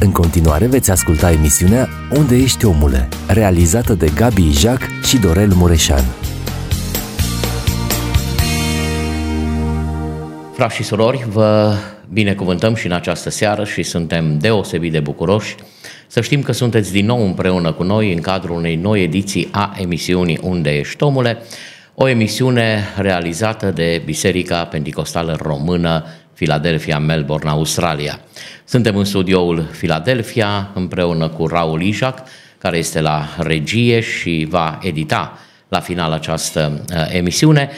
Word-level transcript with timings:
În 0.00 0.12
continuare 0.12 0.66
veți 0.66 0.90
asculta 0.90 1.30
emisiunea 1.30 1.88
Unde 2.16 2.36
ești 2.36 2.64
omule, 2.64 3.08
realizată 3.28 3.94
de 3.94 4.10
Gabi 4.14 4.42
Ijac 4.42 4.80
și 5.06 5.18
Dorel 5.18 5.52
Mureșan. 5.54 6.04
Frați 10.52 10.74
și 10.74 10.82
surori, 10.82 11.26
vă 11.28 11.74
binecuvântăm 12.12 12.74
și 12.74 12.86
în 12.86 12.92
această 12.92 13.30
seară 13.30 13.64
și 13.64 13.82
suntem 13.82 14.38
deosebit 14.38 14.92
de 14.92 15.00
bucuroși 15.00 15.54
să 16.06 16.20
știm 16.20 16.42
că 16.42 16.52
sunteți 16.52 16.92
din 16.92 17.06
nou 17.06 17.24
împreună 17.24 17.72
cu 17.72 17.82
noi 17.82 18.12
în 18.12 18.20
cadrul 18.20 18.56
unei 18.56 18.76
noi 18.76 19.02
ediții 19.02 19.48
a 19.50 19.74
emisiunii 19.78 20.38
Unde 20.42 20.70
ești 20.78 21.02
omule, 21.02 21.38
o 21.94 22.08
emisiune 22.08 22.84
realizată 22.96 23.70
de 23.70 24.02
Biserica 24.04 24.64
Pentecostală 24.64 25.38
Română 25.40 26.04
Philadelphia, 26.34 26.98
Melbourne, 26.98 27.50
Australia. 27.50 28.20
Suntem 28.64 28.96
în 28.96 29.04
studioul 29.04 29.68
Philadelphia 29.78 30.70
împreună 30.74 31.28
cu 31.28 31.46
Raul 31.46 31.82
Ijac, 31.82 32.22
care 32.58 32.76
este 32.76 33.00
la 33.00 33.28
regie 33.38 34.00
și 34.00 34.46
va 34.50 34.78
edita 34.82 35.38
la 35.68 35.80
final 35.80 36.12
această 36.12 36.84
uh, 36.94 37.06
emisiune. 37.08 37.70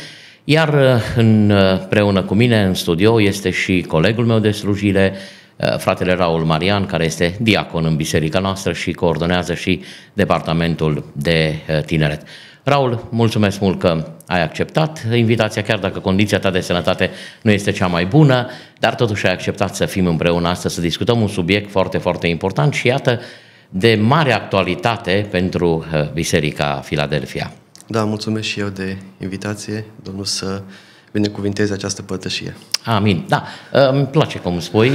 Iar 0.45 0.75
uh, 0.75 1.03
împreună 1.17 2.23
cu 2.23 2.35
mine 2.35 2.63
în 2.63 2.75
studio 2.75 3.21
este 3.21 3.51
și 3.51 3.85
colegul 3.89 4.25
meu 4.27 4.39
de 4.39 4.51
slujire, 4.51 5.15
uh, 5.57 5.77
fratele 5.79 6.15
Raul 6.15 6.45
Marian, 6.45 6.87
care 6.87 7.05
este 7.05 7.37
diacon 7.41 7.85
în 7.85 7.97
biserica 7.97 8.39
noastră 8.39 8.73
și 8.73 8.93
coordonează 8.93 9.55
și 9.55 9.83
departamentul 10.13 11.05
de 11.13 11.57
tineret. 11.87 12.23
Raul, 12.69 13.09
mulțumesc 13.11 13.61
mult 13.61 13.79
că 13.79 14.07
ai 14.27 14.43
acceptat 14.43 15.07
invitația, 15.15 15.63
chiar 15.63 15.79
dacă 15.79 15.99
condiția 15.99 16.39
ta 16.39 16.51
de 16.51 16.61
sănătate 16.61 17.11
nu 17.43 17.51
este 17.51 17.71
cea 17.71 17.87
mai 17.87 18.07
bună, 18.07 18.47
dar 18.79 18.95
totuși 18.95 19.27
ai 19.27 19.33
acceptat 19.33 19.75
să 19.75 19.87
fim 19.87 20.07
împreună 20.07 20.49
astăzi, 20.49 20.75
să 20.75 20.81
discutăm 20.81 21.21
un 21.21 21.29
subiect 21.29 21.71
foarte, 21.71 21.99
foarte 21.99 22.27
important 22.27 22.73
și 22.73 22.87
iată, 22.87 23.21
de 23.69 23.95
mare 23.95 24.33
actualitate 24.33 25.27
pentru 25.31 25.85
uh, 25.93 26.13
Biserica 26.13 26.81
Filadelfia. 26.85 27.53
Da, 27.87 28.05
mulțumesc 28.05 28.47
și 28.47 28.61
eu 28.61 28.69
de 28.69 28.97
invitație, 29.21 29.85
Domnul 30.03 30.25
să 30.25 30.63
binecuvinteze 31.17 31.73
această 31.73 32.03
părtășie. 32.03 32.57
Amin. 32.85 33.25
Da, 33.29 33.45
îmi 33.71 34.07
place 34.07 34.39
cum 34.39 34.61
spui. 34.61 34.91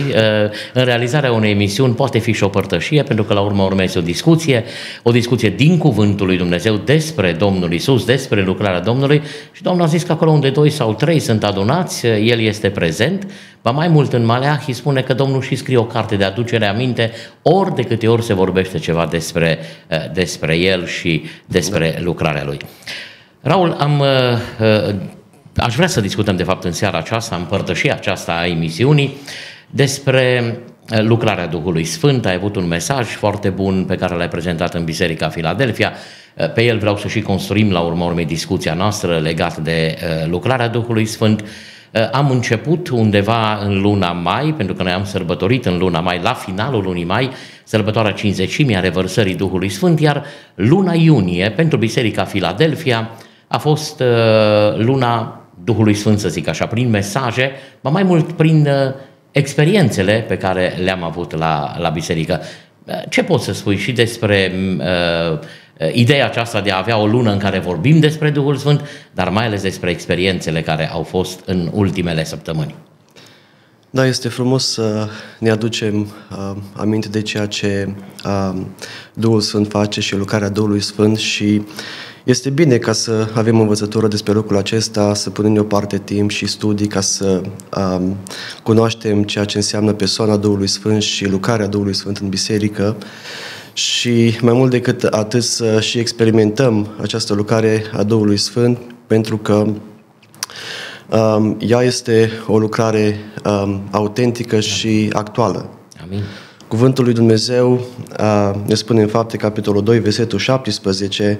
În 0.73 0.83
realizarea 0.83 1.31
unei 1.31 1.52
emisiuni 1.52 1.94
poate 1.94 2.19
fi 2.19 2.31
și 2.31 2.44
o 2.44 2.47
părtășie, 2.47 3.03
pentru 3.03 3.23
că 3.23 3.33
la 3.33 3.39
urmă 3.41 3.63
urmă 3.63 3.83
este 3.83 4.00
o 4.00 4.02
discuție, 4.02 4.63
o 5.03 5.11
discuție 5.11 5.50
din 5.50 5.78
cuvântul 5.78 6.25
lui 6.25 6.38
Dumnezeu 6.38 6.75
despre 6.75 7.31
Domnul 7.31 7.73
Isus, 7.73 8.05
despre 8.05 8.44
lucrarea 8.44 8.80
Domnului 8.80 9.22
și 9.52 9.61
Domnul 9.61 9.83
a 9.83 9.88
zis 9.88 10.03
că 10.03 10.11
acolo 10.11 10.31
unde 10.31 10.50
doi 10.50 10.69
sau 10.69 10.94
trei 10.94 11.19
sunt 11.19 11.44
adunați, 11.44 12.05
El 12.08 12.39
este 12.39 12.69
prezent. 12.69 13.28
Ba 13.61 13.72
mai 13.72 13.88
mult 13.88 14.13
în 14.13 14.25
Maleahi 14.25 14.73
spune 14.73 15.02
că 15.02 15.13
Domnul 15.13 15.41
și 15.41 15.56
scrie 15.56 15.78
o 15.78 15.85
carte 15.85 16.16
de 16.16 16.23
aducere 16.23 16.66
aminte 16.66 17.11
ori 17.41 17.75
de 17.75 17.83
câte 17.83 18.08
ori 18.08 18.23
se 18.23 18.33
vorbește 18.33 18.78
ceva 18.78 19.08
despre, 19.11 19.59
despre 20.13 20.56
El 20.56 20.85
și 20.85 21.23
despre 21.45 21.91
da. 21.95 22.02
lucrarea 22.03 22.44
Lui. 22.45 22.58
Raul, 23.41 23.75
am 23.80 24.03
Aș 25.55 25.75
vrea 25.75 25.88
să 25.88 26.02
discutăm, 26.02 26.35
de 26.35 26.44
fapt, 26.44 26.63
în 26.63 26.71
seara 26.71 26.97
aceasta, 26.97 27.35
împărtășia 27.35 27.94
aceasta 27.94 28.33
a 28.33 28.45
emisiunii, 28.45 29.17
despre 29.69 30.57
eh, 30.89 30.99
lucrarea 31.02 31.47
Duhului 31.47 31.83
Sfânt. 31.83 32.25
Ai 32.25 32.33
avut 32.33 32.55
un 32.55 32.67
mesaj 32.67 33.07
foarte 33.07 33.49
bun 33.49 33.85
pe 33.88 33.95
care 33.95 34.16
l-ai 34.16 34.27
prezentat 34.27 34.73
în 34.73 34.83
Biserica 34.83 35.29
Filadelfia. 35.29 35.91
Eh, 36.35 36.52
pe 36.52 36.63
el 36.63 36.77
vreau 36.77 36.97
să 36.97 37.07
și 37.07 37.22
construim 37.22 37.72
la 37.72 37.79
urmă 37.79 38.05
urmei 38.05 38.25
discuția 38.25 38.73
noastră 38.73 39.17
legată 39.19 39.61
de 39.61 39.85
eh, 39.85 40.27
lucrarea 40.27 40.67
Duhului 40.67 41.05
Sfânt. 41.05 41.44
Am 42.11 42.29
început 42.29 42.89
undeva 42.89 43.59
în 43.63 43.81
luna 43.81 44.11
mai, 44.11 44.53
pentru 44.57 44.75
că 44.75 44.83
noi 44.83 44.91
am 44.91 45.05
sărbătorit 45.05 45.66
în 45.66 45.77
luna 45.77 45.99
mai, 45.99 46.19
la 46.23 46.33
finalul 46.33 46.83
lunii 46.83 47.03
mai, 47.03 47.29
sărbătoarea 47.63 48.11
50 48.11 48.66
a 48.75 48.79
revărsării 48.79 49.35
Duhului 49.35 49.69
Sfânt, 49.69 49.99
iar 49.99 50.23
luna 50.55 50.94
iunie, 50.94 51.52
pentru 51.55 51.77
Biserica 51.77 52.23
Filadelfia, 52.23 53.09
a 53.47 53.57
fost 53.57 54.03
luna 54.75 55.41
Duhului 55.63 55.94
Sfânt, 55.94 56.19
să 56.19 56.29
zic 56.29 56.47
așa, 56.47 56.66
prin 56.66 56.89
mesaje, 56.89 57.51
mai 57.81 57.91
mai 57.91 58.03
mult 58.03 58.31
prin 58.31 58.67
uh, 58.67 58.94
experiențele 59.31 60.25
pe 60.27 60.38
care 60.38 60.77
le-am 60.83 61.03
avut 61.03 61.38
la, 61.38 61.75
la 61.79 61.89
biserică. 61.89 62.41
Uh, 62.85 62.94
ce 63.09 63.23
poți 63.23 63.45
să 63.45 63.53
spui 63.53 63.77
și 63.77 63.91
despre 63.91 64.53
uh, 64.77 65.39
ideea 65.94 66.25
aceasta 66.25 66.61
de 66.61 66.71
a 66.71 66.77
avea 66.77 66.97
o 66.97 67.05
lună 67.05 67.31
în 67.31 67.38
care 67.38 67.59
vorbim 67.59 68.00
despre 68.00 68.29
Duhul 68.29 68.55
Sfânt, 68.55 68.81
dar 69.13 69.29
mai 69.29 69.45
ales 69.45 69.61
despre 69.61 69.89
experiențele 69.89 70.61
care 70.61 70.89
au 70.91 71.03
fost 71.03 71.39
în 71.45 71.69
ultimele 71.73 72.23
săptămâni? 72.23 72.75
Da, 73.89 74.05
este 74.05 74.29
frumos 74.29 74.71
să 74.71 75.09
ne 75.39 75.50
aducem 75.50 76.00
uh, 76.01 76.55
aminte 76.73 77.07
de 77.07 77.21
ceea 77.21 77.45
ce 77.45 77.89
uh, 78.25 78.61
Duhul 79.13 79.41
Sfânt 79.41 79.67
face 79.67 80.01
și 80.01 80.16
lucrarea 80.16 80.50
Duhului 80.50 80.79
Sfânt 80.79 81.17
și 81.17 81.44
uh, 81.44 81.71
este 82.23 82.49
bine 82.49 82.77
ca 82.77 82.91
să 82.91 83.27
avem 83.33 83.59
învățătură 83.59 84.07
despre 84.07 84.33
lucrul 84.33 84.57
acesta, 84.57 85.13
să 85.13 85.29
punem 85.29 85.53
deoparte 85.53 85.97
timp 85.97 86.29
și 86.29 86.47
studii 86.47 86.87
ca 86.87 87.01
să 87.01 87.41
um, 87.77 88.17
cunoaștem 88.63 89.23
ceea 89.23 89.45
ce 89.45 89.57
înseamnă 89.57 89.93
persoana 89.93 90.37
Duhului 90.37 90.67
Sfânt 90.67 91.01
și 91.01 91.27
lucrarea 91.27 91.67
Duhului 91.67 91.93
Sfânt 91.93 92.17
în 92.17 92.29
biserică 92.29 92.97
și 93.73 94.37
mai 94.41 94.53
mult 94.53 94.71
decât 94.71 95.03
atât 95.03 95.43
să 95.43 95.79
și 95.79 95.97
experimentăm 95.97 96.87
această 97.01 97.33
lucrare 97.33 97.83
a 97.93 98.03
Duhului 98.03 98.38
Sfânt 98.38 98.77
pentru 99.07 99.38
că 99.38 99.65
um, 101.09 101.57
ea 101.59 101.81
este 101.81 102.31
o 102.47 102.59
lucrare 102.59 103.15
um, 103.45 103.81
autentică 103.91 104.59
și 104.59 105.09
actuală. 105.13 105.69
Amin. 106.03 106.23
Cuvântul 106.71 107.03
lui 107.03 107.13
Dumnezeu 107.13 107.81
ne 108.65 108.73
spune 108.73 109.01
în 109.01 109.07
fapte, 109.07 109.37
capitolul 109.37 109.83
2, 109.83 109.99
versetul 109.99 110.39
17, 110.39 111.39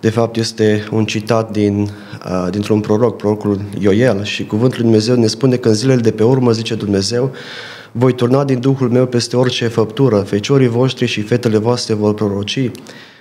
de 0.00 0.10
fapt 0.10 0.36
este 0.36 0.88
un 0.90 1.04
citat 1.04 1.50
din, 1.50 1.90
dintr-un 2.50 2.80
proroc, 2.80 3.16
prorocul 3.16 3.60
Ioel, 3.78 4.24
și 4.24 4.46
cuvântul 4.46 4.78
lui 4.80 4.90
Dumnezeu 4.90 5.16
ne 5.16 5.26
spune 5.26 5.56
că 5.56 5.68
în 5.68 5.74
zilele 5.74 6.00
de 6.00 6.10
pe 6.10 6.22
urmă, 6.22 6.52
zice 6.52 6.74
Dumnezeu, 6.74 7.30
voi 7.92 8.14
turna 8.14 8.44
din 8.44 8.60
Duhul 8.60 8.90
meu 8.90 9.06
peste 9.06 9.36
orice 9.36 9.66
făptură, 9.66 10.16
feciorii 10.16 10.68
voștri 10.68 11.06
și 11.06 11.20
fetele 11.20 11.58
voastre 11.58 11.94
vor 11.94 12.14
proroci, 12.14 12.70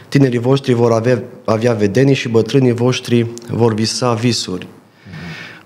tinerii 0.10 0.40
voștri 0.40 0.74
vor 0.74 0.92
avea, 0.92 1.24
avea 1.46 1.74
vedenii 1.74 2.16
și 2.16 2.30
bătrânii 2.30 2.74
voștri 2.74 3.28
vor 3.50 3.74
visa 3.74 4.14
visuri. 4.14 4.68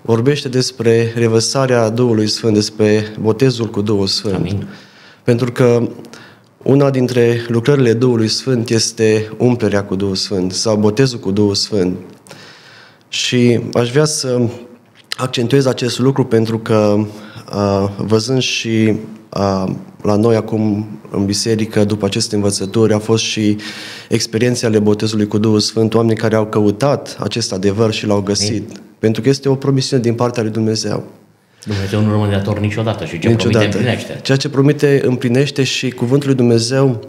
Vorbește 0.02 0.48
despre 0.48 1.12
revărsarea 1.16 1.88
Duhului 1.88 2.26
Sfânt, 2.28 2.54
despre 2.54 3.14
botezul 3.20 3.66
cu 3.66 3.80
Duhul 3.80 4.06
Sfânt. 4.06 4.34
Amin. 4.34 4.66
Pentru 5.24 5.52
că 5.52 5.88
una 6.62 6.90
dintre 6.90 7.44
lucrările 7.48 7.92
Duhului 7.92 8.28
Sfânt 8.28 8.68
este 8.68 9.32
umplerea 9.38 9.84
cu 9.84 9.94
Duhul 9.94 10.14
Sfânt 10.14 10.52
sau 10.52 10.76
botezul 10.76 11.18
cu 11.18 11.30
Duhul 11.30 11.54
Sfânt. 11.54 11.96
Și 13.08 13.60
aș 13.72 13.90
vrea 13.90 14.04
să 14.04 14.40
accentuez 15.16 15.66
acest 15.66 15.98
lucru 15.98 16.24
pentru 16.24 16.58
că 16.58 17.06
văzând 17.96 18.40
și 18.40 18.94
la 20.02 20.16
noi 20.16 20.36
acum 20.36 20.86
în 21.10 21.24
biserică, 21.24 21.84
după 21.84 22.04
aceste 22.04 22.34
învățături, 22.34 22.92
a 22.92 22.98
fost 22.98 23.24
și 23.24 23.56
experiența 24.08 24.66
ale 24.66 24.78
botezului 24.78 25.26
cu 25.26 25.38
Duhul 25.38 25.60
Sfânt, 25.60 25.94
oameni 25.94 26.18
care 26.18 26.34
au 26.34 26.46
căutat 26.46 27.16
acest 27.20 27.52
adevăr 27.52 27.92
și 27.92 28.06
l-au 28.06 28.20
găsit. 28.20 28.70
Ei. 28.70 28.76
Pentru 28.98 29.22
că 29.22 29.28
este 29.28 29.48
o 29.48 29.54
promisiune 29.54 30.02
din 30.02 30.14
partea 30.14 30.42
lui 30.42 30.52
Dumnezeu. 30.52 31.04
Dumnezeu 31.64 32.00
nu 32.00 32.10
rămâne 32.10 32.32
dator 32.32 32.58
niciodată 32.58 33.04
și 33.04 33.18
ce 33.18 33.28
niciodată. 33.28 33.58
promite 33.58 33.76
împlinește. 33.76 34.20
Ceea 34.22 34.38
ce 34.38 34.48
promite 34.48 35.00
împlinește 35.04 35.62
și 35.62 35.90
cuvântul 35.90 36.28
lui 36.28 36.36
Dumnezeu 36.36 37.08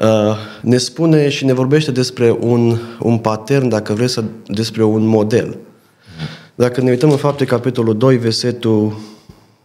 uh, 0.00 0.36
ne 0.60 0.76
spune 0.76 1.28
și 1.28 1.44
ne 1.44 1.52
vorbește 1.52 1.90
despre 1.90 2.36
un, 2.40 2.78
un 3.00 3.18
pattern, 3.18 3.68
dacă 3.68 3.92
vreți 3.92 4.12
să, 4.12 4.24
despre 4.46 4.84
un 4.84 5.06
model. 5.06 5.56
Dacă 6.54 6.80
ne 6.80 6.90
uităm 6.90 7.10
în 7.10 7.16
fapte 7.16 7.44
capitolul 7.44 7.96
2, 7.96 8.16
versetul 8.16 9.00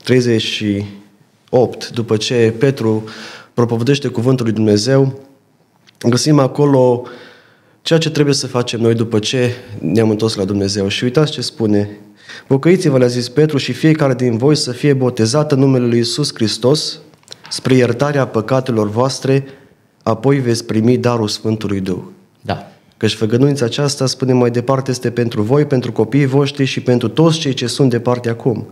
38, 0.03 1.89
după 1.89 2.17
ce 2.17 2.53
Petru 2.57 3.03
propovădește 3.53 4.07
cuvântul 4.07 4.45
lui 4.45 4.53
Dumnezeu, 4.53 5.19
găsim 6.09 6.39
acolo 6.39 7.03
ceea 7.81 7.99
ce 7.99 8.09
trebuie 8.09 8.35
să 8.35 8.47
facem 8.47 8.81
noi 8.81 8.93
după 8.93 9.19
ce 9.19 9.51
ne-am 9.79 10.09
întors 10.09 10.35
la 10.35 10.43
Dumnezeu. 10.43 10.87
Și 10.87 11.03
uitați 11.03 11.31
ce 11.31 11.41
spune 11.41 11.89
Pocăiți-vă, 12.47 12.97
le-a 12.97 13.07
zis 13.07 13.29
Petru, 13.29 13.57
și 13.57 13.73
fiecare 13.73 14.13
din 14.13 14.37
voi 14.37 14.55
să 14.55 14.71
fie 14.71 14.93
botezat 14.93 15.51
în 15.51 15.59
numele 15.59 15.85
Lui 15.85 15.97
Iisus 15.97 16.33
Hristos 16.33 16.99
spre 17.49 17.75
iertarea 17.75 18.27
păcatelor 18.27 18.89
voastre, 18.89 19.45
apoi 20.03 20.39
veți 20.39 20.65
primi 20.65 20.97
darul 20.97 21.27
Sfântului 21.27 21.79
Duh. 21.79 22.01
Da. 22.41 22.71
Căci 22.97 23.13
făgăduința 23.13 23.65
aceasta, 23.65 24.05
spune 24.05 24.33
mai 24.33 24.51
departe, 24.51 24.91
este 24.91 25.11
pentru 25.11 25.41
voi, 25.41 25.65
pentru 25.65 25.91
copiii 25.91 26.25
voștri 26.25 26.65
și 26.65 26.81
pentru 26.81 27.07
toți 27.07 27.39
cei 27.39 27.53
ce 27.53 27.67
sunt 27.67 27.89
departe 27.89 28.29
acum. 28.29 28.67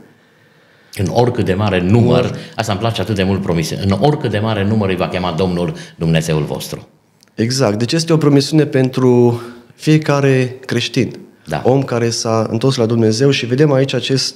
În 0.94 1.08
oricât 1.10 1.46
de 1.46 1.54
mare 1.54 1.82
număr, 1.82 2.36
asta 2.56 2.72
îmi 2.72 2.82
place 2.82 3.02
atât 3.02 3.16
de 3.16 3.24
mult 3.24 3.42
promise, 3.42 3.80
în 3.84 3.98
oricât 4.00 4.32
de 4.32 4.40
mare 4.40 4.64
număr 4.64 4.90
îi 4.90 4.96
va 4.96 5.08
chema 5.08 5.32
Domnul 5.32 5.74
Dumnezeul 5.96 6.44
vostru. 6.44 6.88
Exact. 7.36 7.78
Deci 7.78 7.92
este 7.94 8.14
o 8.14 8.18
promisiune 8.18 8.66
pentru 8.66 9.42
fiecare 9.76 10.58
creștin 10.66 11.27
da. 11.48 11.62
om 11.66 11.84
care 11.84 12.10
s-a 12.10 12.48
întors 12.50 12.76
la 12.76 12.86
Dumnezeu 12.86 13.30
și 13.30 13.46
vedem 13.46 13.72
aici 13.72 13.94
acest, 13.94 14.36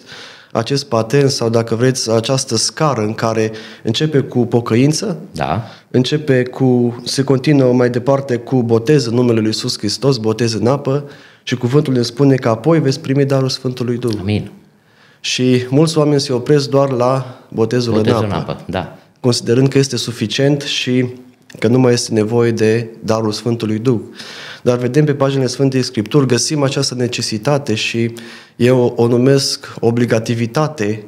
acest 0.51 0.85
patent 0.85 1.29
sau, 1.29 1.49
dacă 1.49 1.75
vreți, 1.75 2.11
această 2.11 2.55
scară 2.55 3.01
în 3.01 3.13
care 3.13 3.51
începe 3.83 4.19
cu 4.19 4.45
pocăință, 4.45 5.17
Da. 5.31 5.63
începe 5.91 6.43
cu, 6.43 7.01
se 7.05 7.23
continuă 7.23 7.73
mai 7.73 7.89
departe 7.89 8.35
cu 8.37 8.63
botez 8.63 9.05
în 9.05 9.13
numele 9.13 9.39
Lui 9.39 9.47
Iisus 9.47 9.77
Hristos, 9.77 10.17
botez 10.17 10.53
în 10.53 10.67
apă 10.67 11.09
și 11.43 11.55
cuvântul 11.55 11.93
ne 11.93 12.01
spune 12.01 12.35
că 12.35 12.49
apoi 12.49 12.79
veți 12.79 12.99
primi 12.99 13.25
darul 13.25 13.49
Sfântului 13.49 13.97
Duh. 13.97 14.13
Amin. 14.19 14.51
Și 15.19 15.65
mulți 15.69 15.97
oameni 15.97 16.19
se 16.21 16.33
opresc 16.33 16.69
doar 16.69 16.91
la 16.91 17.39
botezul, 17.49 17.93
Botezul 17.93 18.23
în 18.23 18.31
apă, 18.31 18.61
Da. 18.67 18.97
considerând 19.19 19.67
că 19.67 19.77
este 19.77 19.97
suficient 19.97 20.61
și 20.61 21.05
că 21.59 21.67
nu 21.67 21.79
mai 21.79 21.93
este 21.93 22.13
nevoie 22.13 22.51
de 22.51 22.87
darul 23.03 23.31
Sfântului 23.31 23.79
Duh. 23.79 23.99
Dar 24.63 24.77
vedem 24.77 25.05
pe 25.05 25.13
paginile 25.13 25.47
Sfântei 25.47 25.81
Scripturi, 25.81 26.27
găsim 26.27 26.63
această 26.63 26.95
necesitate 26.95 27.75
și 27.75 28.13
eu 28.55 28.93
o 28.95 29.07
numesc 29.07 29.73
obligativitate 29.79 31.03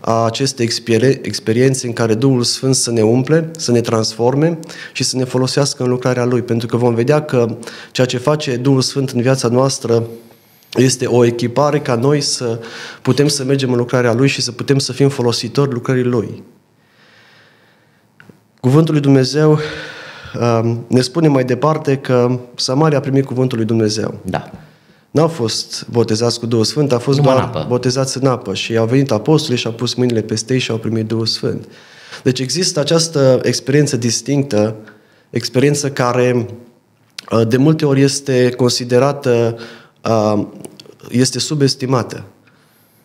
a 0.00 0.24
acestei 0.24 0.64
experie- 0.64 1.20
experiențe 1.22 1.86
în 1.86 1.92
care 1.92 2.14
Duhul 2.14 2.42
Sfânt 2.42 2.74
să 2.74 2.90
ne 2.90 3.02
umple, 3.02 3.50
să 3.56 3.72
ne 3.72 3.80
transforme 3.80 4.58
și 4.92 5.04
să 5.04 5.16
ne 5.16 5.24
folosească 5.24 5.82
în 5.82 5.88
lucrarea 5.88 6.24
Lui. 6.24 6.42
Pentru 6.42 6.66
că 6.66 6.76
vom 6.76 6.94
vedea 6.94 7.22
că 7.22 7.56
ceea 7.92 8.06
ce 8.06 8.18
face 8.18 8.56
Duhul 8.56 8.80
Sfânt 8.80 9.10
în 9.10 9.20
viața 9.22 9.48
noastră 9.48 10.06
este 10.74 11.06
o 11.06 11.24
echipare 11.24 11.80
ca 11.80 11.94
noi 11.94 12.20
să 12.20 12.60
putem 13.02 13.28
să 13.28 13.44
mergem 13.44 13.72
în 13.72 13.78
lucrarea 13.78 14.12
Lui 14.12 14.28
și 14.28 14.42
să 14.42 14.52
putem 14.52 14.78
să 14.78 14.92
fim 14.92 15.08
folositori 15.08 15.72
lucrării 15.72 16.02
Lui. 16.02 16.42
Cuvântul 18.66 18.92
lui 18.92 19.02
Dumnezeu 19.02 19.58
um, 20.40 20.84
ne 20.88 21.00
spune 21.00 21.28
mai 21.28 21.44
departe 21.44 21.96
că 21.96 22.38
Samaria 22.54 22.98
a 22.98 23.00
primit 23.00 23.24
cuvântul 23.24 23.58
lui 23.58 23.66
Dumnezeu. 23.66 24.14
Da. 24.22 24.50
N-au 25.10 25.28
fost 25.28 25.86
botezați 25.90 26.38
cu 26.38 26.46
Duhul 26.46 26.64
Sfânt, 26.64 26.92
a 26.92 26.98
fost 26.98 27.18
Numai 27.18 27.34
doar 27.34 27.48
în 27.48 27.56
apă. 27.56 27.66
botezați 27.68 28.18
în 28.18 28.26
apă 28.26 28.54
și 28.54 28.76
au 28.76 28.86
venit 28.86 29.10
apostolii 29.10 29.58
și 29.58 29.66
au 29.66 29.72
pus 29.72 29.94
mâinile 29.94 30.22
peste 30.22 30.52
ei 30.52 30.58
și 30.58 30.70
au 30.70 30.76
primit 30.76 31.06
Duhul 31.06 31.26
Sfânt. 31.26 31.68
Deci 32.22 32.40
există 32.40 32.80
această 32.80 33.40
experiență 33.42 33.96
distinctă, 33.96 34.76
experiență 35.30 35.90
care 35.90 36.46
uh, 37.30 37.48
de 37.48 37.56
multe 37.56 37.86
ori 37.86 38.00
este 38.00 38.50
considerată, 38.50 39.58
uh, 40.08 40.46
este 41.10 41.38
subestimată. 41.38 42.24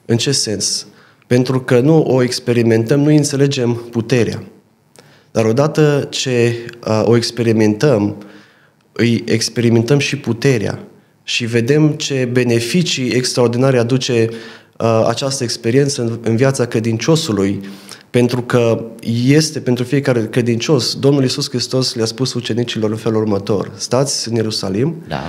În 0.05 0.17
ce 0.17 0.31
sens? 0.31 0.85
Pentru 1.27 1.61
că 1.61 1.79
nu 1.79 2.03
o 2.03 2.21
experimentăm, 2.21 2.99
nu 2.99 3.09
înțelegem 3.09 3.73
puterea. 3.73 4.43
Dar 5.31 5.45
odată 5.45 6.07
ce 6.09 6.55
uh, 6.87 7.01
o 7.05 7.15
experimentăm, 7.15 8.15
îi 8.91 9.23
experimentăm 9.25 9.99
și 9.99 10.17
puterea 10.17 10.79
și 11.23 11.45
vedem 11.45 11.91
ce 11.91 12.29
beneficii 12.31 13.09
extraordinare 13.09 13.77
aduce 13.77 14.29
uh, 14.77 15.03
această 15.07 15.43
experiență 15.43 16.01
în, 16.01 16.19
în 16.23 16.35
viața 16.35 16.65
credinciosului, 16.65 17.61
pentru 18.09 18.41
că 18.41 18.83
este 19.25 19.59
pentru 19.59 19.83
fiecare 19.83 20.27
credincios. 20.27 20.95
Domnul 20.95 21.21
Iisus 21.21 21.49
Hristos 21.49 21.93
le-a 21.93 22.05
spus 22.05 22.33
ucenicilor 22.33 22.89
în 22.89 22.97
felul 22.97 23.21
următor, 23.21 23.71
stați 23.75 24.29
în 24.29 24.35
Ierusalim 24.35 24.95
Da. 25.07 25.23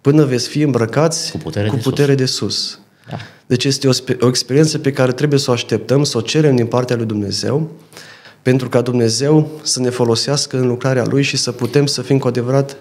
până 0.00 0.24
veți 0.24 0.48
fi 0.48 0.60
îmbrăcați 0.60 1.30
Cu 1.30 1.38
putere 1.38 1.68
cu 1.68 1.74
de 1.74 1.80
sus." 1.80 1.90
putere 1.90 2.14
de 2.14 2.24
sus. 2.24 2.78
Da. 3.10 3.16
Deci 3.46 3.64
este 3.64 3.88
o, 3.88 3.92
spe- 3.92 4.16
o 4.20 4.28
experiență 4.28 4.78
pe 4.78 4.92
care 4.92 5.12
trebuie 5.12 5.38
să 5.38 5.50
o 5.50 5.52
așteptăm, 5.52 6.04
să 6.04 6.16
o 6.16 6.20
cerem 6.20 6.56
din 6.56 6.66
partea 6.66 6.96
lui 6.96 7.06
Dumnezeu, 7.06 7.70
pentru 8.48 8.68
ca 8.68 8.80
Dumnezeu 8.80 9.50
să 9.62 9.80
ne 9.80 9.90
folosească 9.90 10.56
în 10.56 10.66
lucrarea 10.66 11.04
Lui 11.04 11.22
și 11.22 11.36
să 11.36 11.52
putem 11.52 11.86
să 11.86 12.02
fim 12.02 12.18
cu 12.18 12.26
adevărat 12.26 12.76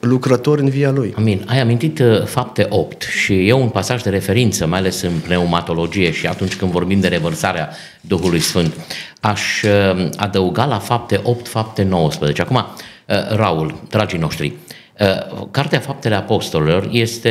lucrători 0.00 0.60
în 0.60 0.68
via 0.68 0.90
Lui. 0.90 1.14
Amin. 1.16 1.44
Ai 1.48 1.60
amintit 1.60 1.98
uh, 1.98 2.24
fapte 2.24 2.66
8 2.68 3.02
și 3.02 3.48
e 3.48 3.52
un 3.52 3.68
pasaj 3.68 4.02
de 4.02 4.10
referință, 4.10 4.66
mai 4.66 4.78
ales 4.78 5.02
în 5.02 5.12
pneumatologie 5.24 6.12
și 6.12 6.26
atunci 6.26 6.56
când 6.56 6.70
vorbim 6.70 7.00
de 7.00 7.08
revărsarea 7.08 7.70
Duhului 8.00 8.40
Sfânt. 8.40 8.74
Aș 9.20 9.62
uh, 9.62 10.08
adăuga 10.16 10.64
la 10.64 10.78
fapte 10.78 11.20
8, 11.22 11.48
fapte 11.48 11.82
19. 11.82 12.42
Acum, 12.42 12.56
uh, 12.56 13.36
Raul, 13.36 13.82
dragii 13.88 14.18
noștri, 14.18 14.52
uh, 15.00 15.46
Cartea 15.50 15.78
Faptele 15.78 16.14
Apostolilor 16.14 16.88
este, 16.92 17.30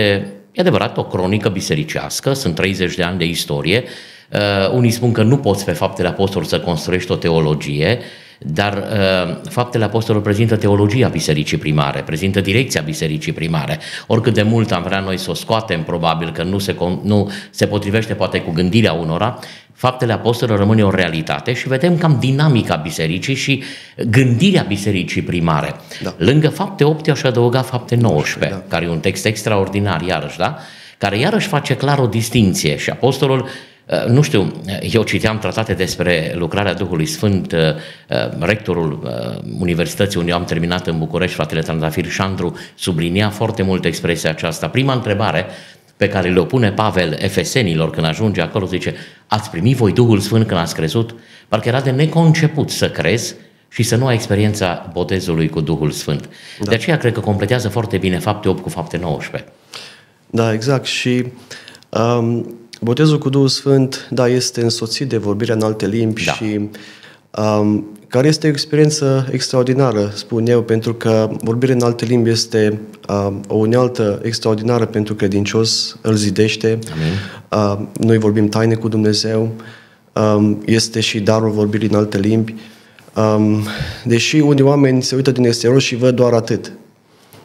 e 0.51 0.61
adevărat, 0.61 0.97
o 0.97 1.05
cronică 1.05 1.49
bisericească, 1.49 2.33
sunt 2.33 2.55
30 2.55 2.95
de 2.95 3.03
ani 3.03 3.17
de 3.17 3.25
istorie, 3.25 3.83
Uh, 4.33 4.71
unii 4.73 4.91
spun 4.91 5.11
că 5.11 5.23
nu 5.23 5.37
poți 5.37 5.65
pe 5.65 5.71
faptele 5.71 6.07
apostolilor 6.07 6.59
să 6.59 6.59
construiești 6.59 7.11
o 7.11 7.15
teologie, 7.15 7.99
dar 8.39 8.73
uh, 8.73 9.35
faptele 9.49 9.83
apostolilor 9.83 10.25
prezintă 10.25 10.55
teologia 10.55 11.07
bisericii 11.07 11.57
primare, 11.57 12.01
prezintă 12.01 12.41
direcția 12.41 12.81
bisericii 12.81 13.31
primare. 13.31 13.79
Oricât 14.07 14.33
de 14.33 14.41
mult 14.41 14.71
am 14.71 14.83
vrea 14.83 14.99
noi 14.99 15.17
să 15.17 15.31
o 15.31 15.33
scoatem, 15.33 15.83
probabil 15.83 16.31
că 16.31 16.43
nu 16.43 16.59
se, 16.59 16.73
con- 16.73 17.01
nu 17.03 17.31
se 17.49 17.65
potrivește 17.65 18.13
poate 18.13 18.41
cu 18.41 18.51
gândirea 18.51 18.93
unora, 18.93 19.39
faptele 19.73 20.13
apostolilor 20.13 20.59
rămâne 20.59 20.83
o 20.83 20.89
realitate 20.89 21.53
și 21.53 21.67
vedem 21.67 21.97
cam 21.97 22.17
dinamica 22.19 22.75
bisericii 22.75 23.35
și 23.35 23.63
gândirea 24.09 24.65
bisericii 24.67 25.21
primare. 25.21 25.75
Da. 26.03 26.13
Lângă 26.17 26.49
fapte 26.49 26.83
8 26.83 27.07
eu 27.07 27.13
aș 27.13 27.23
adăuga 27.23 27.61
fapte 27.61 27.95
19, 27.95 28.59
Da. 28.59 28.63
care 28.67 28.85
e 28.85 28.89
un 28.89 28.99
text 28.99 29.25
extraordinar, 29.25 30.01
iarăși, 30.01 30.37
da? 30.37 30.57
care 30.97 31.17
iarăși 31.17 31.47
face 31.47 31.75
clar 31.75 31.99
o 31.99 32.05
distinție 32.05 32.77
și 32.77 32.89
apostolul 32.89 33.39
uh, 33.39 33.49
nu 34.07 34.21
știu, 34.21 34.51
eu 34.91 35.03
citeam 35.03 35.39
tratate 35.39 35.73
despre 35.73 36.33
lucrarea 36.35 36.73
Duhului 36.73 37.05
Sfânt, 37.05 37.51
uh, 37.51 37.59
uh, 37.59 38.31
rectorul 38.39 38.99
uh, 39.03 39.51
Universității 39.59 40.19
unde 40.19 40.31
eu 40.31 40.37
am 40.37 40.43
terminat 40.43 40.87
în 40.87 40.97
București, 40.97 41.35
fratele 41.35 41.61
Trandafir 41.61 42.09
Șandru, 42.09 42.57
sublinia 42.75 43.29
foarte 43.29 43.63
mult 43.63 43.85
expresia 43.85 44.29
aceasta. 44.29 44.67
Prima 44.67 44.93
întrebare 44.93 45.45
pe 45.97 46.09
care 46.09 46.29
le-o 46.29 46.43
pune 46.43 46.71
Pavel 46.71 47.17
efesenilor 47.19 47.89
când 47.89 48.05
ajunge 48.05 48.41
acolo, 48.41 48.65
zice, 48.65 48.95
ați 49.27 49.49
primit 49.49 49.75
voi 49.75 49.91
Duhul 49.91 50.19
Sfânt 50.19 50.47
când 50.47 50.59
ați 50.59 50.75
crezut? 50.75 51.15
Parcă 51.47 51.67
era 51.67 51.81
de 51.81 51.91
neconceput 51.91 52.69
să 52.69 52.89
crezi 52.89 53.35
și 53.69 53.83
să 53.83 53.95
nu 53.95 54.05
ai 54.05 54.13
experiența 54.13 54.89
botezului 54.93 55.49
cu 55.49 55.61
Duhul 55.61 55.91
Sfânt. 55.91 56.29
Da. 56.59 56.69
De 56.69 56.75
aceea 56.75 56.97
cred 56.97 57.13
că 57.13 57.19
completează 57.19 57.69
foarte 57.69 57.97
bine 57.97 58.19
fapte 58.19 58.49
8 58.49 58.61
cu 58.61 58.69
fapte 58.69 58.97
19. 58.97 59.49
Da, 60.29 60.53
exact. 60.53 60.85
Și 60.85 61.25
um, 61.89 62.55
botezul 62.83 63.17
cu 63.17 63.29
Duhul 63.29 63.47
Sfânt, 63.47 64.07
da, 64.09 64.27
este 64.27 64.61
însoțit 64.61 65.09
de 65.09 65.17
vorbirea 65.17 65.55
în 65.55 65.61
alte 65.61 65.87
limbi 65.87 66.23
Da. 66.23 66.31
și 66.31 66.69
um, 67.37 67.85
care 68.07 68.27
este 68.27 68.47
o 68.47 68.49
experiență 68.49 69.27
extraordinară, 69.31 70.11
spun 70.15 70.47
eu, 70.47 70.61
pentru 70.63 70.93
că 70.93 71.29
vorbirea 71.41 71.75
în 71.75 71.81
alte 71.81 72.05
limbi 72.05 72.29
este 72.29 72.79
um, 73.09 73.41
o 73.47 73.55
unealtă 73.55 74.19
extraordinară 74.23 74.85
pentru 74.85 75.15
credincios, 75.15 75.97
îl 76.01 76.13
zidește. 76.13 76.79
Amin. 76.91 77.81
Uh, 77.81 77.87
noi 77.99 78.17
vorbim 78.17 78.47
taine 78.47 78.75
cu 78.75 78.87
Dumnezeu, 78.87 79.51
um, 80.13 80.61
este 80.65 80.99
și 80.99 81.19
darul 81.19 81.51
vorbirii 81.51 81.89
în 81.89 81.95
alte 81.95 82.19
limbi. 82.19 82.55
Um, 83.15 83.63
deși 84.03 84.39
unii 84.39 84.63
oameni 84.63 85.03
se 85.03 85.15
uită 85.15 85.31
din 85.31 85.45
exterior 85.45 85.81
și 85.81 85.95
văd 85.95 86.15
doar 86.15 86.33
atât. 86.33 86.71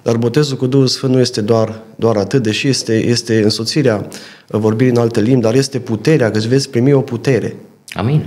Dar 0.06 0.16
botezul 0.16 0.56
cu 0.56 0.66
Duhul 0.66 0.86
Sfânt 0.86 1.12
nu 1.12 1.20
este 1.20 1.40
doar, 1.40 1.80
doar 1.96 2.16
atât, 2.16 2.42
deși 2.42 2.68
este, 2.68 3.04
este 3.04 3.42
însoțirea 3.42 4.08
vorbirii 4.46 4.92
în 4.92 4.98
alte 4.98 5.20
limbi, 5.20 5.40
dar 5.40 5.54
este 5.54 5.78
puterea, 5.78 6.30
că 6.30 6.36
îți 6.36 6.48
veți 6.48 6.70
primi 6.70 6.92
o 6.92 7.00
putere. 7.00 7.56
Amin. 7.94 8.26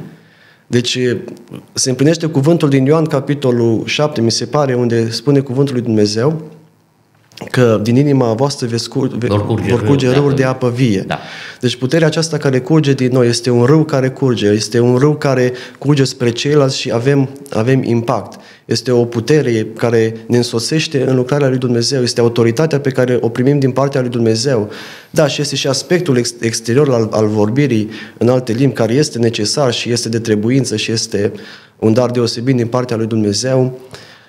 Deci 0.67 0.99
se 1.73 1.89
împlinește 1.89 2.27
cuvântul 2.27 2.69
din 2.69 2.85
Ioan, 2.85 3.05
capitolul 3.05 3.83
7, 3.85 4.21
mi 4.21 4.31
se 4.31 4.45
pare, 4.45 4.73
unde 4.73 5.09
spune 5.09 5.39
cuvântul 5.39 5.73
lui 5.73 5.83
Dumnezeu 5.83 6.41
că 7.51 7.79
din 7.83 7.95
inima 7.95 8.33
voastră 8.33 8.67
veți 8.67 8.89
cur, 8.89 9.07
ve, 9.07 9.27
Vor 9.27 9.45
curge 9.45 9.69
vor 9.69 9.83
curge 9.83 10.05
râuri 10.05 10.13
de 10.13 10.19
râuri 10.19 10.35
de 10.35 10.43
apă 10.43 10.65
apă 10.65 10.75
vie. 10.75 11.03
Da. 11.07 11.19
Deci 11.59 11.75
puterea 11.75 12.07
aceasta 12.07 12.37
care 12.37 12.59
curge 12.59 12.93
din 12.93 13.09
noi 13.11 13.27
este 13.27 13.49
un 13.49 13.65
râu 13.65 13.83
care 13.83 14.09
curge, 14.09 14.47
este 14.47 14.79
un 14.79 14.97
râu 14.97 15.15
care 15.15 15.53
curge 15.77 16.03
spre 16.03 16.29
ceilalți 16.29 16.79
și 16.79 16.91
avem, 16.91 17.29
avem 17.49 17.83
impact. 17.83 18.39
Este 18.69 18.91
o 18.91 19.05
putere 19.05 19.67
care 19.77 20.15
ne 20.27 20.37
însoțește 20.37 21.03
în 21.07 21.15
lucrarea 21.15 21.47
lui 21.49 21.57
Dumnezeu, 21.57 22.01
este 22.01 22.19
autoritatea 22.19 22.79
pe 22.79 22.89
care 22.89 23.17
o 23.21 23.29
primim 23.29 23.59
din 23.59 23.71
partea 23.71 24.01
lui 24.01 24.09
Dumnezeu. 24.09 24.69
Da, 25.09 25.27
și 25.27 25.41
este 25.41 25.55
și 25.55 25.67
aspectul 25.67 26.17
ex- 26.17 26.33
exterior 26.39 26.93
al, 26.93 27.09
al 27.11 27.27
vorbirii 27.27 27.89
în 28.17 28.29
alte 28.29 28.51
limbi, 28.51 28.75
care 28.75 28.93
este 28.93 29.17
necesar 29.19 29.73
și 29.73 29.91
este 29.91 30.09
de 30.09 30.19
trebuință 30.19 30.75
și 30.75 30.91
este 30.91 31.31
un 31.79 31.93
dar 31.93 32.11
deosebit 32.11 32.55
din 32.55 32.67
partea 32.67 32.97
lui 32.97 33.07
Dumnezeu. 33.07 33.79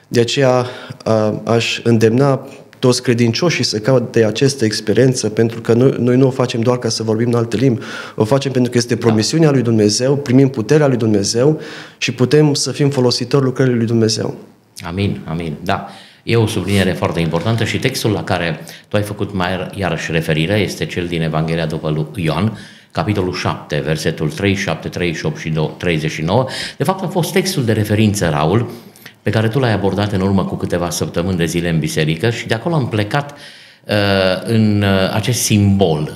De 0.08 0.20
aceea 0.20 0.66
a, 1.04 1.42
aș 1.44 1.80
îndemna 1.82 2.48
toți 2.80 3.02
credincioșii 3.02 3.64
să 3.64 3.78
caute 3.78 4.24
această 4.24 4.64
experiență, 4.64 5.28
pentru 5.28 5.60
că 5.60 5.72
noi, 5.72 5.94
noi 5.98 6.16
nu 6.16 6.26
o 6.26 6.30
facem 6.30 6.60
doar 6.60 6.78
ca 6.78 6.88
să 6.88 7.02
vorbim 7.02 7.28
în 7.28 7.34
alte 7.34 7.56
limbi, 7.56 7.80
o 8.14 8.24
facem 8.24 8.52
pentru 8.52 8.70
că 8.70 8.78
este 8.78 8.96
promisiunea 8.96 9.50
lui 9.50 9.62
Dumnezeu, 9.62 10.16
primim 10.16 10.48
puterea 10.48 10.86
lui 10.86 10.96
Dumnezeu 10.96 11.60
și 11.98 12.12
putem 12.12 12.54
să 12.54 12.72
fim 12.72 12.90
folositori 12.90 13.44
lucrării 13.44 13.74
lui 13.74 13.86
Dumnezeu. 13.86 14.34
Amin, 14.84 15.20
amin. 15.24 15.56
Da, 15.62 15.88
e 16.22 16.36
o 16.36 16.46
subliniere 16.46 16.92
foarte 16.92 17.20
importantă 17.20 17.64
și 17.64 17.78
textul 17.78 18.10
la 18.10 18.24
care 18.24 18.60
tu 18.88 18.96
ai 18.96 19.02
făcut 19.02 19.34
mai 19.34 19.70
iarăși 19.74 20.12
referire 20.12 20.54
este 20.54 20.86
cel 20.86 21.06
din 21.06 21.22
Evanghelia 21.22 21.66
după 21.66 21.90
lui 21.90 22.24
Ioan, 22.24 22.58
capitolul 22.90 23.32
7, 23.32 23.82
versetul 23.84 24.30
37, 24.30 24.88
38 24.88 25.38
și 25.38 25.52
39. 25.76 26.46
De 26.76 26.84
fapt, 26.84 27.04
a 27.04 27.06
fost 27.06 27.32
textul 27.32 27.64
de 27.64 27.72
referință, 27.72 28.28
Raul, 28.28 28.70
pe 29.22 29.30
care 29.30 29.48
tu 29.48 29.58
l-ai 29.58 29.72
abordat 29.72 30.12
în 30.12 30.20
urmă 30.20 30.44
cu 30.44 30.54
câteva 30.54 30.90
săptămâni 30.90 31.36
de 31.36 31.44
zile 31.44 31.68
în 31.68 31.78
biserică 31.78 32.30
și 32.30 32.46
de 32.46 32.54
acolo 32.54 32.74
am 32.74 32.88
plecat 32.88 33.38
în 34.44 34.84
acest 35.12 35.40
simbol. 35.40 36.12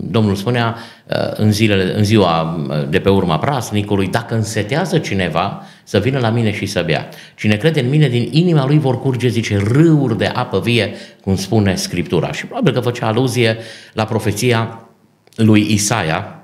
Domnul 0.00 0.34
spunea 0.34 0.76
în, 1.34 1.52
zilele, 1.52 1.96
în 1.96 2.04
ziua 2.04 2.66
de 2.88 2.98
pe 2.98 3.08
urma 3.08 3.38
prasnicului, 3.38 4.08
dacă 4.08 4.34
însetează 4.34 4.98
cineva, 4.98 5.62
să 5.84 5.98
vină 5.98 6.18
la 6.18 6.30
mine 6.30 6.52
și 6.52 6.66
să 6.66 6.82
bea. 6.86 7.08
Cine 7.36 7.56
crede 7.56 7.80
în 7.80 7.88
mine, 7.88 8.08
din 8.08 8.28
inima 8.30 8.66
lui 8.66 8.78
vor 8.78 9.00
curge, 9.00 9.28
zice, 9.28 9.56
râuri 9.56 10.18
de 10.18 10.26
apă 10.26 10.60
vie, 10.60 10.94
cum 11.22 11.36
spune 11.36 11.74
Scriptura. 11.74 12.32
Și 12.32 12.46
probabil 12.46 12.72
că 12.72 12.80
făcea 12.80 13.06
aluzie 13.06 13.56
la 13.92 14.04
profeția 14.04 14.88
lui 15.36 15.66
Isaia, 15.72 16.41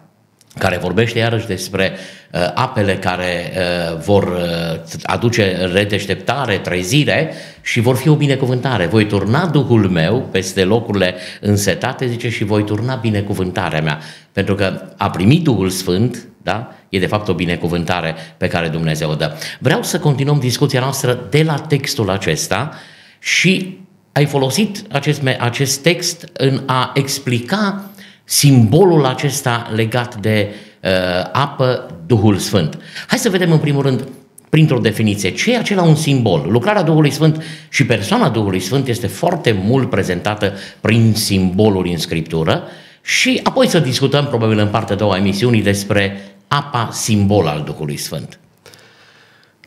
care 0.59 0.77
vorbește 0.77 1.19
iarăși 1.19 1.47
despre 1.47 1.93
uh, 2.33 2.41
apele 2.55 2.97
care 2.97 3.53
uh, 3.53 3.99
vor 4.05 4.23
uh, 4.23 4.81
aduce 5.03 5.69
redeșteptare, 5.73 6.59
trezire 6.59 7.33
și 7.63 7.81
vor 7.81 7.97
fi 7.97 8.09
o 8.09 8.15
binecuvântare. 8.15 8.87
Voi 8.87 9.07
turna 9.07 9.47
Duhul 9.47 9.89
meu 9.89 10.29
peste 10.31 10.65
locurile 10.65 11.15
însetate, 11.41 12.07
zice, 12.07 12.29
și 12.29 12.45
voi 12.45 12.65
turna 12.65 12.95
binecuvântarea 12.95 13.83
mea. 13.83 13.99
Pentru 14.33 14.55
că 14.55 14.83
a 14.97 15.11
primit 15.11 15.43
Duhul 15.43 15.71
Sfânt, 15.71 16.27
da? 16.43 16.73
E 16.89 16.99
de 16.99 17.07
fapt 17.07 17.29
o 17.29 17.35
binecuvântare 17.35 18.15
pe 18.37 18.49
care 18.49 18.69
Dumnezeu 18.69 19.11
o 19.11 19.15
dă. 19.15 19.33
Vreau 19.59 19.83
să 19.83 19.99
continuăm 19.99 20.39
discuția 20.39 20.81
noastră 20.81 21.27
de 21.31 21.43
la 21.43 21.55
textul 21.55 22.11
acesta 22.11 22.73
și 23.19 23.79
ai 24.13 24.27
folosit 24.27 24.83
acest, 24.93 25.23
acest 25.39 25.83
text 25.83 26.27
în 26.33 26.63
a 26.67 26.91
explica 26.95 27.88
simbolul 28.29 29.05
acesta 29.05 29.71
legat 29.75 30.17
de 30.17 30.49
uh, 30.83 30.91
apă, 31.33 31.87
Duhul 32.07 32.37
Sfânt. 32.37 32.79
Hai 33.07 33.19
să 33.19 33.31
vedem 33.31 33.53
în 33.53 33.59
primul 33.59 33.83
rând 33.83 34.09
printr-o 34.49 34.79
definiție. 34.79 35.31
Ce 35.31 35.53
e 35.53 35.59
acela 35.59 35.83
un 35.83 35.95
simbol? 35.95 36.47
Lucrarea 36.51 36.83
Duhului 36.83 37.11
Sfânt 37.11 37.43
și 37.69 37.87
persoana 37.87 38.29
Duhului 38.29 38.61
Sfânt 38.61 38.89
este 38.89 39.07
foarte 39.07 39.61
mult 39.65 39.91
prezentată 39.91 40.53
prin 40.81 41.15
simboluri 41.15 41.91
în 41.91 41.99
Scriptură 41.99 42.63
și 43.03 43.41
apoi 43.43 43.69
să 43.69 43.79
discutăm 43.79 44.27
probabil 44.27 44.59
în 44.59 44.69
partea 44.69 44.95
a 44.95 44.99
doua 44.99 45.17
emisiunii 45.17 45.63
despre 45.63 46.17
apa 46.49 46.89
simbol 46.93 47.47
al 47.47 47.63
Duhului 47.65 47.97
Sfânt. 47.97 48.39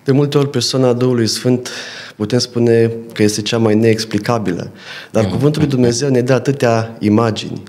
De 0.04 0.12
multe 0.12 0.38
ori 0.38 0.50
persoana 0.50 0.94
Duhului 0.94 1.28
Sfânt 1.28 1.70
putem 2.16 2.40
spune 2.40 2.92
că 3.14 3.24
este 3.24 3.42
cea 3.42 3.58
mai 3.58 3.76
neexplicabilă, 3.76 4.72
dar 5.12 5.26
mm-hmm. 5.26 5.30
Cuvântul 5.30 5.62
lui 5.62 5.70
Dumnezeu 5.70 6.10
ne 6.10 6.22
dă 6.22 6.34
atâtea 6.34 6.96
imagini, 7.00 7.62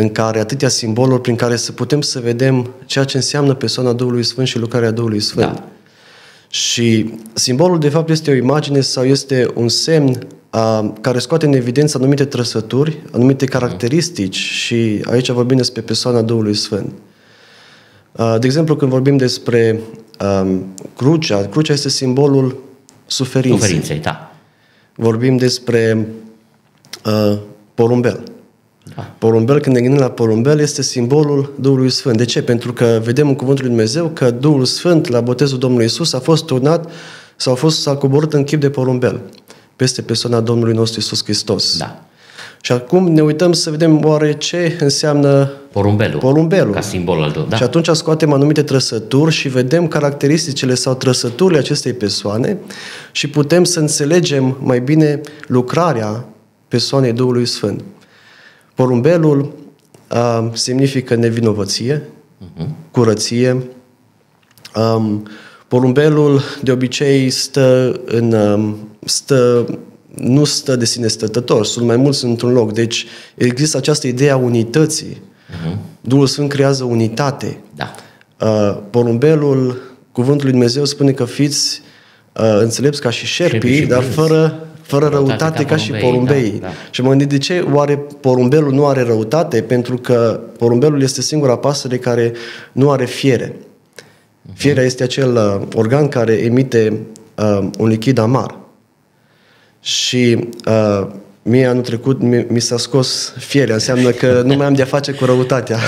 în 0.00 0.08
care 0.08 0.40
atâtea 0.40 0.68
simboluri 0.68 1.20
prin 1.20 1.36
care 1.36 1.56
să 1.56 1.72
putem 1.72 2.00
să 2.00 2.20
vedem 2.20 2.70
ceea 2.86 3.04
ce 3.04 3.16
înseamnă 3.16 3.54
persoana 3.54 3.92
Duhului 3.92 4.22
Sfânt 4.22 4.46
și 4.46 4.58
lucrarea 4.58 4.90
Duhului 4.90 5.20
Sfânt. 5.20 5.52
Da. 5.52 5.68
Și 6.48 7.14
simbolul, 7.32 7.78
de 7.78 7.88
fapt, 7.88 8.10
este 8.10 8.30
o 8.30 8.34
imagine 8.34 8.80
sau 8.80 9.04
este 9.04 9.50
un 9.54 9.68
semn 9.68 10.26
a, 10.50 10.94
care 11.00 11.18
scoate 11.18 11.46
în 11.46 11.52
evidență 11.52 11.98
anumite 11.98 12.24
trăsături, 12.24 12.98
anumite 13.12 13.44
caracteristici 13.44 14.36
și 14.36 15.04
aici 15.10 15.30
vorbim 15.30 15.56
despre 15.56 15.82
persoana 15.82 16.22
Duhului 16.22 16.54
Sfânt. 16.54 16.92
A, 18.12 18.38
de 18.38 18.46
exemplu, 18.46 18.76
când 18.76 18.90
vorbim 18.90 19.16
despre 19.16 19.80
a, 20.18 20.46
crucea, 20.96 21.46
crucea 21.46 21.72
este 21.72 21.88
simbolul 21.88 22.62
suferinței. 23.06 23.60
Suferinței, 23.60 23.98
da. 23.98 24.32
Vorbim 24.94 25.36
despre 25.36 26.08
a, 27.02 27.38
porumbel. 27.74 28.22
Da. 28.94 29.14
Porumbel, 29.18 29.60
când 29.60 29.74
ne 29.74 29.80
gândim 29.80 30.00
la 30.00 30.10
porumbel, 30.10 30.60
este 30.60 30.82
simbolul 30.82 31.54
Duhului 31.60 31.90
Sfânt. 31.90 32.16
De 32.16 32.24
ce? 32.24 32.42
Pentru 32.42 32.72
că 32.72 33.00
vedem 33.04 33.28
în 33.28 33.34
Cuvântul 33.34 33.64
lui 33.64 33.74
Dumnezeu 33.74 34.08
că 34.08 34.30
Duhul 34.30 34.64
Sfânt, 34.64 35.08
la 35.08 35.20
botezul 35.20 35.58
Domnului 35.58 35.86
Isus, 35.86 36.12
a 36.12 36.18
fost 36.18 36.44
turnat 36.44 36.90
sau 37.36 37.52
a 37.52 37.56
fost 37.56 37.80
s-a 37.80 37.94
coborât 37.94 38.32
în 38.32 38.44
chip 38.44 38.60
de 38.60 38.70
porumbel 38.70 39.20
peste 39.76 40.02
persoana 40.02 40.40
Domnului 40.40 40.74
nostru 40.74 41.00
Isus 41.00 41.24
Hristos. 41.24 41.76
Da. 41.78 42.02
Și 42.60 42.72
acum 42.72 43.12
ne 43.12 43.22
uităm 43.22 43.52
să 43.52 43.70
vedem 43.70 44.04
oare 44.04 44.32
ce 44.32 44.76
înseamnă 44.80 45.52
porumbelul, 45.72 46.18
porumbelul. 46.20 46.72
ca 46.72 46.80
simbol 46.80 47.22
al 47.22 47.46
da. 47.48 47.56
Și 47.56 47.62
atunci 47.62 47.88
scoatem 47.88 48.32
anumite 48.32 48.62
trăsături 48.62 49.32
și 49.32 49.48
vedem 49.48 49.88
caracteristicile 49.88 50.74
sau 50.74 50.94
trăsăturile 50.94 51.58
acestei 51.58 51.92
persoane 51.92 52.58
și 53.12 53.28
putem 53.28 53.64
să 53.64 53.80
înțelegem 53.80 54.56
mai 54.60 54.80
bine 54.80 55.20
lucrarea 55.46 56.24
persoanei 56.68 57.12
Duhului 57.12 57.46
Sfânt. 57.46 57.82
Porumbelul 58.78 59.52
uh, 60.10 60.48
semnifică 60.52 61.14
nevinovăție, 61.14 62.02
uh-huh. 62.02 62.66
curăție. 62.90 63.66
Um, 64.74 65.28
porumbelul 65.68 66.42
de 66.62 66.72
obicei 66.72 67.30
stă 67.30 68.00
în, 68.04 68.32
um, 68.32 68.88
stă, 69.04 69.66
nu 70.14 70.44
stă 70.44 70.76
de 70.76 70.84
sine 70.84 71.06
stătător, 71.06 71.64
sunt 71.64 71.86
mai 71.86 71.96
mulți 71.96 72.24
într-un 72.24 72.52
loc. 72.52 72.72
Deci 72.72 73.06
există 73.34 73.76
această 73.76 74.06
idee 74.06 74.30
a 74.30 74.36
unității. 74.36 75.22
Uh-huh. 75.22 75.76
Duhul 76.00 76.26
Sfânt 76.26 76.48
creează 76.48 76.84
unitate. 76.84 77.60
Da. 77.74 77.94
Uh, 78.40 78.78
porumbelul, 78.90 79.82
cuvântul 80.12 80.42
lui 80.42 80.52
Dumnezeu 80.52 80.84
spune 80.84 81.12
că 81.12 81.24
fiți 81.24 81.82
uh, 82.32 82.58
înțelepți 82.60 83.00
ca 83.00 83.10
și 83.10 83.26
șerpii, 83.26 83.76
și 83.76 83.86
dar 83.86 84.02
fără 84.02 84.67
fără 84.88 85.06
răutate, 85.06 85.36
răutate 85.38 85.62
ca, 85.62 85.68
ca 85.68 85.76
și 85.76 85.90
porumbei. 85.90 86.50
Da, 86.60 86.66
da. 86.66 86.72
Și 86.90 87.02
mă 87.02 87.08
gândit 87.08 87.28
de 87.28 87.38
ce 87.38 87.66
oare 87.72 87.96
porumbelul 87.96 88.72
nu 88.72 88.86
are 88.86 89.02
răutate? 89.02 89.62
Pentru 89.62 89.96
că 89.96 90.40
porumbelul 90.58 91.02
este 91.02 91.22
singura 91.22 91.56
pasăre 91.56 91.96
care 91.96 92.32
nu 92.72 92.90
are 92.90 93.04
fiere. 93.04 93.48
Uh-huh. 93.48 94.54
Fierea 94.54 94.82
este 94.82 95.02
acel 95.02 95.34
uh, 95.34 95.66
organ 95.74 96.08
care 96.08 96.32
emite 96.32 96.98
uh, 97.34 97.68
un 97.78 97.88
lichid 97.88 98.18
amar. 98.18 98.58
Și 99.80 100.48
uh, 100.66 101.06
mie 101.42 101.66
anul 101.66 101.82
trecut 101.82 102.20
mi, 102.20 102.46
mi 102.48 102.60
s-a 102.60 102.76
scos 102.76 103.32
fierea, 103.38 103.74
înseamnă 103.74 104.10
că 104.10 104.42
nu 104.44 104.54
mai 104.54 104.66
am 104.66 104.74
de-a 104.74 104.84
face 104.84 105.12
cu 105.12 105.24
răutatea. 105.24 105.78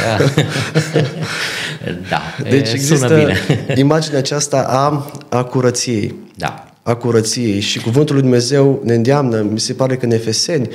Da. 1.85 1.93
da. 2.11 2.51
Deci 2.51 2.73
există 2.73 3.15
bine. 3.15 3.37
imaginea 3.77 4.19
aceasta 4.19 4.67
a, 4.69 5.11
a 5.29 5.45
curăției. 5.45 6.15
Da 6.37 6.70
a 6.91 6.95
curăției 6.95 7.61
și 7.61 7.81
cuvântul 7.81 8.15
lui 8.15 8.23
Dumnezeu 8.23 8.81
ne 8.85 8.95
îndeamnă, 8.95 9.43
mi 9.43 9.61
se 9.61 9.73
pare 9.73 9.97
că 9.97 10.05
în 10.05 10.13
Efeseni, 10.13 10.69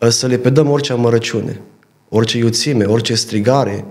ă, 0.00 0.08
să 0.08 0.26
le 0.26 0.36
pedăm 0.36 0.70
orice 0.70 0.92
amărăciune, 0.92 1.60
orice 2.08 2.38
iuțime, 2.38 2.84
orice 2.84 3.14
strigare, 3.14 3.84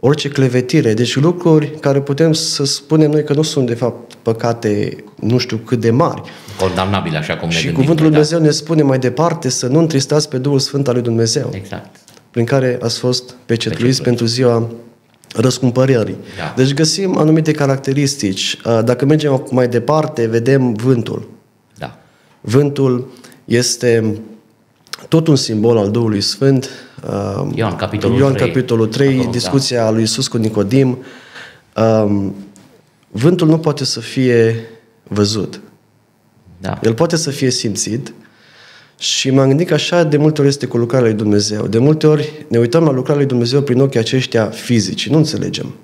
orice 0.00 0.28
clevetire. 0.28 0.94
Deci 0.94 1.16
lucruri 1.16 1.70
care 1.80 2.00
putem 2.00 2.32
să 2.32 2.64
spunem 2.64 3.10
noi 3.10 3.24
că 3.24 3.32
nu 3.32 3.42
sunt 3.42 3.66
de 3.66 3.74
fapt 3.74 4.14
păcate 4.22 4.96
nu 5.20 5.38
știu 5.38 5.56
cât 5.56 5.80
de 5.80 5.90
mari. 5.90 6.22
Condamnabile, 6.58 7.18
așa 7.18 7.36
cum 7.36 7.48
ne 7.48 7.54
Și 7.54 7.64
gândim, 7.64 7.80
cuvântul 7.80 8.04
lui 8.04 8.14
da. 8.14 8.20
Dumnezeu 8.20 8.46
ne 8.46 8.50
spune 8.50 8.82
mai 8.82 8.98
departe 8.98 9.48
să 9.48 9.66
nu 9.66 9.78
întristați 9.78 10.28
pe 10.28 10.38
Duhul 10.38 10.58
Sfânt 10.58 10.88
al 10.88 10.94
lui 10.94 11.02
Dumnezeu. 11.02 11.50
Exact. 11.52 11.96
Prin 12.30 12.44
care 12.44 12.78
ați 12.82 12.98
fost 12.98 13.34
pecetluiți 13.46 14.02
pentru 14.02 14.24
ziua 14.24 14.70
răscumpărării. 15.34 16.16
Da. 16.36 16.54
Deci 16.56 16.74
găsim 16.74 17.16
anumite 17.16 17.52
caracteristici. 17.52 18.58
Dacă 18.84 19.04
mergem 19.04 19.46
mai 19.50 19.68
departe, 19.68 20.26
vedem 20.26 20.72
vântul. 20.72 21.28
Da. 21.78 21.98
Vântul 22.40 23.12
este 23.44 24.20
tot 25.08 25.26
un 25.26 25.36
simbol 25.36 25.76
al 25.76 25.90
Duhului 25.90 26.20
Sfânt. 26.20 26.68
Ioan, 27.54 27.76
capitolul 27.76 28.18
Ioan, 28.18 28.32
3. 28.32 28.46
capitolul 28.46 28.86
3, 28.86 29.14
Acolo, 29.14 29.30
discuția 29.30 29.84
da. 29.84 29.90
lui 29.90 30.02
Isus 30.02 30.28
cu 30.28 30.36
Nicodim. 30.36 30.98
Vântul 33.08 33.48
nu 33.48 33.58
poate 33.58 33.84
să 33.84 34.00
fie 34.00 34.68
văzut. 35.02 35.60
Da. 36.60 36.78
El 36.82 36.94
poate 36.94 37.16
să 37.16 37.30
fie 37.30 37.50
simțit, 37.50 38.12
și 38.98 39.30
m-am 39.30 39.48
gândit 39.48 39.66
că 39.66 39.74
așa 39.74 40.04
de 40.04 40.16
multe 40.16 40.40
ori 40.40 40.50
este 40.50 40.66
cu 40.66 40.76
lucrarea 40.76 41.06
lui 41.06 41.16
Dumnezeu. 41.16 41.66
De 41.66 41.78
multe 41.78 42.06
ori 42.06 42.46
ne 42.48 42.58
uităm 42.58 42.84
la 42.84 42.90
lucrarea 42.90 43.16
lui 43.16 43.26
Dumnezeu 43.26 43.62
prin 43.62 43.80
ochii 43.80 44.00
aceștia 44.00 44.46
fizici. 44.46 45.08
Nu 45.08 45.16
înțelegem. 45.16 45.74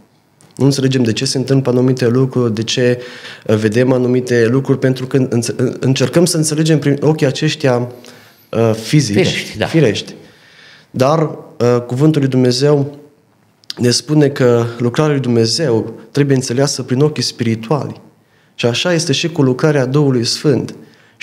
Nu 0.56 0.64
înțelegem 0.64 1.02
de 1.02 1.12
ce 1.12 1.24
se 1.24 1.38
întâmplă 1.38 1.70
anumite 1.70 2.08
lucruri, 2.08 2.54
de 2.54 2.62
ce 2.62 3.00
uh, 3.46 3.56
vedem 3.56 3.92
anumite 3.92 4.46
lucruri, 4.46 4.78
pentru 4.78 5.06
că 5.06 5.28
încercăm 5.80 6.24
să 6.24 6.36
înțelegem 6.36 6.78
prin 6.78 6.98
ochii 7.00 7.26
aceștia 7.26 7.88
uh, 8.50 8.74
fizici, 8.82 9.14
firești, 9.14 9.58
da. 9.58 9.66
firești. 9.66 10.14
Dar 10.90 11.20
uh, 11.20 11.80
cuvântul 11.86 12.20
lui 12.20 12.30
Dumnezeu 12.30 12.98
ne 13.76 13.90
spune 13.90 14.28
că 14.28 14.64
lucrarea 14.78 15.12
lui 15.12 15.22
Dumnezeu 15.22 15.94
trebuie 16.10 16.36
înțeleasă 16.36 16.82
prin 16.82 17.00
ochii 17.00 17.22
spirituali. 17.22 18.00
Și 18.54 18.66
așa 18.66 18.92
este 18.92 19.12
și 19.12 19.28
cu 19.28 19.42
lucrarea 19.42 19.86
Duhului 19.86 20.24
Sfânt. 20.24 20.74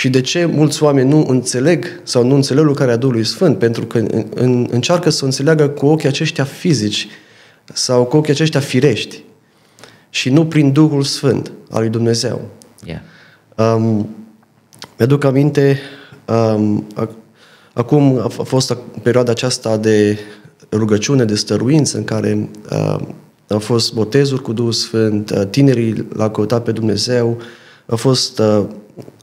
Și 0.01 0.09
de 0.09 0.21
ce 0.21 0.45
mulți 0.45 0.83
oameni 0.83 1.09
nu 1.09 1.25
înțeleg 1.27 1.85
sau 2.03 2.25
nu 2.25 2.35
înțeleg 2.35 2.63
lucrarea 2.63 2.95
Duhului 2.95 3.23
Sfânt? 3.23 3.57
Pentru 3.57 3.85
că 3.85 3.97
în, 3.97 4.25
în, 4.35 4.67
încearcă 4.71 5.09
să 5.09 5.19
o 5.23 5.25
înțeleagă 5.25 5.69
cu 5.69 5.85
ochii 5.85 6.07
aceștia 6.07 6.43
fizici 6.43 7.07
sau 7.73 8.05
cu 8.05 8.17
ochii 8.17 8.33
aceștia 8.33 8.59
firești 8.59 9.23
și 10.09 10.29
nu 10.29 10.45
prin 10.45 10.71
Duhul 10.71 11.03
Sfânt 11.03 11.51
al 11.69 11.79
lui 11.79 11.89
Dumnezeu. 11.89 12.41
Yeah. 12.85 12.99
Um, 13.75 14.09
mi-aduc 14.97 15.23
aminte, 15.23 15.79
um, 16.55 16.87
acum 17.73 18.17
a 18.17 18.43
fost 18.43 18.77
perioada 19.01 19.31
aceasta 19.31 19.77
de 19.77 20.19
rugăciune, 20.71 21.25
de 21.25 21.35
stăruință 21.35 21.97
în 21.97 22.03
care 22.03 22.49
uh, 22.71 22.99
au 23.47 23.59
fost 23.59 23.93
botezuri 23.93 24.41
cu 24.41 24.53
Duhul 24.53 24.71
Sfânt, 24.71 25.29
uh, 25.29 25.41
tinerii 25.49 26.07
l-au 26.13 26.31
căutat 26.31 26.63
pe 26.63 26.71
Dumnezeu, 26.71 27.37
a 27.85 27.95
fost 27.95 28.39
uh, 28.39 28.63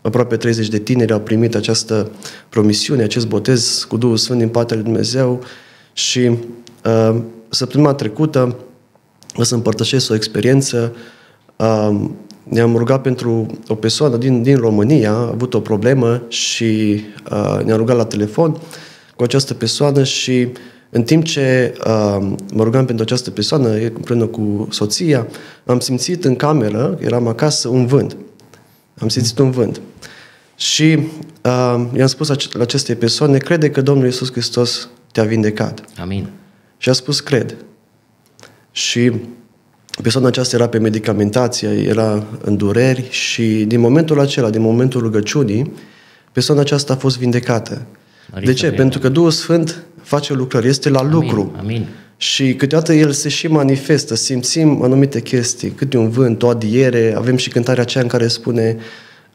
aproape 0.02 0.36
30 0.36 0.68
de 0.68 0.78
tineri 0.78 1.12
au 1.12 1.20
primit 1.20 1.54
această 1.54 2.10
promisiune, 2.48 3.02
acest 3.02 3.26
botez 3.28 3.86
cu 3.88 3.96
Duhul 3.96 4.16
Sfânt 4.16 4.38
din 4.38 4.48
partea 4.48 4.76
lui 4.76 4.84
Dumnezeu 4.84 5.42
și 5.92 6.30
uh, 6.84 7.20
săptămâna 7.48 7.94
trecută 7.94 8.56
o 9.36 9.42
să 9.42 9.54
împărtășesc 9.54 10.10
o 10.10 10.14
experiență. 10.14 10.96
Uh, 11.56 12.00
ne-am 12.42 12.76
rugat 12.76 13.02
pentru 13.02 13.46
o 13.68 13.74
persoană 13.74 14.16
din, 14.16 14.42
din 14.42 14.56
România, 14.56 15.12
a 15.12 15.30
avut 15.32 15.54
o 15.54 15.60
problemă 15.60 16.22
și 16.28 17.00
uh, 17.30 17.64
ne-am 17.64 17.78
rugat 17.78 17.96
la 17.96 18.04
telefon 18.04 18.60
cu 19.16 19.22
această 19.22 19.54
persoană 19.54 20.04
și 20.04 20.48
în 20.90 21.02
timp 21.02 21.24
ce 21.24 21.74
uh, 21.86 22.30
mă 22.52 22.62
rugam 22.62 22.84
pentru 22.84 23.04
această 23.04 23.30
persoană, 23.30 23.68
împreună 23.68 24.26
cu 24.26 24.68
soția, 24.70 25.26
am 25.66 25.80
simțit 25.80 26.24
în 26.24 26.36
cameră, 26.36 26.98
eram 27.00 27.26
acasă, 27.26 27.68
un 27.68 27.86
vânt. 27.86 28.16
Am 29.00 29.08
simțit 29.08 29.38
un 29.38 29.50
vânt. 29.50 29.80
Și 30.56 30.98
uh, 31.44 31.86
i-am 31.96 32.06
spus 32.06 32.28
la 32.28 32.62
acestei 32.62 32.94
persoane, 32.94 33.38
crede 33.38 33.70
că 33.70 33.80
Domnul 33.80 34.04
Iisus 34.04 34.30
Hristos 34.32 34.88
te-a 35.12 35.24
vindecat. 35.24 35.84
Amin. 36.00 36.28
Și 36.76 36.88
a 36.88 36.92
spus, 36.92 37.20
cred. 37.20 37.56
Și 38.70 39.12
persoana 40.02 40.26
aceasta 40.26 40.56
era 40.56 40.68
pe 40.68 40.78
medicamentație, 40.78 41.68
era 41.68 42.26
în 42.40 42.56
dureri 42.56 43.08
și 43.10 43.64
din 43.64 43.80
momentul 43.80 44.20
acela, 44.20 44.50
din 44.50 44.60
momentul 44.60 45.00
rugăciunii, 45.00 45.72
persoana 46.32 46.60
aceasta 46.60 46.92
a 46.92 46.96
fost 46.96 47.18
vindecată. 47.18 47.86
Maria 48.32 48.46
de 48.46 48.54
ce? 48.54 48.70
Pentru 48.70 48.98
că 48.98 49.08
Duhul 49.08 49.30
Sfânt 49.30 49.84
face 50.02 50.32
lucrări, 50.32 50.68
este 50.68 50.88
la 50.88 51.02
lucru. 51.02 51.54
Amin. 51.58 51.86
Amin. 52.18 52.30
Și 52.30 52.54
câteodată 52.54 52.92
El 52.92 53.12
se 53.12 53.28
și 53.28 53.46
manifestă, 53.46 54.14
simțim 54.14 54.82
anumite 54.82 55.20
chestii, 55.20 55.70
câte 55.70 55.96
un 55.96 56.08
vânt, 56.08 56.42
o 56.42 56.48
adiere, 56.48 57.14
avem 57.16 57.36
și 57.36 57.48
cântarea 57.48 57.82
aceea 57.82 58.02
în 58.02 58.08
care 58.08 58.28
spune 58.28 58.76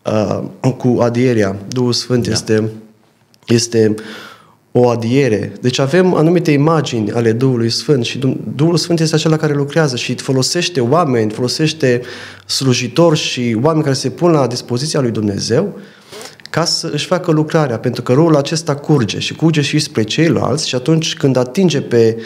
uh, 0.05 0.71
cu 0.77 0.97
adierea, 1.01 1.55
Duhul 1.67 1.93
Sfânt 1.93 2.25
da. 2.27 2.31
este, 2.31 2.69
este 3.47 3.95
o 4.71 4.89
adiere. 4.89 5.53
Deci 5.61 5.79
avem 5.79 6.13
anumite 6.13 6.51
imagini 6.51 7.11
ale 7.11 7.31
Duhului 7.31 7.69
Sfânt 7.69 8.05
și 8.05 8.19
Duhul 8.55 8.77
Sfânt 8.77 8.99
este 8.99 9.15
acela 9.15 9.37
care 9.37 9.53
lucrează 9.53 9.95
și 9.95 10.15
folosește 10.15 10.79
oameni, 10.79 11.31
folosește 11.31 12.01
slujitori 12.45 13.19
și 13.19 13.57
oameni 13.61 13.83
care 13.83 13.95
se 13.95 14.09
pun 14.09 14.31
la 14.31 14.47
dispoziția 14.47 14.99
lui 14.99 15.11
Dumnezeu 15.11 15.79
ca 16.49 16.65
să 16.65 16.89
își 16.93 17.05
facă 17.05 17.31
lucrarea, 17.31 17.79
pentru 17.79 18.01
că 18.01 18.13
rolul 18.13 18.35
acesta 18.35 18.75
curge 18.75 19.19
și 19.19 19.35
curge 19.35 19.61
și 19.61 19.79
spre 19.79 20.03
ceilalți 20.03 20.67
și 20.67 20.75
atunci 20.75 21.15
când 21.15 21.35
atinge 21.35 21.81
pe, 21.81 22.15
uh, 22.17 22.23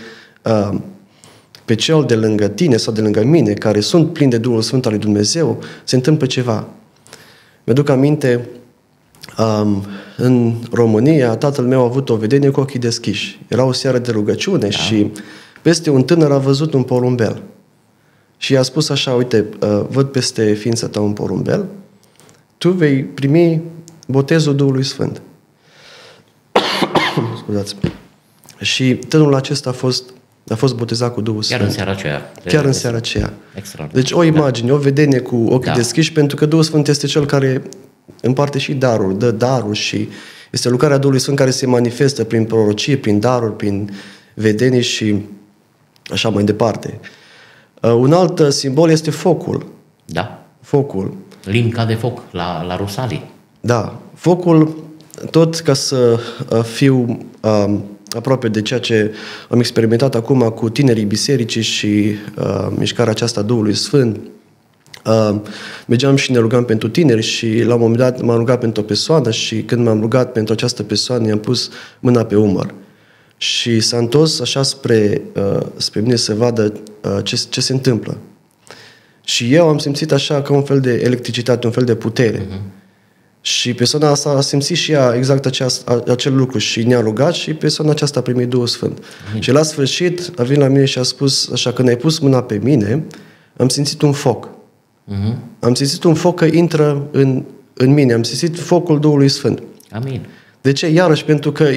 pe 1.66 1.76
cel 1.76 2.04
de 2.08 2.16
lângă 2.16 2.48
tine 2.48 2.78
sau 2.78 2.94
de 2.94 3.02
lângă 3.02 3.24
mine, 3.24 3.54
care 3.54 3.80
sunt 3.80 4.14
plini 4.14 4.32
de 4.32 4.38
Duhul 4.38 4.62
Sfânt 4.62 4.86
al 4.86 4.92
lui 4.92 5.02
Dumnezeu, 5.02 5.64
se 5.84 5.96
întâmplă 5.96 6.26
ceva. 6.26 6.68
Mi-aduc 7.64 7.90
aminte, 7.90 8.50
um, 9.38 9.86
în 10.18 10.54
România, 10.72 11.36
tatăl 11.36 11.66
meu 11.66 11.82
a 11.82 11.84
avut 11.84 12.10
o 12.10 12.16
vedenie 12.16 12.50
cu 12.50 12.60
ochii 12.60 12.80
deschiși. 12.80 13.40
Era 13.48 13.64
o 13.64 13.72
seară 13.72 13.98
de 13.98 14.12
rugăciune 14.12 14.68
da. 14.68 14.70
și 14.70 15.12
peste 15.62 15.90
un 15.90 16.04
tânăr 16.04 16.32
a 16.32 16.38
văzut 16.38 16.74
un 16.74 16.84
porumbel. 16.84 17.42
Și 18.38 18.54
i-a 18.54 18.62
spus 18.62 18.90
așa, 18.90 19.14
uite, 19.14 19.46
uh, 19.62 19.86
văd 19.90 20.08
peste 20.08 20.54
ființa 20.54 20.88
ta 20.88 21.00
un 21.00 21.14
porumbel, 21.14 21.66
tu 22.58 22.72
vei 22.72 23.04
primi 23.04 23.62
botezul 24.08 24.56
Duhului 24.56 24.84
Sfânt. 24.84 25.22
Scuzați. 27.38 27.76
Și 28.60 28.96
tânărul 28.96 29.36
acesta 29.36 29.70
a 29.70 29.74
fost, 29.74 30.04
a 30.50 30.56
fost 30.56 30.76
botezat 30.76 31.14
cu 31.14 31.22
Duhul 31.22 31.42
Chiar 31.42 31.60
Sfânt. 31.60 31.70
în 31.70 31.76
seara 31.76 31.92
aceea. 31.92 32.32
Chiar 32.46 32.66
în 32.66 32.74
seara 32.74 32.98
aceea. 32.98 33.34
Deci 33.92 34.12
o 34.12 34.24
imagine, 34.24 34.68
da. 34.68 34.74
o 34.74 34.78
vedenie 34.78 35.20
cu 35.20 35.36
ochii 35.36 35.72
da. 35.72 35.76
deschiși, 35.78 36.12
pentru 36.12 36.36
că 36.36 36.46
Duhul 36.46 36.64
Sfânt 36.64 36.88
este 36.88 37.08
cel 37.08 37.26
care 37.26 37.62
împarte 38.22 38.58
și 38.58 38.74
darul, 38.74 39.18
dă 39.18 39.32
darul 39.32 39.74
și 39.74 40.10
este 40.52 40.70
lucrarea 40.70 40.98
Duhului 40.98 41.20
Sfânt 41.20 41.38
care 41.38 41.50
se 41.50 41.66
manifestă 41.66 42.24
prin 42.24 42.46
prorocie, 42.46 42.98
prin 42.98 43.20
daruri, 43.20 43.56
prin 43.56 43.90
vedenii 44.34 44.82
și 44.82 45.16
așa 46.06 46.30
mai 46.30 46.44
departe. 46.44 47.00
Uh, 47.82 47.92
un 47.92 48.14
alt 48.14 48.40
uh, 48.40 48.50
simbol 48.50 48.90
este 48.90 49.12
focul. 49.12 49.66
Da. 50.06 50.46
Focul. 50.62 51.14
Limca 51.44 51.86
de 51.86 51.94
foc 51.94 52.22
la, 52.32 52.64
la 52.64 52.76
Rusalii. 52.76 53.32
Da. 53.60 54.00
Focul, 54.14 54.84
tot 55.32 55.56
ca 55.56 55.74
să 55.74 56.20
uh, 56.50 56.64
fiu 56.64 57.20
uh, 57.42 57.74
aproape 58.18 58.48
de 58.48 58.62
ceea 58.62 58.80
ce 58.80 59.14
am 59.50 59.60
experimentat 59.60 60.16
acum 60.16 60.40
cu 60.40 60.70
tinerii 60.70 61.06
bisericii 61.06 61.62
și 61.62 62.16
uh, 62.38 62.68
mișcarea 62.76 63.12
aceasta 63.12 63.42
Duhului 63.42 63.74
Sfânt, 63.74 64.20
Uh, 65.08 65.36
mergeam 65.86 66.16
și 66.16 66.32
ne 66.32 66.38
rugam 66.38 66.66
pentru 66.66 66.90
tineri 66.90 67.22
și 67.22 67.64
la 67.64 67.74
un 67.74 67.80
moment 67.80 67.98
dat 67.98 68.22
m-am 68.22 68.38
rugat 68.38 68.60
pentru 68.60 68.82
o 68.82 68.86
persoană 68.86 69.32
și 69.32 69.62
când 69.62 69.86
m-am 69.86 70.00
rugat 70.00 70.32
pentru 70.32 70.54
această 70.54 70.84
persoană 70.84 71.28
i-am 71.28 71.40
pus 71.40 71.70
mâna 72.00 72.26
pe 72.26 72.36
umăr. 72.36 72.74
Și 73.38 73.80
s-a 73.80 73.98
întors 73.98 74.40
așa 74.40 74.64
spre, 74.64 75.22
uh, 75.36 75.66
spre 75.76 76.00
mine 76.00 76.16
să 76.16 76.34
vadă 76.34 76.74
uh, 77.04 77.24
ce, 77.24 77.40
ce 77.50 77.62
se 77.62 77.74
întâmplă. 77.74 78.18
Și 79.24 79.54
eu 79.54 79.68
am 79.68 79.78
simțit 79.78 80.12
așa 80.12 80.42
ca 80.42 80.54
un 80.54 80.64
fel 80.64 80.80
de 80.80 81.02
electricitate, 81.04 81.66
un 81.66 81.74
fel 81.74 81.84
de 81.84 81.96
putere. 81.96 82.46
Uh-huh. 82.46 82.77
Și 83.48 83.74
persoana 83.74 84.10
asta 84.10 84.30
a 84.30 84.42
simțit 84.42 84.78
și 84.78 84.92
ea 84.92 85.14
exact 85.16 85.46
aceast, 85.46 85.90
acel 86.10 86.36
lucru 86.36 86.58
și 86.58 86.84
ne-a 86.84 87.00
rugat 87.00 87.34
și 87.34 87.54
persoana 87.54 87.92
aceasta 87.92 88.20
a 88.20 88.22
primit 88.22 88.48
Duhul 88.48 88.68
Sfânt. 88.68 89.00
Uh-huh. 89.00 89.40
Și 89.40 89.52
la 89.52 89.64
sfârșit 89.64 90.32
a 90.38 90.44
venit 90.44 90.62
la 90.62 90.68
mine 90.68 90.86
și 90.86 91.00
a 91.00 91.04
spus 91.04 91.50
așa, 91.52 91.72
când 91.72 91.88
ai 91.88 91.96
pus 91.96 92.20
mâna 92.20 92.42
pe 92.42 92.60
mine, 92.64 93.04
am 93.58 93.70
simțit 93.70 94.02
un 94.02 94.12
foc. 94.12 94.50
Uh-huh. 94.50 95.36
Am 95.60 95.74
simțit 95.74 96.04
un 96.04 96.14
foc 96.14 96.36
că 96.36 96.46
intră 96.46 97.08
în, 97.12 97.44
în 97.74 97.94
mine, 97.94 98.14
am 98.14 98.24
simțit 98.24 98.60
focul 98.60 99.00
Duhului 99.00 99.30
Sfânt. 99.30 99.64
Amin. 99.92 100.26
De 100.62 100.72
ce? 100.72 100.88
Iarăși, 100.88 101.24
pentru 101.24 101.52
că 101.52 101.70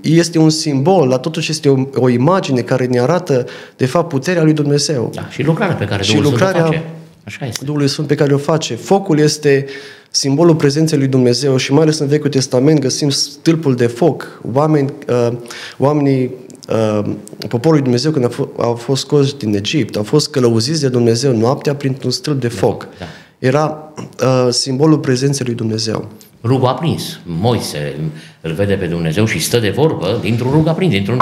este 0.00 0.38
un 0.38 0.50
simbol, 0.50 1.08
dar 1.08 1.18
totuși 1.18 1.50
este 1.50 1.68
o, 1.68 1.88
o 1.94 2.08
imagine 2.08 2.60
care 2.60 2.86
ne 2.86 3.00
arată, 3.00 3.46
de 3.76 3.86
fapt, 3.86 4.08
puterea 4.08 4.42
lui 4.42 4.52
Dumnezeu. 4.52 5.10
Da, 5.14 5.28
și 5.28 5.42
lucrarea 5.42 5.74
pe 5.74 5.84
care 5.84 6.02
Duhul 6.06 6.24
și 6.24 6.30
lucrarea 6.30 6.64
Sfânt 6.64 6.74
o 6.74 6.78
face. 6.78 6.95
Așa 7.26 7.46
este. 7.46 7.64
Duhului 7.64 7.88
Sfânt 7.88 8.06
pe 8.08 8.14
care 8.14 8.34
o 8.34 8.38
face. 8.38 8.74
Focul 8.74 9.18
este 9.18 9.66
simbolul 10.10 10.54
prezenței 10.54 10.98
lui 10.98 11.06
Dumnezeu 11.06 11.56
și 11.56 11.72
mai 11.72 11.82
ales 11.82 11.98
în 11.98 12.06
Vechiul 12.06 12.30
Testament 12.30 12.78
găsim 12.78 13.10
stâlpul 13.10 13.74
de 13.74 13.86
foc. 13.86 14.40
Oameni, 14.52 14.92
uh, 15.08 15.32
oamenii 15.78 16.30
uh, 16.68 17.04
poporul 17.48 17.72
lui 17.72 17.82
Dumnezeu 17.82 18.10
când 18.10 18.50
au 18.56 18.74
fost 18.74 19.02
scoși 19.02 19.36
din 19.36 19.54
Egipt, 19.54 19.96
au 19.96 20.02
fost 20.02 20.30
călăuziți 20.30 20.80
de 20.80 20.88
Dumnezeu 20.88 21.36
noaptea 21.36 21.74
printr-un 21.74 22.10
stâlp 22.10 22.40
de 22.40 22.48
foc. 22.48 22.88
Da. 22.98 23.04
Era 23.38 23.92
uh, 24.22 24.52
simbolul 24.52 24.98
prezenței 24.98 25.46
lui 25.46 25.54
Dumnezeu. 25.54 26.08
Rugul 26.42 26.68
aprins. 26.68 27.20
Moise 27.24 27.96
îl 28.40 28.52
vede 28.52 28.74
pe 28.74 28.86
Dumnezeu 28.86 29.24
și 29.24 29.38
stă 29.38 29.58
de 29.58 29.70
vorbă 29.70 30.18
dintr-un 30.22 30.50
rug 30.50 30.66
aprins, 30.66 30.92
dintr-un, 30.92 31.20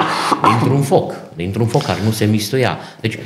dintr-un 0.48 0.82
foc, 0.82 1.14
dintr-un 1.36 1.66
foc 1.66 1.82
care 1.82 2.00
nu 2.04 2.10
se 2.10 2.24
mistuia. 2.24 2.78
Deci 3.00 3.18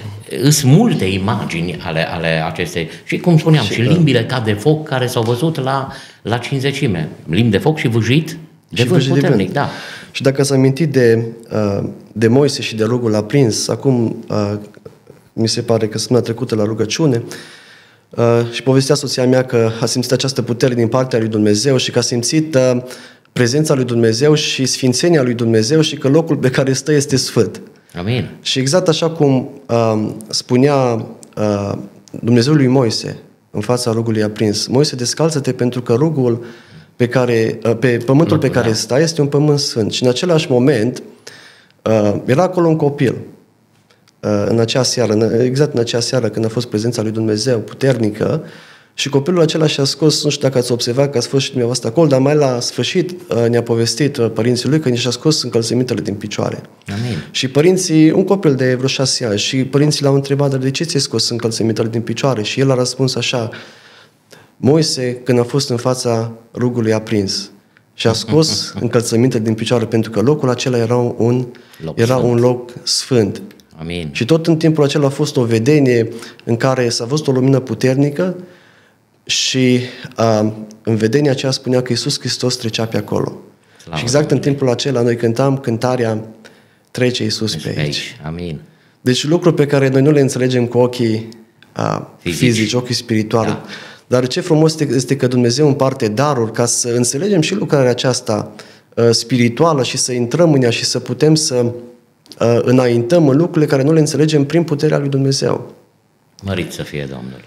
sunt 0.51 0.73
multe 0.73 1.05
imagini 1.05 1.79
ale, 1.83 2.11
ale 2.11 2.43
acestei, 2.47 2.89
și 3.05 3.19
cum 3.19 3.39
spuneam, 3.39 3.65
și, 3.65 3.73
și 3.73 3.81
limbile 3.81 4.25
ca 4.25 4.41
de 4.41 4.53
foc 4.53 4.89
care 4.89 5.07
s-au 5.07 5.23
văzut 5.23 5.61
la, 5.61 5.93
la 6.23 6.39
cinzecime. 6.39 7.09
Limbi 7.31 7.51
de 7.51 7.59
foc 7.59 7.79
și 7.79 7.89
vâjit 7.89 8.37
de 8.69 8.83
și 8.83 8.87
vânt 8.87 9.07
puternic, 9.07 9.31
de 9.31 9.37
vânt. 9.37 9.53
da. 9.53 9.69
Și 10.11 10.23
dacă 10.23 10.43
s-a 10.43 10.55
amintit 10.55 10.93
de, 10.93 11.25
uh, 11.53 11.89
de 12.13 12.29
Moise 12.29 12.63
și 12.63 12.77
de 12.77 12.85
rugul 12.85 13.15
aprins, 13.15 13.69
acum 13.69 14.25
uh, 14.29 14.55
mi 15.33 15.49
se 15.49 15.61
pare 15.61 15.89
că 15.89 15.99
săptămâna 15.99 16.25
trecută 16.25 16.55
la 16.55 16.65
rugăciune, 16.65 17.23
uh, 18.11 18.25
și 18.51 18.63
povestea 18.63 18.95
soția 18.95 19.27
mea 19.27 19.45
că 19.45 19.71
a 19.81 19.87
simțit 19.87 20.13
această 20.13 20.43
putere 20.43 20.75
din 20.75 20.89
partea 20.89 21.19
lui 21.19 21.29
Dumnezeu 21.29 21.77
și 21.77 21.91
că 21.91 21.99
a 21.99 22.03
simțit 22.03 22.57
prezența 23.33 23.75
lui 23.75 23.85
Dumnezeu 23.85 24.35
și 24.35 24.67
sfințenia 24.67 25.23
lui 25.23 25.35
Dumnezeu 25.35 25.81
și 25.81 25.97
că 25.97 26.09
locul 26.09 26.37
pe 26.37 26.51
care 26.51 26.73
stă 26.73 26.93
este 26.93 27.17
sfânt. 27.17 27.61
Amin. 27.95 28.37
Și 28.43 28.59
exact 28.59 28.89
așa 28.89 29.11
cum 29.11 29.51
uh, 29.67 30.11
spunea 30.29 31.07
uh, 31.37 31.73
Dumnezeul 32.23 32.57
lui 32.57 32.67
Moise 32.67 33.19
în 33.51 33.61
fața 33.61 33.91
rugului 33.91 34.23
aprins, 34.23 34.67
Moise, 34.67 34.97
descalță-te 34.97 35.53
pentru 35.53 35.83
că 35.83 35.95
rugul 35.95 36.45
pe, 36.97 37.09
care, 37.09 37.59
uh, 37.65 37.77
pe 37.77 37.97
pământul 37.97 38.39
pe 38.39 38.51
care 38.51 38.69
da. 38.69 38.75
stai 38.75 39.03
este 39.03 39.21
un 39.21 39.27
pământ 39.27 39.59
sfânt. 39.59 39.93
Și 39.93 40.03
în 40.03 40.09
același 40.09 40.51
moment 40.51 41.03
uh, 41.83 42.15
era 42.25 42.43
acolo 42.43 42.69
un 42.69 42.77
copil 42.77 43.17
uh, 44.21 44.45
în 44.47 44.59
acea 44.59 44.83
seară, 44.83 45.43
exact 45.43 45.73
în 45.73 45.81
acea 45.81 46.01
seară 46.01 46.29
când 46.29 46.45
a 46.45 46.49
fost 46.49 46.67
prezența 46.67 47.03
lui 47.03 47.11
Dumnezeu 47.11 47.59
puternică 47.59 48.45
și 48.99 49.09
copilul 49.09 49.41
acela 49.41 49.67
și-a 49.67 49.85
scos, 49.85 50.25
nu 50.25 50.31
știu 50.31 50.47
dacă 50.47 50.59
ați 50.59 50.73
observat 50.73 51.11
că 51.11 51.19
ați 51.19 51.29
fost 51.29 51.43
și 51.43 51.49
dumneavoastră 51.49 51.89
acolo, 51.89 52.07
dar 52.07 52.21
mai 52.21 52.35
la 52.35 52.61
sfârșit 52.61 53.33
ne-a 53.49 53.63
povestit 53.63 54.19
părinții 54.19 54.69
lui 54.69 54.81
că 54.81 54.95
și-a 54.95 55.11
scos 55.11 55.43
încălțămintele 55.43 56.01
din 56.01 56.15
picioare. 56.15 56.63
Amin. 56.87 57.29
Și 57.31 57.49
părinții, 57.49 58.11
un 58.11 58.25
copil 58.25 58.55
de 58.55 58.75
vreo 58.75 58.89
șase 58.89 59.25
ani, 59.25 59.39
și 59.39 59.65
părinții 59.65 60.05
l-au 60.05 60.15
întrebat, 60.15 60.51
dar 60.51 60.59
de 60.59 60.71
ce 60.71 60.85
ți-ai 60.85 61.01
scos 61.03 61.29
încălțămintele 61.29 61.89
din 61.89 62.01
picioare? 62.01 62.43
Și 62.43 62.61
el 62.61 62.71
a 62.71 62.75
răspuns 62.75 63.15
așa, 63.15 63.51
Moise, 64.57 65.15
când 65.15 65.39
a 65.39 65.43
fost 65.43 65.71
în 65.71 65.77
fața 65.77 66.33
rugului 66.55 66.93
aprins 66.93 67.51
și 67.95 68.07
a 68.07 68.13
scos 68.13 68.73
încălțăminte 68.81 69.39
din 69.39 69.55
picioare, 69.55 69.85
pentru 69.85 70.11
că 70.11 70.21
locul 70.21 70.51
acela 70.51 70.79
era 70.79 70.97
un, 70.97 71.47
loc 71.85 71.99
era 71.99 72.17
un 72.17 72.39
loc 72.39 72.71
sfânt. 72.83 73.43
Amin. 73.77 74.09
Și 74.13 74.25
tot 74.25 74.47
în 74.47 74.57
timpul 74.57 74.85
acela 74.85 75.07
a 75.07 75.11
fost 75.11 75.37
o 75.37 75.45
vedenie 75.45 76.09
în 76.45 76.57
care 76.57 76.89
s-a 76.89 77.05
văzut 77.05 77.27
o 77.27 77.33
lumină 77.33 77.61
puternică 77.61 78.37
și 79.29 79.81
uh, 80.19 80.53
în 80.83 80.97
vedenia 80.97 81.31
aceea 81.31 81.51
spunea 81.51 81.83
că 81.83 81.87
Iisus 81.93 82.19
Hristos 82.19 82.57
trecea 82.57 82.87
pe 82.87 82.97
acolo. 82.97 83.37
Slavă 83.83 83.97
și 83.97 84.03
exact 84.03 84.31
în 84.31 84.39
timpul 84.39 84.69
acela 84.71 85.03
noi 85.03 85.17
cântam 85.17 85.59
cântarea 85.59 86.25
Trece 86.91 87.23
Iisus 87.23 87.57
pe, 87.57 87.69
pe 87.69 87.81
aici. 87.81 88.17
Amin. 88.25 88.61
Deci 89.01 89.25
lucruri 89.25 89.55
pe 89.55 89.67
care 89.67 89.89
noi 89.89 90.03
nu 90.03 90.11
le 90.11 90.21
înțelegem 90.21 90.67
cu 90.67 90.79
ochii 90.79 91.29
uh, 91.77 92.01
fizici. 92.19 92.39
fizici, 92.39 92.73
ochii 92.73 92.95
spirituali. 92.95 93.49
Da. 93.49 93.65
Dar 94.07 94.27
ce 94.27 94.41
frumos 94.41 94.81
este 94.81 95.17
că 95.17 95.27
Dumnezeu 95.27 95.67
împarte 95.67 96.09
daruri 96.09 96.53
ca 96.53 96.67
să 96.67 96.89
înțelegem 96.89 97.41
și 97.41 97.55
lucrarea 97.55 97.91
aceasta 97.91 98.53
uh, 98.95 99.11
spirituală 99.11 99.83
și 99.83 99.97
să 99.97 100.13
intrăm 100.13 100.53
în 100.53 100.63
ea 100.63 100.71
și 100.71 100.85
să 100.85 100.99
putem 100.99 101.35
să 101.35 101.55
uh, 101.55 102.59
înaintăm 102.63 103.29
în 103.29 103.37
lucrurile 103.37 103.67
care 103.67 103.83
nu 103.83 103.93
le 103.93 103.99
înțelegem 103.99 104.45
prin 104.45 104.63
puterea 104.63 104.99
lui 104.99 105.09
Dumnezeu. 105.09 105.75
Mărit 106.43 106.73
să 106.73 106.83
fie 106.83 107.07
Domnul. 107.11 107.45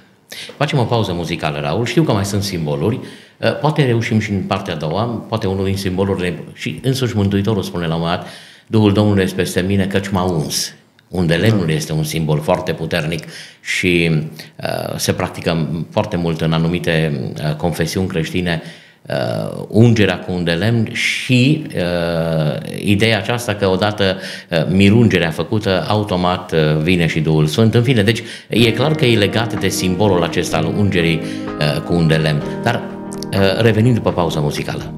Facem 0.58 0.80
o 0.80 0.84
pauză 0.84 1.14
muzicală, 1.14 1.60
Raul. 1.60 1.86
Știu 1.86 2.04
că 2.04 2.12
mai 2.12 2.26
sunt 2.26 2.44
simboluri. 2.44 3.00
Uh, 3.38 3.60
poate 3.60 3.86
reușim 3.86 4.20
și 4.20 4.32
în 4.32 4.42
partea 4.42 4.74
a 4.74 4.78
doua, 4.78 5.04
poate 5.04 5.48
unul 5.48 5.66
din 5.66 5.78
simbolurile, 5.78 6.44
și 6.54 6.80
însuși 6.84 7.16
Mântuitorul 7.16 7.64
spune 7.64 7.88
la 7.88 7.94
un 7.94 8.00
moment 8.02 8.20
dat, 8.20 8.30
Duhul 8.68 8.94
Domnului 8.94 9.24
este 9.24 9.36
peste 9.36 9.62
mine 9.62 9.86
căci 9.86 10.10
m-a 10.10 10.24
uns 10.24 10.74
unde 11.12 11.36
lemnul 11.36 11.66
da. 11.66 11.74
este 11.74 11.94
un 11.94 12.04
simbol 12.04 12.42
foarte 12.42 12.74
puternic 12.74 13.24
și 13.62 14.10
uh, 14.12 14.96
se 14.98 15.14
practică 15.14 15.86
foarte 15.90 16.18
mult 16.18 16.42
în 16.42 16.54
anumite 16.54 17.22
uh, 17.34 17.56
confesiuni 17.56 18.08
creștine 18.08 18.62
uh, 19.08 19.64
ungerea 19.68 20.20
cu 20.20 20.32
un 20.32 20.44
de 20.44 20.52
lemn 20.52 20.94
și 20.94 21.66
uh, 21.76 22.80
ideea 22.84 23.18
aceasta 23.18 23.56
că 23.56 23.68
odată 23.68 24.18
uh, 24.50 24.58
mirungerea 24.70 25.30
făcută, 25.30 25.86
automat 25.88 26.52
uh, 26.52 26.60
vine 26.82 27.08
și 27.08 27.20
Duhul 27.20 27.46
Sfânt. 27.46 27.74
În 27.74 27.84
fine, 27.84 28.02
deci 28.02 28.24
e 28.48 28.72
clar 28.72 28.92
că 28.92 29.06
e 29.06 29.18
legat 29.18 29.60
de 29.60 29.68
simbolul 29.68 30.24
acesta 30.24 30.58
al 30.58 30.66
ungerii 30.78 31.20
uh, 31.20 31.82
cu 31.82 31.94
un 31.94 32.08
de 32.08 32.16
lemn. 32.16 32.44
Dar 32.64 32.82
uh, 33.34 33.62
revenind 33.62 33.96
după 33.96 34.12
pauza 34.12 34.40
muzicală. 34.40 34.94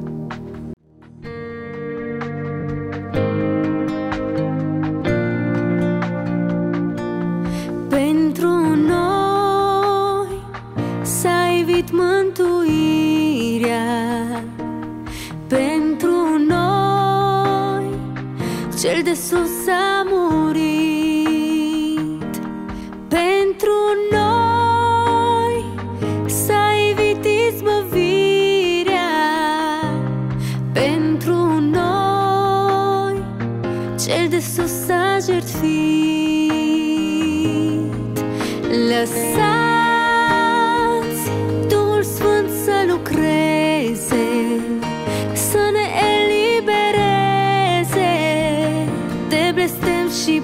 잘 18.84 19.02
됐어 19.02 19.46
싸 19.46 20.03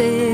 ser. 0.00 0.29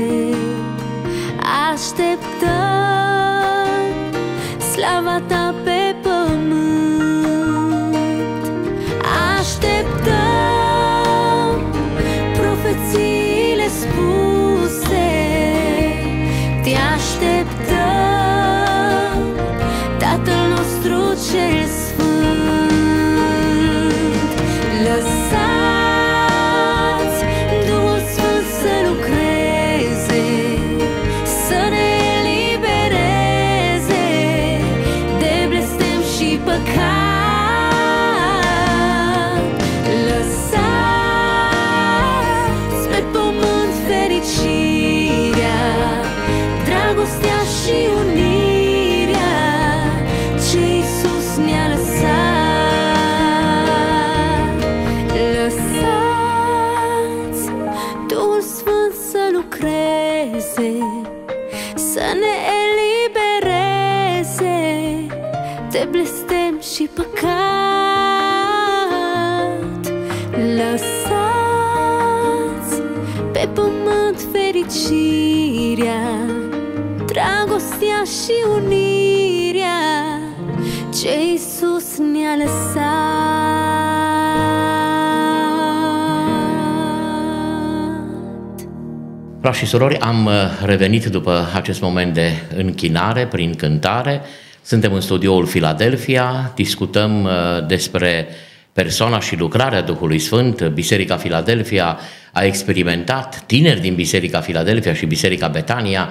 Frați 89.41 89.57
și 89.57 89.65
surori, 89.65 89.99
am 89.99 90.25
uh, 90.25 90.33
revenit 90.65 91.05
după 91.05 91.47
acest 91.53 91.81
moment 91.81 92.13
de 92.13 92.31
închinare 92.55 93.27
prin 93.27 93.55
cântare. 93.55 94.21
Suntem 94.61 94.93
în 94.93 95.01
studioul 95.01 95.45
Philadelphia, 95.45 96.51
discutăm 96.55 97.23
uh, 97.23 97.31
despre 97.67 98.27
persoana 98.73 99.19
și 99.19 99.37
lucrarea 99.37 99.81
Duhului 99.81 100.19
Sfânt. 100.19 100.67
Biserica 100.67 101.15
Philadelphia 101.15 101.97
a 102.31 102.43
experimentat, 102.43 103.43
tineri 103.45 103.81
din 103.81 103.95
Biserica 103.95 104.39
Philadelphia 104.39 104.93
și 104.93 105.05
Biserica 105.05 105.47
Betania 105.47 106.09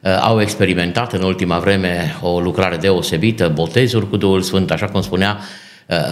uh, 0.00 0.18
au 0.20 0.40
experimentat 0.40 1.12
în 1.12 1.22
ultima 1.22 1.58
vreme 1.58 2.16
o 2.20 2.40
lucrare 2.40 2.76
deosebită, 2.76 3.50
botezuri 3.54 4.08
cu 4.08 4.16
Duhul 4.16 4.42
Sfânt, 4.42 4.70
așa 4.70 4.86
cum 4.86 5.02
spunea 5.02 5.38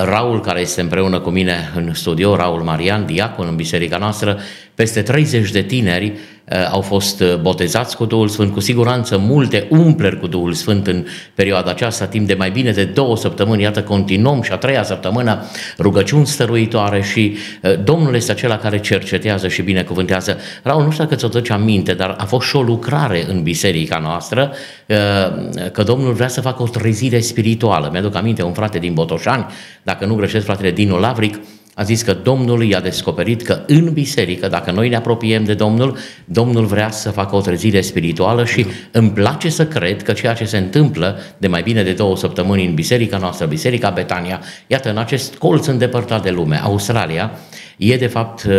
Raul, 0.05 0.41
care 0.41 0.61
este 0.61 0.81
împreună 0.81 1.21
cu 1.21 1.31
mine 1.31 1.73
în 1.75 1.95
studio, 1.95 2.37
Raul 2.37 2.63
Marian, 2.63 3.07
diacon 3.07 3.47
în 3.47 3.57
biserica 3.57 3.97
noastră, 3.97 4.39
peste 4.77 5.03
30 5.03 5.51
de 5.51 5.63
tineri 5.63 6.07
uh, 6.07 6.69
au 6.71 6.81
fost 6.81 7.21
uh, 7.21 7.37
botezați 7.41 7.97
cu 7.97 8.05
Duhul 8.05 8.29
Sfânt, 8.29 8.53
cu 8.53 8.61
siguranță 8.61 9.19
multe 9.19 9.67
umpleri 9.71 10.19
cu 10.19 10.27
Duhul 10.27 10.53
Sfânt 10.53 10.87
în 10.87 11.07
perioada 11.35 11.71
aceasta, 11.71 12.07
timp 12.07 12.27
de 12.27 12.35
mai 12.35 12.51
bine 12.51 12.71
de 12.71 12.85
două 12.85 13.17
săptămâni, 13.17 13.63
iată, 13.63 13.83
continuăm 13.83 14.43
și 14.43 14.53
a 14.53 14.57
treia 14.57 14.83
săptămână 14.83 15.45
rugăciuni 15.79 16.27
stăruitoare 16.27 17.03
și 17.03 17.37
uh, 17.63 17.85
Domnul 17.85 18.15
este 18.15 18.33
acela 18.33 18.57
care 18.59 18.81
cercetează 18.81 19.49
și 19.49 19.63
binecuvântează. 19.63 20.39
Raul, 20.63 20.85
nu 20.85 20.91
știu 20.91 21.05
dacă 21.05 21.17
ți-o 21.17 21.29
duce 21.29 21.53
aminte, 21.53 21.95
dar 21.95 22.15
a 22.19 22.25
fost 22.25 22.49
și 22.49 22.57
o 22.57 22.63
lucrare 22.63 23.25
în 23.29 23.43
biserica 23.43 23.99
noastră, 23.99 24.53
că 25.73 25.83
Domnul 25.83 26.13
vrea 26.13 26.29
să 26.29 26.41
facă 26.41 26.63
o 26.63 26.67
trezire 26.67 27.21
spirituală. 27.21 27.89
Mi-aduc 27.93 28.15
aminte, 28.15 28.43
un 28.43 28.53
frate 28.53 28.79
din 28.79 28.95
Botoșani, 28.95 29.47
dacă 29.83 30.07
nu 30.07 30.15
greșesc, 30.15 30.45
fratele 30.45 30.71
Dinu 30.71 30.99
Lavric, 30.99 31.39
a 31.79 31.83
zis 31.83 32.03
că 32.03 32.13
Domnul 32.13 32.63
i-a 32.63 32.81
descoperit 32.81 33.43
că 33.43 33.61
în 33.67 33.93
biserică, 33.93 34.49
dacă 34.49 34.71
noi 34.71 34.89
ne 34.89 34.97
apropiem 34.97 35.45
de 35.45 35.55
Domnul, 35.55 35.97
Domnul 36.25 36.65
vrea 36.65 36.91
să 36.91 37.11
facă 37.11 37.37
o 37.37 37.41
trezire 37.41 37.81
spirituală 37.81 38.45
și 38.45 38.67
îmi 38.91 39.11
place 39.11 39.49
să 39.49 39.67
cred 39.67 40.03
că 40.03 40.13
ceea 40.13 40.35
ce 40.35 40.45
se 40.45 40.57
întâmplă 40.57 41.19
de 41.39 41.47
mai 41.47 41.63
bine 41.63 41.83
de 41.83 41.93
două 41.93 42.17
săptămâni 42.17 42.67
în 42.67 42.75
biserica 42.75 43.19
noastră, 43.19 43.47
Biserica 43.47 43.91
Betania, 43.91 44.41
iată, 44.67 44.91
în 44.91 44.97
acest 44.97 45.35
colț 45.35 45.67
îndepărtat 45.67 46.23
de 46.23 46.31
lume, 46.31 46.61
Australia, 46.63 47.31
e 47.77 47.97
de 47.97 48.07
fapt 48.07 48.45
uh, 48.45 48.53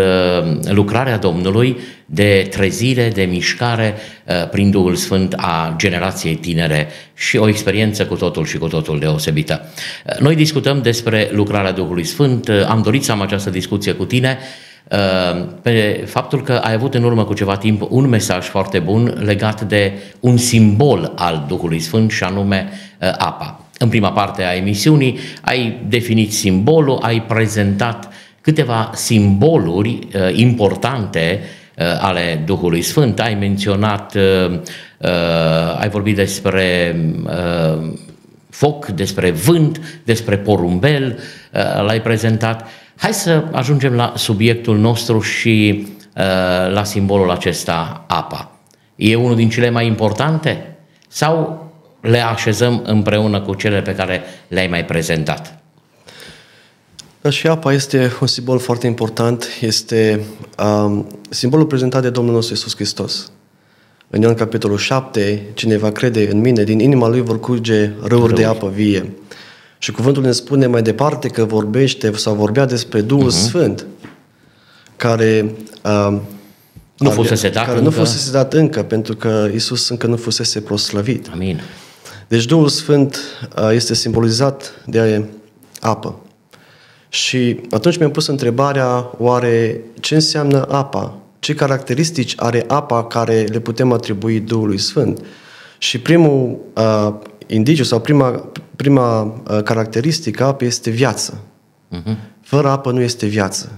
lucrarea 0.70 1.18
Domnului 1.18 1.78
de 2.10 2.48
trezire, 2.50 3.10
de 3.10 3.24
mișcare 3.24 3.96
uh, 4.26 4.50
prin 4.50 4.72
Duhul 4.72 4.96
Sfânt 4.96 5.34
a 5.38 5.74
generației 5.78 6.36
tinere 6.36 6.88
și 7.14 7.38
o 7.38 7.48
experiență 7.48 8.06
cu 8.06 8.16
totul 8.16 8.46
și 8.46 8.58
cu 8.58 8.68
totul 8.68 9.00
deosebită. 9.00 9.66
Uh, 10.06 10.18
noi 10.20 10.36
discutăm 10.36 10.82
despre 10.82 11.30
lucrarea 11.32 11.72
Duhului 11.72 12.04
Sfânt, 12.04 12.50
am 12.68 12.82
dorit 12.82 13.04
să 13.04 13.12
am 13.12 13.22
această 13.22 13.50
discuție 13.50 13.92
cu 13.92 14.06
tine, 14.06 14.38
pe 15.62 16.04
faptul 16.06 16.42
că 16.44 16.54
ai 16.54 16.74
avut 16.74 16.94
în 16.94 17.04
urmă 17.04 17.24
cu 17.24 17.34
ceva 17.34 17.58
timp 17.58 17.88
un 17.90 18.10
mesaj 18.10 18.46
foarte 18.46 18.80
bun 18.80 19.22
legat 19.26 19.62
de 19.62 19.94
un 20.20 20.38
simbol 20.38 21.14
al 21.16 21.46
Duhului 21.48 21.80
Sfânt 21.80 22.12
și 22.12 22.24
anume 22.24 22.70
apa. 23.18 23.66
În 23.78 23.90
prima 23.90 24.12
parte 24.12 24.44
a 24.44 24.56
emisiunii 24.56 25.18
ai 25.42 25.80
definit 25.88 26.34
simbolul, 26.34 27.00
ai 27.02 27.22
prezentat 27.22 28.10
câteva 28.42 28.92
simboluri 28.94 29.90
uh, 29.90 30.38
importante 30.38 31.40
uh, 31.42 31.67
ale 32.00 32.44
Duhului 32.46 32.82
Sfânt. 32.82 33.20
Ai 33.20 33.36
menționat, 33.36 34.16
uh, 34.16 34.60
uh, 34.98 35.80
ai 35.80 35.90
vorbit 35.90 36.16
despre 36.16 36.96
uh, 37.26 37.94
foc, 38.50 38.86
despre 38.86 39.32
vânt, 39.32 40.02
despre 40.04 40.38
porumbel, 40.38 41.20
uh, 41.54 41.84
l-ai 41.86 42.02
prezentat. 42.02 42.68
Hai 42.96 43.14
să 43.14 43.44
ajungem 43.52 43.94
la 43.94 44.14
subiectul 44.16 44.78
nostru 44.78 45.20
și 45.20 45.88
uh, 46.16 46.74
la 46.74 46.84
simbolul 46.84 47.32
acesta, 47.32 48.04
apa. 48.08 48.52
E 48.96 49.16
unul 49.16 49.36
din 49.36 49.50
cele 49.50 49.70
mai 49.70 49.86
importante? 49.86 50.76
Sau 51.08 51.66
le 52.02 52.20
așezăm 52.20 52.82
împreună 52.86 53.42
cu 53.42 53.54
cele 53.54 53.82
pe 53.82 53.96
care 53.96 54.22
le-ai 54.48 54.68
mai 54.68 54.86
prezentat? 54.86 55.57
Dar 57.22 57.32
și 57.32 57.48
apa 57.48 57.74
este 57.74 58.12
un 58.22 58.28
simbol 58.28 58.60
foarte 58.60 58.88
important, 58.88 59.48
este 59.62 60.24
um, 60.64 61.08
simbolul 61.30 61.66
prezentat 61.66 62.02
de 62.02 62.10
Domnul 62.10 62.34
nostru 62.34 62.54
Iisus 62.54 62.76
Hristos. 62.76 63.32
În 64.10 64.22
Ioan 64.22 64.34
capitolul 64.34 64.78
7, 64.78 65.50
cine 65.54 65.78
va 65.78 65.92
crede 65.92 66.30
în 66.32 66.40
mine, 66.40 66.64
din 66.64 66.80
inima 66.80 67.08
lui 67.08 67.22
vor 67.22 67.40
curge 67.40 67.92
râuri 68.04 68.36
de 68.36 68.44
apă 68.44 68.70
vie. 68.70 69.14
Și 69.78 69.92
cuvântul 69.92 70.24
ne 70.24 70.32
spune 70.32 70.68
mai 70.68 70.82
departe 70.82 71.28
că 71.28 71.46
vorbește 71.46 72.12
sau 72.16 72.34
vorbea 72.34 72.66
despre 72.66 73.02
Duhul 73.02 73.30
uh-huh. 73.32 73.46
Sfânt, 73.46 73.86
care 74.96 75.56
um, 75.84 76.22
nu 76.98 77.10
fusese 77.10 77.50
dat 77.50 77.66
care 77.66 77.78
încă. 77.78 77.90
nu 77.90 77.96
fusese 77.96 78.32
dat 78.32 78.54
încă, 78.54 78.84
pentru 78.84 79.16
că 79.16 79.50
Isus 79.54 79.90
încă 79.90 80.08
nu 80.08 80.16
fusese 80.16 80.62
proslăvit. 80.62 81.30
Amin. 81.34 81.62
Deci 82.28 82.46
Duhul 82.46 82.68
Sfânt 82.68 83.20
uh, 83.58 83.70
este 83.72 83.94
simbolizat 83.94 84.84
de 84.86 85.26
apă. 85.80 86.20
Și 87.10 87.60
atunci 87.70 87.98
mi-am 87.98 88.12
pus 88.12 88.28
întrebarea, 88.28 89.12
oare 89.18 89.82
ce 90.00 90.16
înseamnă 90.16 90.68
apa? 90.72 91.18
Ce 91.40 91.54
caracteristici 91.54 92.34
are 92.38 92.64
apa 92.68 93.06
care 93.06 93.42
le 93.42 93.60
putem 93.60 93.92
atribui 93.92 94.40
Duhului 94.40 94.78
Sfânt? 94.78 95.26
Și 95.78 96.00
primul 96.00 96.58
uh, 96.76 97.14
indiciu 97.48 97.84
sau 97.84 98.00
prima, 98.00 98.50
prima 98.76 99.24
uh, 99.24 99.64
caracteristică 99.64 100.44
a 100.44 100.48
apei 100.48 100.68
este 100.68 100.90
viață. 100.90 101.38
Uh-huh. 101.96 102.16
Fără 102.42 102.68
apă 102.70 102.92
nu 102.92 103.02
este 103.02 103.26
viață. 103.26 103.72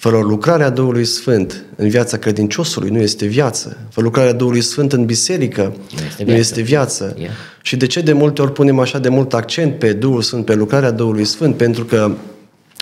Da. 0.00 0.08
Fără 0.10 0.22
lucrarea 0.22 0.70
Duhului 0.70 1.04
Sfânt 1.04 1.64
în 1.76 1.88
viața 1.88 2.16
credinciosului 2.16 2.90
nu 2.90 2.98
este 2.98 3.26
viață. 3.26 3.76
Fără 3.90 4.06
lucrarea 4.06 4.32
Duhului 4.32 4.60
Sfânt 4.60 4.92
în 4.92 5.04
biserică 5.04 5.62
nu 5.62 6.04
este 6.06 6.24
viață. 6.24 6.30
Nu 6.30 6.32
este 6.32 6.60
viață. 6.60 7.14
Yeah. 7.18 7.30
Și 7.62 7.76
de 7.76 7.86
ce 7.86 8.00
de 8.00 8.12
multe 8.12 8.42
ori 8.42 8.52
punem 8.52 8.78
așa 8.78 8.98
de 8.98 9.08
mult 9.08 9.34
accent 9.34 9.78
pe 9.78 9.92
Duhul 9.92 10.22
Sfânt, 10.22 10.44
pe 10.44 10.54
lucrarea 10.54 10.90
Duhului 10.90 11.24
Sfânt? 11.24 11.56
Pentru 11.56 11.84
că 11.84 12.16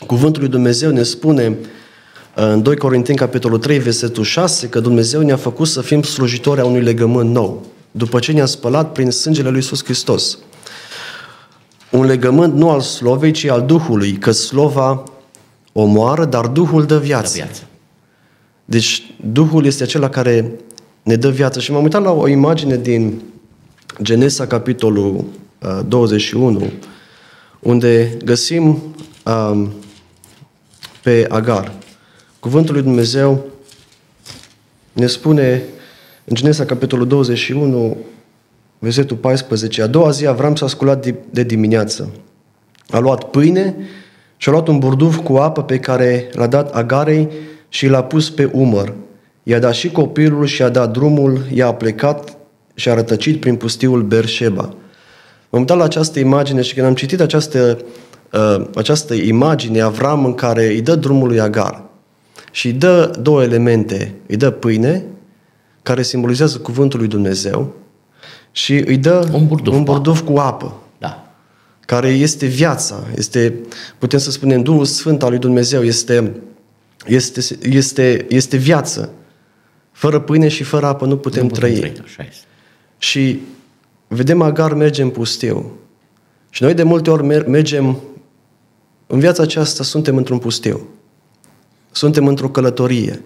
Cuvântul 0.07 0.41
lui 0.41 0.51
Dumnezeu 0.51 0.91
ne 0.91 1.03
spune 1.03 1.49
uh, 2.37 2.45
în 2.53 2.63
2 2.63 2.77
Corinteni, 2.77 3.19
capitolul 3.19 3.59
3, 3.59 3.79
versetul 3.79 4.25
6, 4.25 4.69
că 4.69 4.81
Dumnezeu 4.81 5.21
ne-a 5.21 5.37
făcut 5.37 5.69
să 5.69 5.81
fim 5.81 6.03
slujitori 6.03 6.61
a 6.61 6.65
unui 6.65 6.81
legământ 6.81 7.31
nou, 7.31 7.67
după 7.91 8.19
ce 8.19 8.33
ne-a 8.33 8.47
spălat 8.47 8.93
prin 8.93 9.11
sângele 9.11 9.49
lui 9.49 9.57
Iisus 9.57 9.85
Hristos. 9.85 10.39
Un 11.91 12.05
legământ 12.05 12.55
nu 12.55 12.71
al 12.71 12.81
slovei, 12.81 13.31
ci 13.31 13.45
al 13.45 13.63
Duhului, 13.63 14.13
că 14.13 14.31
slova 14.31 15.03
omoară, 15.77 16.25
dar 16.25 16.47
Duhul 16.47 16.85
dă 16.85 16.99
viață. 16.99 17.37
Dă 17.37 17.43
viață. 17.45 17.63
Deci 18.65 19.15
Duhul 19.33 19.65
este 19.65 19.83
acela 19.83 20.09
care 20.09 20.51
ne 21.03 21.17
dă 21.17 21.31
viață. 21.31 21.61
Și 21.61 21.73
m-am 21.73 21.83
uitat 21.83 22.03
la 22.03 22.11
o 22.11 22.29
imagine 22.29 22.77
din 22.77 23.23
Genesa, 24.03 24.47
capitolul 24.47 25.25
uh, 25.63 25.81
21, 25.89 26.71
unde 27.61 28.17
găsim 28.25 28.95
um, 29.25 29.73
pe 31.03 31.27
Agar. 31.29 31.73
Cuvântul 32.41 32.75
lui 32.75 32.83
Dumnezeu 32.83 33.45
ne 34.93 35.07
spune 35.07 35.63
în 36.25 36.35
Genesa, 36.35 36.65
capitolul 36.65 37.07
21, 37.07 37.97
versetul 38.79 39.17
14, 39.17 39.83
a 39.83 39.87
doua 39.87 40.11
zi 40.11 40.27
Avram 40.27 40.57
s-a 40.57 40.69
sculat 40.69 41.07
de 41.31 41.43
dimineață. 41.43 42.11
A 42.91 42.99
luat 42.99 43.31
pâine 43.31 43.77
și 44.37 44.49
a 44.49 44.53
luat 44.53 44.69
un 44.69 44.79
burduf 44.79 45.17
cu 45.17 45.37
apă 45.37 45.63
pe 45.63 45.79
care 45.79 46.29
l-a 46.33 46.47
dat 46.47 46.75
Agarei 46.75 47.29
și 47.69 47.89
l-a 47.89 48.03
pus 48.03 48.31
pe 48.31 48.51
umăr. 48.53 48.93
I-a 49.43 49.59
dat 49.59 49.75
și 49.75 49.91
copilul 49.91 50.47
și 50.47 50.63
a 50.63 50.69
dat 50.69 50.93
drumul, 50.93 51.41
i-a 51.53 51.73
plecat 51.73 52.37
și 52.75 52.89
a 52.89 52.95
rătăcit 52.95 53.41
prin 53.41 53.57
pustiul 53.57 54.03
Berșeba. 54.03 54.75
M-am 55.51 55.61
uitat 55.61 55.77
la 55.77 55.85
această 55.85 56.19
imagine 56.19 56.63
și 56.63 56.75
când 56.75 56.87
am 56.87 56.95
citit 56.95 57.21
această 57.21 57.79
uh, 58.33 58.67
această 58.75 59.15
imagine 59.15 59.81
Avram 59.81 60.25
în 60.25 60.35
care 60.35 60.67
îi 60.67 60.81
dă 60.81 60.95
drumul 60.95 61.29
lui 61.29 61.41
Agar 61.41 61.85
și 62.51 62.67
îi 62.67 62.73
dă 62.73 63.19
două 63.21 63.43
elemente. 63.43 64.15
Îi 64.27 64.37
dă 64.37 64.51
pâine, 64.51 65.05
care 65.83 66.03
simbolizează 66.03 66.59
cuvântul 66.59 66.99
lui 66.99 67.09
Dumnezeu, 67.09 67.75
și 68.53 68.83
îi 68.87 68.97
dă 68.97 69.29
un 69.33 69.47
burduf, 69.47 69.75
un 69.75 69.83
burduf 69.83 70.21
cu 70.21 70.39
apă. 70.39 70.75
Da. 71.87 71.97
Care 71.97 72.09
este 72.09 72.47
viața, 72.47 73.07
este, 73.17 73.55
putem 73.99 74.19
să 74.19 74.31
spunem, 74.31 74.63
Duhul 74.63 74.85
Sfânt 74.85 75.23
al 75.23 75.31
lui 75.31 75.39
Dumnezeu, 75.39 75.83
este, 75.83 76.33
este, 77.07 77.41
este, 77.63 78.27
este 78.29 78.57
viață. 78.57 79.13
Fără 79.93 80.21
pâine 80.21 80.49
și 80.49 80.63
fără 80.63 80.87
apă 80.87 81.07
nu 81.07 81.17
putem, 81.17 81.43
nu 81.43 81.49
putem 81.49 81.69
trăi. 81.69 81.81
trăi. 81.81 82.05
Așa 82.05 82.27
este. 82.29 82.45
Și 82.99 83.41
vedem 84.09 84.43
Agar 84.43 84.75
merge 84.75 85.03
în 85.03 85.11
pustiu. 85.11 85.79
Și 86.51 86.63
noi 86.63 86.75
de 86.75 86.83
multe 86.83 87.11
ori 87.11 87.25
mergem 87.49 88.01
în 89.07 89.19
viața 89.19 89.43
aceasta 89.43 89.83
suntem 89.83 90.17
într-un 90.17 90.39
pustiu. 90.39 90.89
Suntem 91.91 92.27
într-o 92.27 92.49
călătorie. 92.49 93.23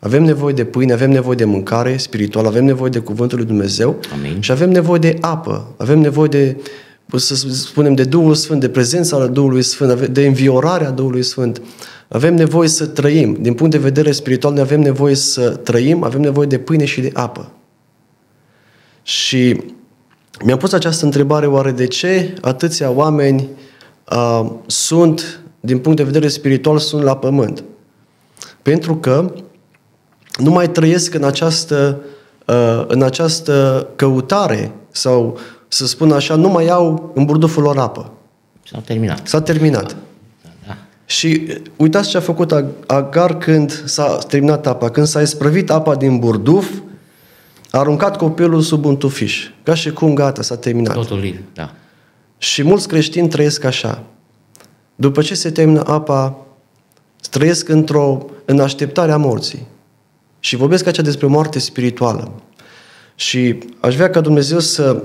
Avem 0.00 0.22
nevoie 0.22 0.54
de 0.54 0.64
pâine, 0.64 0.92
avem 0.92 1.10
nevoie 1.10 1.36
de 1.36 1.44
mâncare 1.44 1.96
spirituală, 1.96 2.48
avem 2.48 2.64
nevoie 2.64 2.90
de 2.90 2.98
cuvântul 2.98 3.38
lui 3.38 3.46
Dumnezeu 3.46 4.00
Amin. 4.12 4.40
și 4.40 4.50
avem 4.50 4.70
nevoie 4.70 4.98
de 4.98 5.16
apă, 5.20 5.74
avem 5.76 5.98
nevoie 5.98 6.28
de, 6.28 6.56
să 7.14 7.34
spunem, 7.34 7.94
de 7.94 8.04
Duhul 8.04 8.34
Sfânt, 8.34 8.60
de 8.60 8.68
prezența 8.68 9.26
Duhului 9.26 9.62
Sfânt, 9.62 10.06
de 10.06 10.26
înviorarea 10.26 10.90
Duhului 10.90 11.22
Sfânt. 11.22 11.62
Avem 12.08 12.34
nevoie 12.34 12.68
să 12.68 12.86
trăim. 12.86 13.36
Din 13.40 13.54
punct 13.54 13.72
de 13.72 13.78
vedere 13.78 14.12
spiritual, 14.12 14.52
ne 14.52 14.60
avem 14.60 14.80
nevoie 14.80 15.14
să 15.14 15.50
trăim, 15.50 16.02
avem 16.02 16.20
nevoie 16.20 16.46
de 16.46 16.58
pâine 16.58 16.84
și 16.84 17.00
de 17.00 17.10
apă. 17.12 17.50
Și 19.02 19.60
mi-am 20.44 20.58
pus 20.58 20.72
această 20.72 21.04
întrebare, 21.04 21.46
oare 21.46 21.70
de 21.70 21.86
ce 21.86 22.34
atâția 22.40 22.90
oameni 22.90 23.48
uh, 24.10 24.50
sunt, 24.66 25.40
din 25.60 25.78
punct 25.78 25.98
de 25.98 26.04
vedere 26.04 26.28
spiritual, 26.28 26.78
sunt 26.78 27.02
la 27.02 27.16
pământ? 27.16 27.64
Pentru 28.62 28.96
că 28.96 29.32
nu 30.38 30.50
mai 30.50 30.70
trăiesc 30.70 31.14
în 31.14 31.24
această, 31.24 32.00
uh, 32.46 32.84
în 32.86 33.02
această 33.02 33.86
căutare 33.96 34.72
sau, 34.90 35.38
să 35.76 35.86
spun 35.86 36.12
așa, 36.12 36.34
nu 36.34 36.48
mai 36.48 36.68
au 36.68 37.12
în 37.14 37.24
burduful 37.24 37.62
lor 37.62 37.78
apă. 37.78 38.12
S-a 38.70 38.78
terminat. 38.78 39.26
S-a 39.26 39.40
terminat. 39.40 39.96
Da. 40.66 40.76
Și 41.06 41.58
uitați 41.76 42.08
ce 42.08 42.16
a 42.16 42.20
făcut 42.20 42.64
Agar 42.86 43.38
când 43.38 43.82
s-a 43.84 44.18
terminat 44.28 44.66
apa. 44.66 44.90
Când 44.90 45.06
s-a 45.06 45.20
isprăvit 45.20 45.70
apa 45.70 45.94
din 45.94 46.18
burduf, 46.18 46.70
a 47.70 47.78
aruncat 47.78 48.16
copilul 48.16 48.60
sub 48.60 48.84
un 48.84 48.96
tufiș. 48.96 49.48
Ca 49.62 49.74
și 49.74 49.92
cum 49.92 50.14
gata, 50.14 50.42
s-a 50.42 50.56
terminat. 50.56 50.94
Totul, 50.94 51.40
da. 51.54 51.72
Și 52.38 52.62
mulți 52.62 52.88
creștini 52.88 53.28
trăiesc 53.28 53.64
așa. 53.64 54.02
După 54.94 55.22
ce 55.22 55.34
se 55.34 55.50
termină 55.50 55.82
apa, 55.86 56.36
trăiesc 57.30 57.68
într-o, 57.68 58.26
în 58.44 58.60
așteptarea 58.60 59.16
morții. 59.16 59.66
Și 60.40 60.56
vorbesc 60.56 60.86
aici 60.86 61.00
despre 61.00 61.26
moarte 61.26 61.58
spirituală. 61.58 62.32
Și 63.14 63.58
aș 63.80 63.94
vrea 63.94 64.10
ca 64.10 64.20
Dumnezeu 64.20 64.58
să 64.58 65.02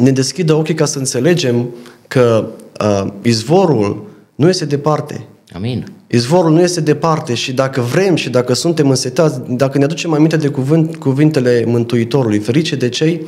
ne 0.00 0.10
deschidă 0.10 0.54
ochii 0.54 0.74
ca 0.74 0.84
să 0.84 0.98
înțelegem 0.98 1.68
că 2.08 2.48
uh, 2.80 3.06
izvorul 3.22 4.06
nu 4.34 4.48
este 4.48 4.64
departe. 4.64 5.26
Amin. 5.52 5.92
Izvorul 6.06 6.52
nu 6.52 6.60
este 6.60 6.80
departe 6.80 7.34
și 7.34 7.52
dacă 7.52 7.80
vrem 7.80 8.14
și 8.14 8.30
dacă 8.30 8.54
suntem 8.54 8.88
însetați, 8.88 9.40
dacă 9.48 9.78
ne 9.78 9.84
aducem 9.84 10.12
aminte 10.12 10.36
de 10.36 10.48
cuvânt, 10.48 10.96
cuvintele 10.96 11.64
Mântuitorului, 11.66 12.38
ferice 12.38 12.76
de 12.76 12.88
cei 12.88 13.26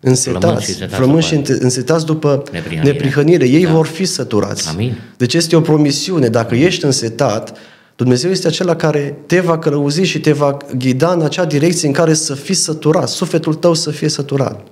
însetați, 0.00 0.72
flămânși 0.72 1.28
și 1.28 1.40
însetați 1.58 2.06
după 2.06 2.42
neprihănire, 2.52 2.92
neprihănire. 2.92 3.48
ei 3.48 3.64
da. 3.64 3.72
vor 3.72 3.86
fi 3.86 4.04
săturați. 4.04 4.68
Amin. 4.68 4.98
Deci 5.16 5.34
este 5.34 5.56
o 5.56 5.60
promisiune. 5.60 6.28
Dacă 6.28 6.54
ești 6.54 6.84
însetat, 6.84 7.58
Dumnezeu 7.96 8.30
este 8.30 8.46
acela 8.46 8.76
care 8.76 9.16
te 9.26 9.40
va 9.40 9.58
călăuzi 9.58 10.02
și 10.02 10.20
te 10.20 10.32
va 10.32 10.56
ghida 10.76 11.12
în 11.12 11.22
acea 11.22 11.44
direcție 11.44 11.86
în 11.88 11.94
care 11.94 12.14
să 12.14 12.34
fii 12.34 12.54
săturat, 12.54 13.08
sufletul 13.08 13.54
tău 13.54 13.74
să 13.74 13.90
fie 13.90 14.08
săturat. 14.08 14.66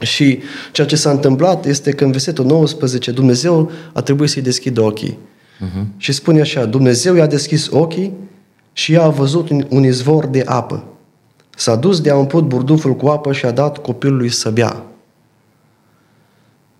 Și 0.00 0.38
ceea 0.72 0.86
ce 0.86 0.96
s-a 0.96 1.10
întâmplat 1.10 1.66
este 1.66 1.90
că 1.90 2.04
în 2.04 2.10
versetul 2.10 2.44
19 2.44 3.10
Dumnezeu 3.10 3.70
a 3.92 4.00
trebuit 4.00 4.30
să-i 4.30 4.42
deschidă 4.42 4.80
ochii. 4.80 5.18
Uh-huh. 5.18 5.84
Și 5.96 6.12
spune 6.12 6.40
așa, 6.40 6.64
Dumnezeu 6.64 7.14
i-a 7.14 7.26
deschis 7.26 7.68
ochii 7.70 8.12
și 8.72 8.92
ea 8.92 9.02
a 9.02 9.08
văzut 9.08 9.48
un 9.68 9.84
izvor 9.84 10.26
de 10.26 10.42
apă. 10.46 10.84
S-a 11.56 11.76
dus 11.76 12.00
de 12.00 12.10
a 12.10 12.16
umplut 12.16 12.44
burduful 12.44 12.94
cu 12.96 13.06
apă 13.06 13.32
și 13.32 13.46
a 13.46 13.50
dat 13.50 13.78
copilului 13.78 14.28
să 14.28 14.50
bea. 14.50 14.82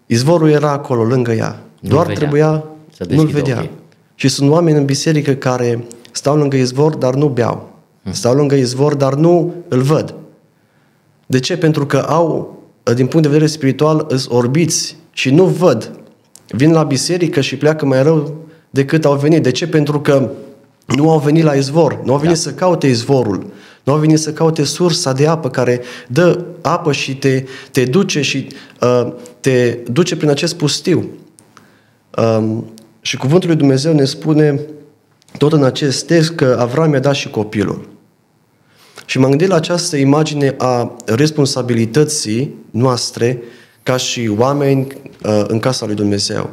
Izvorul 0.07 0.51
era 0.51 0.71
acolo, 0.71 1.05
lângă 1.05 1.33
ea. 1.33 1.61
Nu 1.81 1.89
Doar 1.89 2.07
vedea. 2.07 2.21
trebuia, 2.21 2.65
să 2.93 3.07
nu-l 3.09 3.27
vedea. 3.27 3.57
Ochii. 3.57 3.71
Și 4.15 4.29
sunt 4.29 4.51
oameni 4.51 4.79
în 4.79 4.85
biserică 4.85 5.33
care 5.33 5.85
stau 6.11 6.37
lângă 6.37 6.57
izvor, 6.57 6.95
dar 6.95 7.15
nu 7.15 7.29
beau. 7.29 7.73
Hmm. 8.03 8.13
Stau 8.13 8.35
lângă 8.35 8.55
izvor, 8.55 8.95
dar 8.95 9.15
nu 9.15 9.55
îl 9.69 9.81
văd. 9.81 10.15
De 11.27 11.41
ce? 11.41 11.57
Pentru 11.57 11.87
că 11.87 11.99
au, 11.99 12.63
din 12.95 13.07
punct 13.07 13.23
de 13.23 13.33
vedere 13.33 13.47
spiritual, 13.47 14.07
îs 14.09 14.27
orbiți 14.29 14.97
și 15.13 15.31
nu 15.31 15.45
văd. 15.45 15.99
Vin 16.49 16.73
la 16.73 16.83
biserică 16.83 17.41
și 17.41 17.57
pleacă 17.57 17.87
mai 17.87 18.03
rău 18.03 18.35
decât 18.71 19.05
au 19.05 19.17
venit. 19.17 19.43
De 19.43 19.51
ce? 19.51 19.67
Pentru 19.67 20.01
că 20.01 20.31
nu 20.87 21.11
au 21.11 21.19
venit 21.19 21.45
la 21.45 21.53
izvor, 21.53 22.01
nu 22.05 22.13
au 22.13 22.19
venit 22.19 22.35
da. 22.35 22.41
să 22.41 22.53
caute 22.53 22.87
izvorul, 22.87 23.47
nu 23.83 23.93
au 23.93 23.99
venit 23.99 24.19
să 24.19 24.33
caute 24.33 24.65
sursa 24.65 25.13
de 25.13 25.27
apă 25.27 25.51
care 25.51 25.81
dă 26.09 26.45
apă 26.63 26.93
și 26.93 27.17
te, 27.17 27.45
te 27.71 27.85
duce 27.85 28.21
și 28.21 28.47
uh, 28.81 29.13
te 29.41 29.79
duce 29.91 30.17
prin 30.17 30.29
acest 30.29 30.55
pustiu. 30.55 31.09
Um, 32.19 32.65
și 33.01 33.17
cuvântul 33.17 33.49
lui 33.49 33.59
Dumnezeu 33.59 33.93
ne 33.93 34.05
spune 34.05 34.61
tot 35.39 35.53
în 35.53 35.65
acest 35.65 36.07
text 36.07 36.31
că 36.31 36.57
Avram 36.61 36.93
i-a 36.93 37.01
dat 37.01 37.15
și 37.15 37.31
copilul. 37.31 37.89
Și 39.15 39.21
m-am 39.21 39.29
gândit 39.29 39.49
la 39.49 39.55
această 39.55 39.97
imagine 39.97 40.55
a 40.59 40.97
responsabilității 41.07 42.55
noastre 42.71 43.43
ca 43.83 43.97
și 43.97 44.31
oameni 44.39 44.87
uh, 45.25 45.45
în 45.47 45.59
casa 45.59 45.87
lui 45.87 45.95
Dumnezeu. 45.95 46.51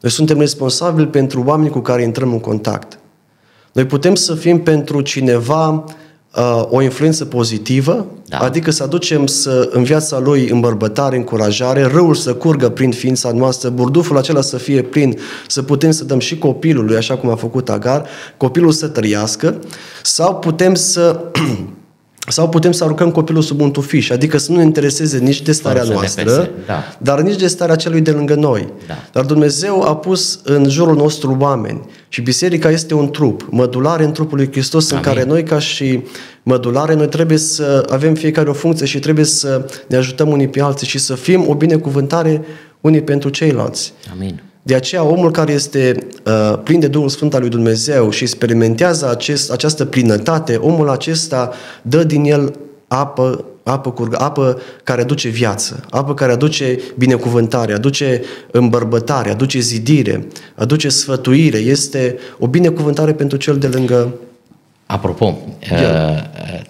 Noi 0.00 0.10
suntem 0.10 0.38
responsabili 0.38 1.06
pentru 1.06 1.42
oamenii 1.46 1.70
cu 1.70 1.80
care 1.80 2.02
intrăm 2.02 2.32
în 2.32 2.40
contact. 2.40 2.98
Noi 3.72 3.84
putem 3.84 4.14
să 4.14 4.34
fim 4.34 4.62
pentru 4.62 5.00
cineva 5.00 5.68
uh, 6.36 6.62
o 6.70 6.82
influență 6.82 7.24
pozitivă, 7.24 8.06
da. 8.26 8.38
adică 8.38 8.70
să 8.70 8.82
aducem 8.82 9.26
să, 9.26 9.68
în 9.72 9.82
viața 9.82 10.18
lui 10.18 10.48
îmbărbătare, 10.48 11.16
încurajare, 11.16 11.82
răul 11.82 12.14
să 12.14 12.34
curgă 12.34 12.68
prin 12.68 12.90
ființa 12.90 13.32
noastră, 13.32 13.68
burduful 13.68 14.16
acela 14.16 14.40
să 14.40 14.56
fie 14.56 14.82
plin, 14.82 15.18
să 15.46 15.62
putem 15.62 15.90
să 15.90 16.04
dăm 16.04 16.18
și 16.18 16.38
copilului, 16.38 16.96
așa 16.96 17.16
cum 17.16 17.30
a 17.30 17.36
făcut 17.36 17.68
Agar, 17.68 18.06
copilul 18.36 18.70
să 18.70 18.88
trăiască, 18.88 19.58
sau 20.02 20.34
putem 20.38 20.74
să 20.74 21.20
Sau 22.30 22.48
putem 22.48 22.72
să 22.72 22.84
aruncăm 22.84 23.10
copilul 23.10 23.42
sub 23.42 23.60
un 23.60 23.70
tufiș, 23.70 24.10
adică 24.10 24.38
să 24.38 24.52
nu 24.52 24.58
ne 24.58 24.64
intereseze 24.64 25.18
nici 25.18 25.42
de 25.42 25.52
starea 25.52 25.82
noastră, 25.82 26.50
da. 26.66 26.82
dar 26.98 27.20
nici 27.20 27.38
de 27.38 27.46
starea 27.46 27.76
celui 27.76 28.00
de 28.00 28.10
lângă 28.10 28.34
noi. 28.34 28.72
Da. 28.86 28.94
Dar 29.12 29.24
Dumnezeu 29.24 29.82
a 29.82 29.96
pus 29.96 30.40
în 30.44 30.68
jurul 30.68 30.96
nostru 30.96 31.36
oameni 31.40 31.80
și 32.08 32.20
biserica 32.20 32.70
este 32.70 32.94
un 32.94 33.10
trup, 33.10 33.46
mădulare 33.50 34.04
în 34.04 34.12
trupul 34.12 34.36
lui 34.36 34.50
Hristos, 34.50 34.90
Amin. 34.90 35.04
în 35.04 35.12
care 35.12 35.26
noi 35.26 35.42
ca 35.42 35.58
și 35.58 36.02
mădulare, 36.42 36.94
noi 36.94 37.08
trebuie 37.08 37.38
să 37.38 37.86
avem 37.90 38.14
fiecare 38.14 38.48
o 38.48 38.52
funcție 38.52 38.86
și 38.86 38.98
trebuie 38.98 39.24
să 39.24 39.66
ne 39.86 39.96
ajutăm 39.96 40.28
unii 40.28 40.48
pe 40.48 40.60
alții 40.60 40.86
și 40.86 40.98
să 40.98 41.14
fim 41.14 41.48
o 41.48 41.54
binecuvântare 41.54 42.42
unii 42.80 43.02
pentru 43.02 43.28
ceilalți. 43.28 43.92
Amin. 44.12 44.42
De 44.62 44.74
aceea, 44.74 45.02
omul 45.02 45.30
care 45.30 45.52
este 45.52 46.06
uh, 46.26 46.58
plin 46.62 46.80
de 46.80 46.86
Duhul 46.86 47.08
Sfânt 47.08 47.34
al 47.34 47.40
lui 47.40 47.50
Dumnezeu 47.50 48.10
și 48.10 48.22
experimentează 48.22 49.10
acest, 49.10 49.50
această 49.50 49.84
plinătate, 49.84 50.56
omul 50.56 50.88
acesta 50.88 51.52
dă 51.82 52.04
din 52.04 52.24
el 52.24 52.52
apă, 52.88 53.44
apă, 53.62 53.90
curg, 53.90 54.14
apă 54.18 54.60
care 54.84 55.00
aduce 55.00 55.28
viață, 55.28 55.84
apă 55.90 56.14
care 56.14 56.32
aduce 56.32 56.78
binecuvântare, 56.98 57.72
aduce 57.72 58.22
îmbărbătare, 58.50 59.30
aduce 59.30 59.58
zidire, 59.58 60.26
aduce 60.54 60.88
sfătuire. 60.88 61.58
Este 61.58 62.18
o 62.38 62.46
binecuvântare 62.46 63.12
pentru 63.12 63.36
cel 63.36 63.58
de 63.58 63.66
lângă 63.66 64.14
Apropo, 64.90 65.38
uh, 65.72 66.22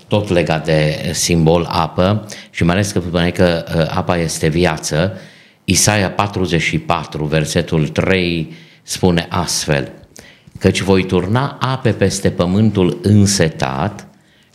tot 0.09 0.29
legat 0.29 0.65
de 0.65 1.11
simbol 1.13 1.67
apă 1.71 2.27
și 2.51 2.65
mai 2.65 2.75
ales 2.75 2.93
că 2.93 3.01
spuneai 3.01 3.33
că 3.33 3.65
uh, 3.77 3.97
apa 3.97 4.17
este 4.17 4.49
viață, 4.49 5.13
Isaia 5.71 6.11
44, 6.11 7.25
versetul 7.25 7.89
3, 7.89 8.53
spune 8.83 9.27
astfel, 9.29 9.93
căci 10.59 10.81
voi 10.81 11.05
turna 11.05 11.59
ape 11.61 11.91
peste 11.91 12.31
pământul 12.31 12.99
însetat 13.03 14.07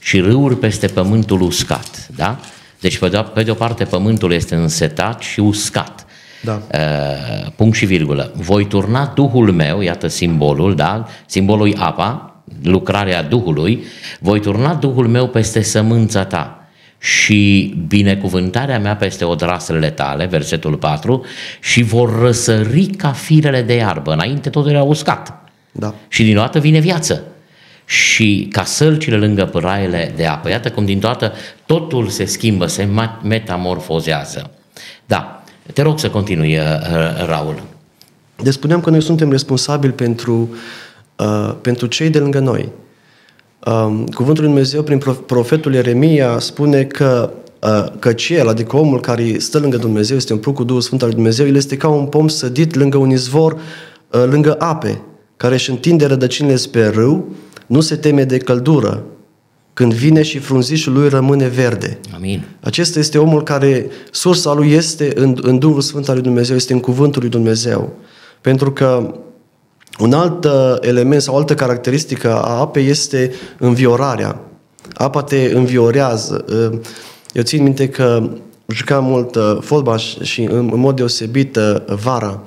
și 0.02 0.20
râuri 0.20 0.58
peste 0.58 0.88
pământul 0.88 1.42
uscat. 1.42 2.08
Da? 2.16 2.40
Deci, 2.80 2.98
pe 2.98 3.08
de, 3.08 3.26
pe 3.34 3.44
de 3.44 3.52
o 3.52 3.54
parte, 3.54 3.84
pământul 3.84 4.32
este 4.32 4.56
însetat 4.56 5.22
și 5.22 5.40
uscat. 5.40 6.06
Da. 6.44 6.62
Uh, 6.74 7.52
punct 7.56 7.76
și 7.76 7.86
virgulă. 7.86 8.32
Voi 8.36 8.66
turna 8.66 9.12
Duhul 9.16 9.52
meu, 9.52 9.82
iată 9.82 10.08
simbolul, 10.08 10.76
da? 10.76 11.08
simbolul 11.26 11.74
apa, 11.78 12.42
lucrarea 12.64 13.24
Duhului, 13.24 13.84
voi 14.20 14.40
turna 14.40 14.74
Duhul 14.74 15.08
meu 15.08 15.28
peste 15.28 15.62
sămânța 15.62 16.26
ta 16.26 16.65
și 17.06 17.74
binecuvântarea 17.88 18.80
mea 18.80 18.96
peste 18.96 19.26
odraslele 19.26 19.90
tale, 19.90 20.26
versetul 20.26 20.76
4, 20.76 21.26
și 21.62 21.84
vor 21.84 22.20
răsări 22.20 22.86
ca 22.86 23.12
firele 23.12 23.62
de 23.62 23.74
iarbă. 23.74 24.12
Înainte 24.12 24.50
totul 24.50 24.72
era 24.72 24.84
uscat. 24.84 25.50
Da. 25.72 25.96
Și 26.08 26.24
din 26.24 26.36
toată 26.36 26.60
vine 26.60 26.80
viață. 26.80 27.24
Și 27.86 28.48
ca 28.52 28.64
sălcile 28.64 29.18
lângă 29.18 29.46
pâraiele 29.46 30.14
de 30.16 30.26
apă. 30.26 30.50
Iată 30.50 30.72
cum 30.72 30.86
din 30.86 31.00
toată 31.00 31.34
totul 31.66 32.08
se 32.08 32.26
schimbă, 32.26 32.66
se 32.66 32.88
metamorfozează. 33.24 34.52
Da, 35.06 35.44
te 35.74 35.82
rog 35.82 36.00
să 36.00 36.10
continui, 36.10 36.58
uh, 36.58 36.64
uh, 36.64 37.26
Raul. 37.26 37.64
Deci 38.44 38.54
spuneam 38.54 38.82
că 38.82 38.90
noi 38.90 39.02
suntem 39.02 39.32
responsabili 39.32 39.94
pentru, 39.94 40.56
uh, 41.16 41.56
pentru 41.62 41.88
cei 41.88 42.10
de 42.10 42.20
lângă 42.20 42.40
noi. 42.40 42.70
Um, 43.66 44.06
cuvântul 44.06 44.44
lui 44.44 44.54
Dumnezeu 44.54 44.84
prin 44.84 45.02
profetul 45.26 45.74
Ieremia 45.74 46.40
spune 46.40 46.84
că 46.84 47.34
uh, 47.62 47.86
că 48.00 48.14
el, 48.30 48.48
adică 48.48 48.78
omul 48.78 49.00
care 49.00 49.38
stă 49.38 49.60
lângă 49.60 49.78
Dumnezeu, 49.78 50.18
este 50.18 50.34
un 50.34 50.40
cu 50.40 50.64
Duhul 50.64 50.82
Sfânt 50.82 51.02
al 51.02 51.08
lui 51.08 51.16
Dumnezeu, 51.16 51.48
el 51.48 51.56
este 51.56 51.78
ca 51.78 51.88
un 51.88 52.06
pom 52.06 52.28
sădit 52.28 52.76
lângă 52.76 52.98
un 52.98 53.10
izvor, 53.10 53.54
uh, 53.54 54.24
lângă 54.30 54.56
ape, 54.60 55.02
care 55.38 55.54
își 55.54 55.70
întinde 55.70 56.06
rădăcinile 56.06 56.56
spre 56.56 56.88
râu, 56.88 57.26
nu 57.66 57.82
se 57.82 57.96
teme 57.96 58.24
de 58.24 58.38
căldură, 58.38 59.04
când 59.74 59.94
vine 59.94 60.22
și 60.22 60.38
frunzișul 60.38 60.94
lui 60.94 61.10
rămâne 61.10 61.48
verde. 61.48 62.00
Amin. 62.16 62.44
Acesta 62.60 63.00
este 63.00 63.18
omul 63.18 63.44
care, 63.44 63.88
sursa 64.12 64.54
lui 64.54 64.72
este 64.72 65.12
în, 65.16 65.38
în 65.42 65.60
Duhul 65.60 65.82
Sfânt 65.82 66.08
al 66.08 66.14
lui 66.14 66.24
Dumnezeu, 66.24 66.56
este 66.56 66.74
în 66.74 66.80
cuvântul 66.80 67.22
lui 67.22 67.30
Dumnezeu. 67.30 67.94
Pentru 68.42 68.72
că 68.72 69.16
Un 70.00 70.14
alt 70.14 70.46
uh, 70.46 70.52
element 70.80 71.22
sau 71.22 71.38
altă 71.38 71.54
caracteristică 71.54 72.42
a 72.42 72.60
apei 72.60 72.88
este 72.88 73.32
înviorarea. 73.60 74.40
Apa 74.94 75.24
te 75.24 75.52
înviorează. 75.54 76.46
Uh, 76.50 76.80
eu 77.34 77.44
țin 77.44 77.64
minte 77.64 77.90
că 77.90 78.30
jucam 78.68 79.04
mult 79.04 79.36
uh, 79.36 79.58
fotbal 79.62 80.00
și 80.22 80.42
în 80.42 80.72
mod 80.74 80.96
deosebit 80.96 81.58
vara 81.88 82.44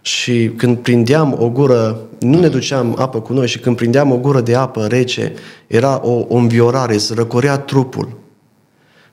și 0.00 0.50
când 0.56 0.76
prindeam 0.76 1.36
o 1.38 1.48
gură, 1.48 2.00
nu 2.18 2.38
ne 2.38 2.48
duceam 2.48 2.96
apă 2.98 3.20
cu 3.20 3.32
noi 3.32 3.46
și 3.46 3.58
când 3.58 3.76
prindeam 3.76 4.12
o 4.12 4.16
gură 4.16 4.40
de 4.40 4.54
apă 4.54 4.86
rece, 4.86 5.32
era 5.66 6.00
o, 6.04 6.24
o 6.28 6.36
înviorare, 6.36 6.96
se 6.96 7.14
răcorea 7.14 7.58
trupul. 7.58 8.08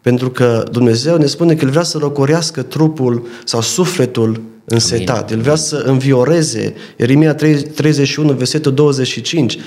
Pentru 0.03 0.29
că 0.29 0.63
Dumnezeu 0.71 1.17
ne 1.17 1.25
spune 1.25 1.55
că 1.55 1.65
El 1.65 1.71
vrea 1.71 1.83
să 1.83 1.97
răcorească 1.97 2.61
trupul 2.61 3.27
sau 3.43 3.61
sufletul 3.61 4.41
însetat. 4.65 5.31
El 5.31 5.41
vrea 5.41 5.55
să 5.55 5.83
învioreze. 5.85 6.73
Ieremia 6.97 7.35
31, 7.35 8.33
versetul 8.33 8.73
25. 8.73 9.57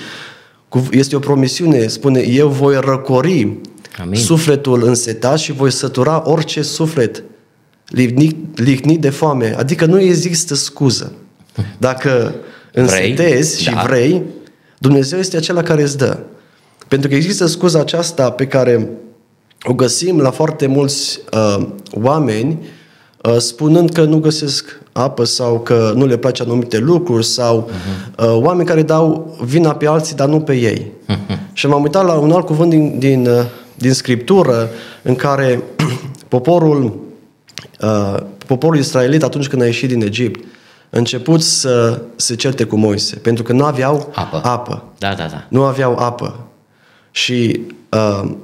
Este 0.91 1.15
o 1.15 1.19
promisiune, 1.19 1.87
spune, 1.87 2.19
eu 2.19 2.47
voi 2.47 2.79
răcori 2.79 3.57
Amin. 4.01 4.19
sufletul 4.19 4.83
însetat 4.83 5.39
și 5.39 5.51
voi 5.51 5.71
sătura 5.71 6.23
orice 6.25 6.61
suflet 6.61 7.23
lihnit 8.55 9.01
de 9.01 9.09
foame. 9.09 9.55
Adică 9.57 9.85
nu 9.85 9.99
există 9.99 10.55
scuză. 10.55 11.13
Dacă 11.77 12.35
însetezi 12.73 13.61
și 13.61 13.69
da. 13.69 13.83
vrei, 13.85 14.23
Dumnezeu 14.77 15.19
este 15.19 15.37
acela 15.37 15.61
care 15.61 15.81
îți 15.81 15.97
dă. 15.97 16.19
Pentru 16.87 17.09
că 17.09 17.15
există 17.15 17.45
scuza 17.45 17.79
aceasta 17.79 18.31
pe 18.31 18.47
care 18.47 18.89
o 19.67 19.73
găsim 19.73 20.19
la 20.19 20.31
foarte 20.31 20.67
mulți 20.67 21.19
uh, 21.33 21.67
oameni 21.91 22.67
uh, 23.21 23.37
spunând 23.37 23.89
că 23.89 24.03
nu 24.03 24.19
găsesc 24.19 24.79
apă 24.91 25.23
sau 25.23 25.59
că 25.59 25.93
nu 25.95 26.05
le 26.05 26.17
place 26.17 26.43
anumite 26.43 26.77
lucruri 26.77 27.25
sau 27.25 27.69
uh-huh. 27.69 28.15
uh, 28.19 28.37
oameni 28.43 28.67
care 28.67 28.81
dau 28.81 29.37
vina 29.43 29.75
pe 29.75 29.87
alții, 29.87 30.15
dar 30.15 30.27
nu 30.27 30.39
pe 30.39 30.53
ei. 30.53 30.91
Uh-huh. 31.09 31.37
Și 31.53 31.67
m-am 31.67 31.81
uitat 31.81 32.05
la 32.05 32.13
un 32.13 32.31
alt 32.31 32.45
cuvânt 32.45 32.69
din, 32.69 32.99
din, 32.99 33.27
uh, 33.27 33.45
din 33.75 33.93
Scriptură 33.93 34.69
în 35.01 35.15
care 35.15 35.63
poporul, 36.27 36.99
uh, 37.81 38.17
poporul 38.45 38.77
israelit 38.77 39.23
atunci 39.23 39.47
când 39.47 39.61
a 39.61 39.65
ieșit 39.65 39.89
din 39.89 40.01
Egipt 40.01 40.45
a 40.89 40.97
început 40.97 41.41
să 41.41 42.01
se 42.15 42.35
certe 42.35 42.63
cu 42.63 42.75
Moise 42.75 43.15
pentru 43.15 43.43
că 43.43 43.53
nu 43.53 43.63
aveau 43.63 44.11
apă. 44.15 44.41
apă. 44.43 44.83
Da, 44.97 45.13
da, 45.13 45.27
da. 45.31 45.45
Nu 45.49 45.63
aveau 45.63 45.97
apă. 45.97 46.47
Și 47.11 47.61
uh, 47.67 47.75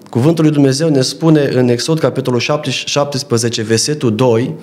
cuvântul 0.09 0.43
lui 0.43 0.53
Dumnezeu 0.53 0.89
ne 0.89 1.01
spune 1.01 1.41
în 1.41 1.67
Exod 1.67 1.99
capitolul 1.99 2.39
17, 2.39 3.61
versetul 3.61 4.15
2, 4.15 4.55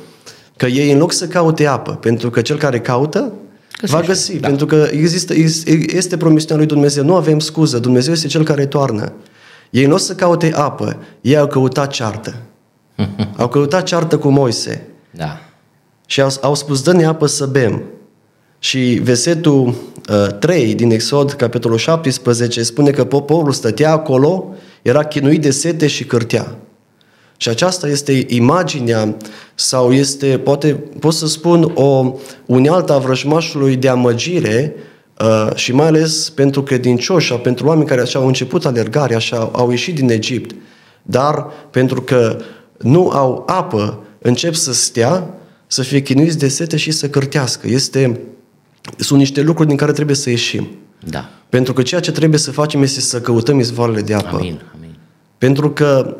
că 0.57 0.67
ei 0.67 0.93
în 0.93 0.99
loc 0.99 1.13
să 1.13 1.27
caute 1.27 1.67
apă, 1.67 1.93
pentru 1.93 2.31
că 2.31 2.41
cel 2.41 2.59
care 2.59 2.81
caută 2.81 3.33
Găsește. 3.81 4.01
va 4.01 4.07
găsi, 4.07 4.39
da. 4.39 4.49
pentru 4.49 4.67
că 4.67 4.89
există, 4.91 5.35
este 5.87 6.17
promisiunea 6.17 6.57
lui 6.57 6.67
Dumnezeu, 6.67 7.05
nu 7.05 7.15
avem 7.15 7.39
scuză, 7.39 7.79
Dumnezeu 7.79 8.13
este 8.13 8.27
cel 8.27 8.45
care 8.45 8.67
toarnă. 8.67 9.13
Ei 9.71 9.87
nu 9.87 9.95
o 9.95 9.97
să 9.97 10.15
caute 10.15 10.53
apă, 10.55 10.97
ei 11.21 11.37
au 11.37 11.47
căutat 11.47 11.91
ceartă. 11.91 12.35
au 13.37 13.49
căutat 13.49 13.83
ceartă 13.83 14.19
cu 14.19 14.29
Moise. 14.29 14.87
Da. 15.11 15.41
Și 16.07 16.21
au, 16.21 16.31
au 16.41 16.55
spus, 16.55 16.83
dă-ne 16.83 17.05
apă 17.05 17.27
să 17.27 17.47
bem. 17.47 17.83
Și 18.59 19.01
versetul 19.03 19.67
uh, 19.67 20.39
3 20.39 20.75
din 20.75 20.91
Exod, 20.91 21.33
capitolul 21.33 21.79
17, 21.79 22.63
spune 22.63 22.91
că 22.91 23.05
poporul 23.05 23.53
stătea 23.53 23.93
acolo, 23.93 24.55
era 24.83 25.05
chinuit 25.05 25.41
de 25.41 25.51
sete 25.51 25.87
și 25.87 26.05
cârtea. 26.05 26.57
Și 27.37 27.49
aceasta 27.49 27.89
este 27.89 28.25
imaginea 28.29 29.17
sau 29.55 29.93
este, 29.93 30.39
poate 30.39 30.75
pot 30.99 31.15
să 31.15 31.27
spun, 31.27 31.73
o 31.75 32.15
unealtă 32.47 32.93
a 32.93 32.99
vrăjmașului 32.99 33.77
de 33.77 33.89
amăgire 33.89 34.75
uh, 35.21 35.55
și 35.55 35.73
mai 35.73 35.87
ales 35.87 36.31
pentru 36.31 36.63
credincioși 36.63 37.29
sau 37.29 37.39
pentru 37.39 37.67
oameni 37.67 37.87
care 37.89 38.01
așa 38.01 38.19
au 38.19 38.27
început 38.27 38.67
alergarea, 38.67 39.17
așa 39.17 39.51
au 39.53 39.71
ieșit 39.71 39.95
din 39.95 40.11
Egipt, 40.11 40.55
dar 41.03 41.47
pentru 41.71 42.03
că 42.03 42.41
nu 42.79 43.09
au 43.09 43.43
apă, 43.47 44.05
încep 44.19 44.55
să 44.55 44.73
stea, 44.73 45.35
să 45.67 45.83
fie 45.83 46.01
chinuiți 46.01 46.39
de 46.39 46.49
sete 46.49 46.77
și 46.77 46.91
să 46.91 47.09
cârtească. 47.09 47.69
Este, 47.69 48.21
sunt 48.97 49.19
niște 49.19 49.41
lucruri 49.41 49.69
din 49.69 49.77
care 49.77 49.93
trebuie 49.93 50.17
să 50.17 50.31
ieșim. 50.31 50.69
Da. 51.09 51.29
Pentru 51.49 51.73
că 51.73 51.83
ceea 51.83 52.01
ce 52.01 52.13
trebuie 52.13 52.39
să 52.39 52.51
facem 52.51 52.83
este 52.83 53.01
să 53.01 53.21
căutăm 53.21 53.59
izvoarele 53.59 54.01
de 54.01 54.15
apă. 54.15 54.37
Amin, 54.37 54.61
amin. 54.75 54.97
Pentru 55.39 55.71
că 55.71 56.17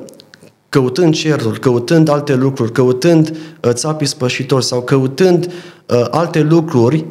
căutând 0.69 1.15
cerul, 1.15 1.59
căutând 1.59 2.09
alte 2.09 2.35
lucruri, 2.35 2.73
căutând 2.73 3.29
uh, 3.65 3.71
țapii 3.73 4.07
spășitori 4.07 4.65
sau 4.65 4.83
căutând 4.83 5.45
uh, 5.47 6.07
alte 6.11 6.41
lucruri, 6.41 7.05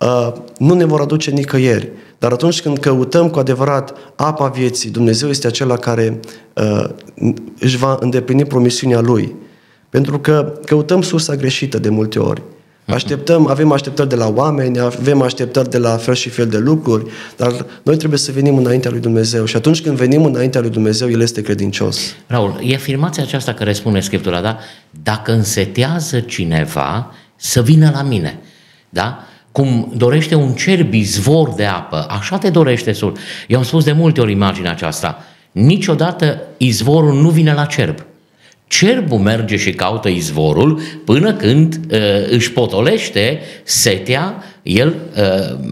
uh, 0.00 0.32
nu 0.58 0.74
ne 0.74 0.84
vor 0.84 1.00
aduce 1.00 1.30
nicăieri. 1.30 1.90
Dar 2.18 2.32
atunci 2.32 2.62
când 2.62 2.78
căutăm 2.78 3.30
cu 3.30 3.38
adevărat 3.38 3.94
apa 4.16 4.48
vieții, 4.48 4.90
Dumnezeu 4.90 5.28
este 5.28 5.46
acela 5.46 5.76
care 5.76 6.20
uh, 6.54 6.84
își 7.58 7.76
va 7.76 7.96
îndeplini 8.00 8.44
promisiunea 8.44 9.00
Lui. 9.00 9.34
Pentru 9.90 10.18
că 10.18 10.52
căutăm 10.64 11.02
sursa 11.02 11.34
greșită 11.34 11.78
de 11.78 11.88
multe 11.88 12.18
ori. 12.18 12.42
Așteptăm, 12.86 13.46
avem 13.46 13.72
așteptări 13.72 14.08
de 14.08 14.14
la 14.14 14.28
oameni, 14.28 14.80
avem 14.80 15.22
așteptări 15.22 15.70
de 15.70 15.78
la 15.78 15.96
fel 15.96 16.14
și 16.14 16.28
fel 16.28 16.46
de 16.46 16.58
lucruri, 16.58 17.10
dar 17.36 17.66
noi 17.82 17.96
trebuie 17.96 18.18
să 18.18 18.32
venim 18.32 18.56
înaintea 18.56 18.90
lui 18.90 19.00
Dumnezeu 19.00 19.44
și 19.44 19.56
atunci 19.56 19.82
când 19.82 19.96
venim 19.96 20.24
înaintea 20.24 20.60
lui 20.60 20.70
Dumnezeu, 20.70 21.10
El 21.10 21.20
este 21.20 21.42
credincios. 21.42 22.14
Raul, 22.26 22.60
e 22.62 22.74
afirmația 22.74 23.22
aceasta 23.22 23.52
care 23.52 23.72
spune 23.72 24.00
Scriptura, 24.00 24.40
da? 24.40 24.58
Dacă 25.02 25.32
însetează 25.32 26.20
cineva, 26.20 27.14
să 27.36 27.62
vină 27.62 27.90
la 27.94 28.02
mine, 28.02 28.38
da? 28.88 29.18
Cum 29.52 29.92
dorește 29.96 30.34
un 30.34 30.52
cer 30.52 30.84
bizvor 30.84 31.52
de 31.54 31.64
apă, 31.64 32.06
așa 32.08 32.38
te 32.38 32.50
dorește 32.50 32.92
sul. 32.92 33.16
Eu 33.48 33.58
am 33.58 33.64
spus 33.64 33.84
de 33.84 33.92
multe 33.92 34.20
ori 34.20 34.32
imaginea 34.32 34.70
aceasta. 34.70 35.24
Niciodată 35.52 36.42
izvorul 36.56 37.20
nu 37.20 37.28
vine 37.28 37.52
la 37.52 37.64
cerb 37.64 38.04
Cerbul 38.78 39.18
merge 39.18 39.56
și 39.56 39.72
caută 39.72 40.08
izvorul 40.08 40.80
până 41.04 41.34
când 41.34 41.80
uh, 41.90 41.98
își 42.30 42.52
potolește 42.52 43.40
setea, 43.64 44.42
el 44.62 44.94
uh, 45.16 45.22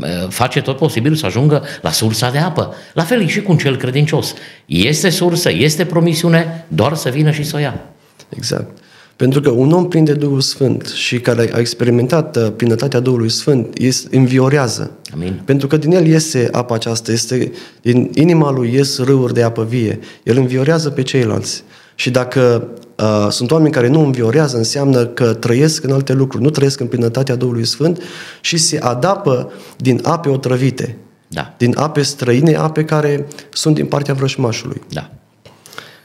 uh, 0.01 0.29
face 0.29 0.61
tot 0.61 0.77
posibil 0.77 1.15
să 1.15 1.27
ajungă 1.27 1.65
la 1.81 1.91
sursa 1.91 2.31
de 2.31 2.39
apă. 2.39 2.75
La 2.93 3.03
fel 3.03 3.21
e 3.21 3.27
și 3.27 3.43
cu 3.43 3.51
un 3.51 3.59
cel 3.59 3.77
credincios. 3.77 4.35
Este 4.67 5.09
sursă, 5.09 5.51
este 5.53 5.85
promisiune, 5.85 6.65
doar 6.69 6.95
să 6.95 7.09
vină 7.09 7.31
și 7.31 7.43
să 7.43 7.57
o 7.57 7.59
ia. 7.59 7.81
Exact. 8.29 8.79
Pentru 9.17 9.41
că 9.41 9.51
un 9.51 9.73
om 9.73 9.89
plin 9.89 10.05
de 10.05 10.15
Duhul 10.15 10.41
Sfânt 10.41 10.87
și 10.87 11.21
care 11.21 11.51
a 11.53 11.59
experimentat 11.59 12.37
uh, 12.37 12.53
plinătatea 12.57 13.01
Duhului 13.01 13.31
Sfânt, 13.31 13.79
este, 13.79 14.17
înviorează. 14.17 14.91
Amin. 15.13 15.41
Pentru 15.45 15.67
că 15.67 15.77
din 15.77 15.93
el 15.93 16.07
iese 16.07 16.49
apa 16.53 16.75
aceasta, 16.75 17.13
este, 17.13 17.53
din 17.81 18.11
inima 18.15 18.51
lui 18.51 18.73
ies 18.75 18.99
râuri 18.99 19.35
de 19.35 19.43
apă 19.43 19.65
vie. 19.65 19.99
El 20.23 20.37
înviorează 20.37 20.91
pe 20.91 21.03
ceilalți. 21.03 21.65
Și 21.95 22.11
dacă 22.11 22.69
uh, 22.97 23.27
sunt 23.31 23.51
oameni 23.51 23.73
care 23.73 23.89
nu 23.89 24.01
înviorează, 24.01 24.57
înseamnă 24.57 25.07
că 25.07 25.35
trăiesc 25.35 25.85
în 25.85 25.93
alte 25.93 26.13
lucruri, 26.13 26.43
nu 26.43 26.51
trăiesc 26.51 26.81
în 26.81 26.87
plinătatea 26.87 27.35
Duhului 27.35 27.65
Sfânt 27.65 28.03
și 28.41 28.57
se 28.57 28.79
adapă 28.79 29.53
din 29.77 30.01
ape 30.03 30.29
otrăvite, 30.29 30.99
da. 31.29 31.55
din 31.59 31.79
ape 31.79 32.03
străine, 32.03 32.55
ape 32.55 32.85
care 32.85 33.27
sunt 33.53 33.75
din 33.75 33.87
partea 33.87 34.15
vrășmașului. 34.15 34.83
Da. 34.89 35.11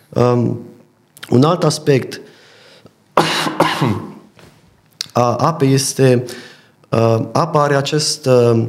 Um, 0.09 0.59
un 1.29 1.43
alt 1.43 1.63
aspect 1.63 2.21
a 5.13 5.35
apei 5.35 5.73
este 5.73 6.25
uh, 6.89 7.19
apa 7.31 7.63
are 7.63 7.75
acest, 7.75 8.25
uh, 8.25 8.67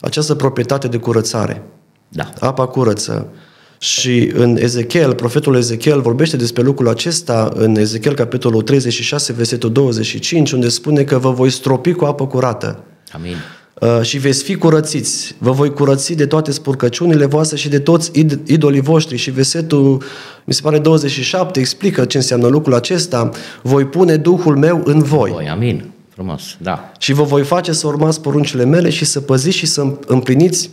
această 0.00 0.34
proprietate 0.34 0.88
de 0.88 0.98
curățare. 0.98 1.62
Da. 2.08 2.32
Apa 2.40 2.66
curăță. 2.66 3.26
Uh, 3.30 3.44
și 3.86 4.30
în 4.34 4.56
Ezechiel, 4.60 5.14
profetul 5.14 5.56
Ezechiel 5.56 6.00
vorbește 6.00 6.36
despre 6.36 6.62
lucrul 6.62 6.88
acesta 6.88 7.50
în 7.54 7.76
Ezechiel 7.76 8.14
capitolul 8.14 8.62
36, 8.62 9.32
versetul 9.32 9.72
25, 9.72 10.52
unde 10.52 10.68
spune 10.68 11.02
că 11.02 11.18
vă 11.18 11.30
voi 11.30 11.50
stropi 11.50 11.92
cu 11.92 12.04
apă 12.04 12.26
curată. 12.26 12.84
Amin. 13.12 13.36
Uh, 13.80 14.02
și 14.02 14.18
veți 14.18 14.42
fi 14.42 14.54
curățiți. 14.54 15.34
Vă 15.38 15.50
voi 15.50 15.72
curăți 15.72 16.14
de 16.14 16.26
toate 16.26 16.52
spurcăciunile 16.52 17.26
voastre 17.26 17.56
și 17.56 17.68
de 17.68 17.78
toți 17.78 18.10
id- 18.10 18.38
idolii 18.46 18.80
voștri. 18.80 19.16
Și 19.16 19.30
versetul, 19.30 20.02
mi 20.44 20.54
se 20.54 20.60
pare 20.62 20.78
27, 20.78 21.60
explică 21.60 22.04
ce 22.04 22.16
înseamnă 22.16 22.46
lucrul 22.46 22.74
acesta. 22.74 23.30
Voi 23.62 23.84
pune 23.86 24.16
Duhul 24.16 24.56
meu 24.56 24.82
în 24.84 25.02
voi. 25.02 25.30
voi 25.30 25.48
amin. 25.48 25.90
Frumos, 26.08 26.42
da. 26.62 26.92
Și 26.98 27.12
vă 27.12 27.22
voi 27.22 27.42
face 27.42 27.72
să 27.72 27.86
urmați 27.86 28.20
poruncile 28.20 28.64
mele 28.64 28.90
și 28.90 29.04
să 29.04 29.20
păziți 29.20 29.56
și 29.56 29.66
să 29.66 29.92
împliniți 30.06 30.70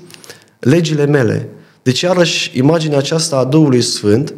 legile 0.59 1.05
mele. 1.05 1.49
Deci, 1.83 2.01
iarăși, 2.01 2.57
imaginea 2.57 2.97
aceasta 2.97 3.37
a 3.37 3.43
Duhului 3.43 3.81
Sfânt, 3.81 4.33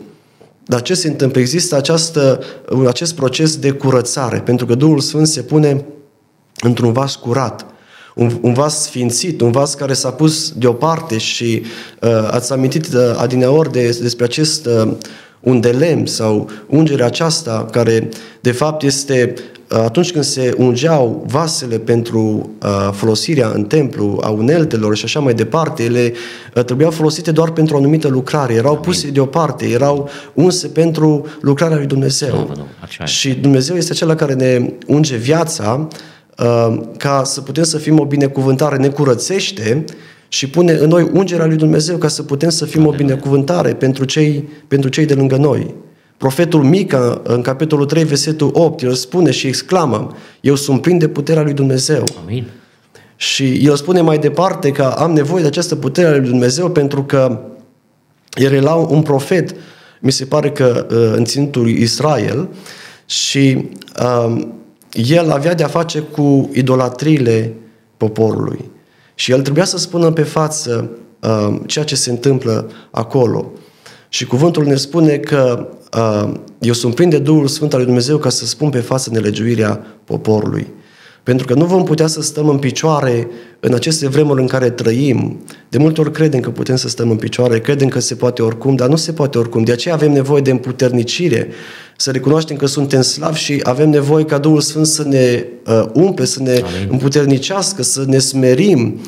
dar 0.66 0.82
ce 0.82 0.94
se 0.94 1.08
întâmplă? 1.08 1.42
Există 1.42 1.76
această, 1.76 2.44
acest 2.88 3.16
proces 3.16 3.58
de 3.58 3.72
curățare, 3.72 4.40
pentru 4.40 4.66
că 4.66 4.76
Duhul 4.76 5.00
Sfânt 5.00 5.28
se 5.28 5.42
pune 5.42 5.86
într-un 6.62 6.92
vas 6.92 7.16
curat, 7.16 7.66
un, 8.16 8.38
un 8.42 8.54
vas 8.54 8.84
sfințit, 8.84 9.42
un 9.42 9.52
vas 9.52 9.74
care 9.74 9.94
s-a 9.94 10.12
pus 10.12 10.52
deoparte 10.52 11.18
și 11.18 11.62
uh, 12.02 12.28
ați 12.32 12.52
amintit 12.52 12.94
uh, 12.94 13.02
adineori 13.18 13.72
de, 13.72 13.98
despre 14.02 14.26
acest 14.26 14.66
uh, 14.66 14.92
un 15.46 15.60
de 15.60 15.70
lemn 15.70 16.06
sau 16.06 16.50
ungerea 16.68 17.06
aceasta 17.06 17.66
care 17.72 18.10
de 18.40 18.52
fapt 18.52 18.84
este 18.84 19.34
atunci 19.68 20.12
când 20.12 20.24
se 20.24 20.54
ungeau 20.58 21.26
vasele 21.28 21.78
pentru 21.78 22.50
uh, 22.64 22.90
folosirea 22.92 23.52
în 23.54 23.64
templu 23.64 24.20
a 24.22 24.30
uneltelor 24.30 24.98
și 24.98 25.06
așa 25.06 25.20
mai 25.20 25.34
departe, 25.34 25.84
ele 25.84 26.14
uh, 26.56 26.64
trebuiau 26.64 26.92
folosite 26.92 27.32
doar 27.32 27.52
pentru 27.52 27.76
o 27.76 27.78
anumită 27.78 28.08
lucrare, 28.08 28.54
erau 28.54 28.72
Amin. 28.72 28.84
puse 28.84 29.10
deoparte, 29.10 29.70
erau 29.70 30.10
unse 30.34 30.68
pentru 30.68 31.26
lucrarea 31.42 31.78
lui 31.78 31.86
Dumnezeu. 31.86 32.68
Da, 32.98 33.06
și 33.06 33.34
Dumnezeu 33.34 33.76
este 33.76 33.92
acela 33.92 34.16
care 34.16 34.34
ne 34.34 34.74
unge 34.88 35.16
viața 35.16 35.88
uh, 36.38 36.82
ca 36.98 37.22
să 37.24 37.42
putem 37.42 37.64
să 37.64 37.78
fim 37.78 38.00
o 38.00 38.06
binecuvântare, 38.06 38.78
ne 38.78 38.88
curățește 38.88 39.86
și 40.36 40.50
pune 40.50 40.72
în 40.72 40.90
noi 40.90 41.10
ungerea 41.14 41.46
lui 41.46 41.56
Dumnezeu 41.56 41.98
ca 41.98 42.08
să 42.08 42.24
putem 42.24 42.50
să 42.50 42.66
fim 42.66 42.86
o 42.86 42.92
binecuvântare 42.92 43.74
pentru 43.74 44.06
cei, 44.06 44.50
pentru 44.68 44.90
cei 44.90 45.06
de 45.06 45.14
lângă 45.14 45.36
noi. 45.36 45.74
Profetul 46.18 46.64
Mica, 46.64 47.22
în 47.24 47.42
capitolul 47.42 47.86
3, 47.86 48.04
versetul 48.04 48.50
8, 48.54 48.82
el 48.82 48.94
spune 48.94 49.32
și 49.32 49.48
exclamă, 49.48 50.16
eu 50.42 50.56
sunt 50.56 50.82
plin 50.82 50.98
de 50.98 51.08
puterea 51.08 51.42
lui 51.44 51.54
Dumnezeu. 51.54 52.04
Amin. 52.22 52.46
Și 53.16 53.66
el 53.66 53.76
spune 53.76 54.02
mai 54.02 54.18
departe 54.18 54.72
că 54.72 54.84
am 54.84 55.12
nevoie 55.12 55.42
de 55.42 55.48
această 55.48 55.76
putere 55.76 56.08
a 56.08 56.18
lui 56.18 56.28
Dumnezeu 56.28 56.70
pentru 56.70 57.04
că 57.04 57.40
el 58.34 58.54
era 58.54 58.74
un 58.74 59.02
profet, 59.02 59.56
mi 60.02 60.12
se 60.12 60.26
pare 60.26 60.52
că 60.52 60.86
uh, 60.90 61.18
în 61.18 61.26
ținutul 61.26 61.68
Israel, 61.68 62.50
și 63.06 63.70
um, 64.26 64.54
el 64.92 65.32
avea 65.32 65.54
de-a 65.54 65.68
face 65.68 66.00
cu 66.00 66.50
idolatriile 66.54 67.54
poporului. 67.98 68.74
Și 69.16 69.32
el 69.32 69.42
trebuia 69.42 69.66
să 69.66 69.78
spună 69.78 70.12
pe 70.12 70.24
față 70.24 70.90
uh, 71.22 71.60
ceea 71.66 71.86
ce 71.86 71.96
se 71.96 72.10
întâmplă 72.10 72.72
acolo. 72.92 73.52
Și 74.10 74.26
cuvântul 74.26 74.66
ne 74.66 74.76
spune 74.76 75.18
că 75.18 75.68
uh, 75.98 76.34
eu 76.60 76.74
sunt 76.74 76.96
plin 76.96 77.10
de 77.10 77.20
Duhul 77.20 77.48
Sfânt 77.48 77.72
al 77.72 77.78
lui 77.78 77.88
Dumnezeu 77.88 78.18
ca 78.18 78.30
să 78.30 78.46
spun 78.46 78.70
pe 78.70 78.80
față 78.80 79.10
nelegiuirea 79.12 79.86
poporului. 80.04 80.68
Pentru 81.26 81.46
că 81.46 81.54
nu 81.54 81.66
vom 81.66 81.84
putea 81.84 82.08
să 82.08 82.22
stăm 82.22 82.50
în 82.50 82.58
picioare 82.58 83.28
în 83.60 83.74
aceste 83.74 84.08
vremuri 84.08 84.42
în 84.42 84.48
care 84.48 84.70
trăim. 84.70 85.40
De 85.70 85.78
multe 85.78 86.02
ori 86.02 86.12
credem 86.12 86.40
că 86.40 86.50
putem 86.50 86.76
să 86.76 86.88
stăm 86.88 87.10
în 87.10 87.16
picioare, 87.16 87.60
credem 87.60 87.88
că 87.88 88.00
se 88.00 88.16
poate 88.16 88.42
oricum, 88.42 88.76
dar 88.76 88.90
nu 88.90 88.96
se 88.96 89.12
poate 89.12 89.38
oricum. 89.38 89.64
De 89.64 89.72
aceea 89.72 89.94
avem 89.94 90.12
nevoie 90.12 90.42
de 90.42 90.52
împuternicire, 90.52 91.48
să 91.98 92.12
recunoaștem 92.12 92.56
că 92.56 92.66
suntem 92.66 93.02
slavi 93.02 93.40
și 93.40 93.60
avem 93.64 93.90
nevoie 93.90 94.26
ca 94.26 94.38
Duhul 94.38 94.62
Sfânt 94.62 94.86
să 94.86 95.04
ne 95.04 95.46
uh, 95.66 95.86
umple, 95.94 96.26
să 96.26 96.42
ne 96.42 96.52
Amin. 96.52 96.88
împuternicească, 96.90 97.84
să 97.84 98.04
ne 98.08 98.18
smerim, 98.18 99.00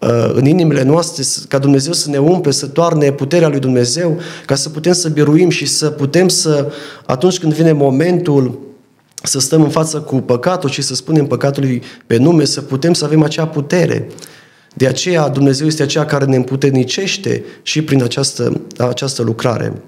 Uh, 0.00 0.30
în 0.32 0.46
inimile 0.46 0.82
noastre, 0.82 1.24
ca 1.48 1.58
Dumnezeu 1.58 1.92
să 1.92 2.10
ne 2.10 2.18
umple, 2.18 2.50
să 2.50 2.66
toarne 2.66 3.12
puterea 3.12 3.48
lui 3.48 3.58
Dumnezeu, 3.58 4.18
ca 4.46 4.54
să 4.54 4.68
putem 4.68 4.92
să 4.92 5.08
biruim 5.08 5.50
și 5.50 5.66
să 5.66 5.90
putem 5.90 6.28
să, 6.28 6.72
atunci 7.06 7.38
când 7.38 7.52
vine 7.52 7.72
momentul 7.72 8.58
să 9.22 9.40
stăm 9.40 9.62
în 9.62 9.68
față 9.68 10.00
cu 10.00 10.16
păcatul 10.16 10.70
și 10.70 10.82
să 10.82 10.94
spunem 10.94 11.26
păcatului 11.26 11.82
pe 12.06 12.16
nume, 12.16 12.44
să 12.44 12.60
putem 12.60 12.92
să 12.92 13.04
avem 13.04 13.22
acea 13.22 13.46
putere. 13.46 14.08
De 14.74 14.86
aceea 14.86 15.28
Dumnezeu 15.28 15.66
este 15.66 15.82
aceea 15.82 16.04
care 16.04 16.24
ne 16.24 16.36
împuternicește 16.36 17.44
și 17.62 17.82
prin 17.82 18.02
această, 18.02 18.60
această 18.78 19.22
lucrare. 19.22 19.82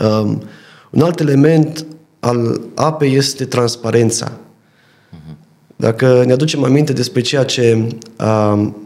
Um, 0.00 0.42
un 0.90 1.02
alt 1.02 1.20
element 1.20 1.86
al 2.20 2.60
apei 2.74 3.14
este 3.14 3.44
transparența. 3.44 4.32
Mhm. 5.10 5.36
Dacă 5.76 6.22
ne 6.26 6.32
aducem 6.32 6.64
aminte 6.64 6.92
despre 6.92 7.20
ceea 7.20 7.44
ce 7.44 7.88
um, 8.18 8.76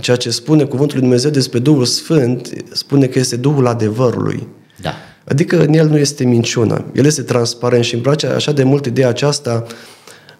ceea 0.00 0.16
ce 0.16 0.30
spune 0.30 0.64
Cuvântul 0.64 0.96
lui 0.96 1.06
Dumnezeu 1.06 1.30
despre 1.30 1.58
Duhul 1.58 1.84
Sfânt, 1.84 2.52
spune 2.72 3.06
că 3.06 3.18
este 3.18 3.36
Duhul 3.36 3.66
adevărului. 3.66 4.48
Da. 4.80 4.92
Adică 5.28 5.62
în 5.62 5.72
el 5.72 5.88
nu 5.88 5.98
este 5.98 6.24
minciună. 6.24 6.84
El 6.94 7.04
este 7.04 7.22
transparent 7.22 7.84
și 7.84 7.94
îmi 7.94 8.02
place 8.02 8.26
așa 8.26 8.52
de 8.52 8.62
mult 8.62 8.86
ideea 8.86 9.08
aceasta 9.08 9.66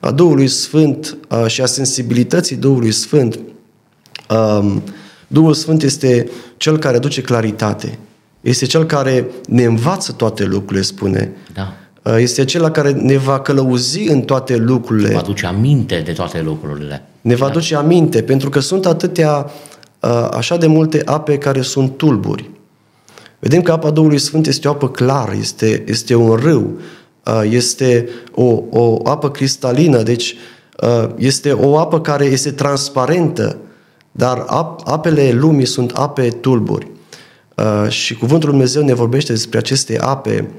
a 0.00 0.10
Duhului 0.10 0.48
Sfânt 0.48 1.16
a, 1.28 1.46
și 1.46 1.62
a 1.62 1.66
sensibilității 1.66 2.56
Duhului 2.56 2.92
Sfânt. 2.92 3.38
Um, 4.30 4.82
Duhul 5.26 5.54
Sfânt 5.54 5.82
este 5.82 6.30
cel 6.56 6.78
care 6.78 6.96
aduce 6.96 7.20
claritate. 7.20 7.98
Este 8.40 8.66
cel 8.66 8.84
care 8.84 9.26
ne 9.48 9.64
învață 9.64 10.12
toate 10.12 10.44
lucrurile, 10.44 10.82
spune. 10.82 11.32
Da. 11.54 11.72
Este 12.18 12.40
acela 12.40 12.70
care 12.70 12.90
ne 12.90 13.16
va 13.16 13.40
călăuzi 13.40 14.08
în 14.08 14.20
toate 14.20 14.56
lucrurile. 14.56 15.08
Ne 15.08 15.14
va 15.14 15.20
aduce 15.20 15.46
aminte 15.46 16.02
de 16.04 16.12
toate 16.12 16.42
lucrurile. 16.42 17.02
Ne 17.20 17.34
va 17.34 17.46
aduce 17.46 17.76
aminte, 17.76 18.22
pentru 18.22 18.48
că 18.48 18.60
sunt 18.60 18.86
atâtea, 18.86 19.50
așa 20.30 20.56
de 20.56 20.66
multe 20.66 21.02
ape 21.04 21.38
care 21.38 21.60
sunt 21.60 21.96
tulburi. 21.96 22.50
Vedem 23.38 23.62
că 23.62 23.72
apa 23.72 23.90
Duhului 23.90 24.18
Sfânt 24.18 24.46
este 24.46 24.68
o 24.68 24.70
apă 24.70 24.88
clară, 24.88 25.34
este, 25.38 25.84
este 25.86 26.14
un 26.14 26.34
râu, 26.34 26.80
este 27.48 28.08
o, 28.34 28.62
o 28.70 29.00
apă 29.04 29.30
cristalină, 29.30 30.02
deci 30.02 30.36
este 31.16 31.52
o 31.52 31.78
apă 31.78 32.00
care 32.00 32.24
este 32.24 32.50
transparentă, 32.50 33.56
dar 34.12 34.44
apele 34.84 35.30
lumii 35.32 35.66
sunt 35.66 35.90
ape 35.90 36.28
tulburi. 36.28 36.90
Și 37.88 38.14
Cuvântul 38.14 38.48
Lui 38.48 38.58
Dumnezeu 38.58 38.82
ne 38.82 38.94
vorbește 38.94 39.32
despre 39.32 39.58
aceste 39.58 39.98
ape, 40.00 40.50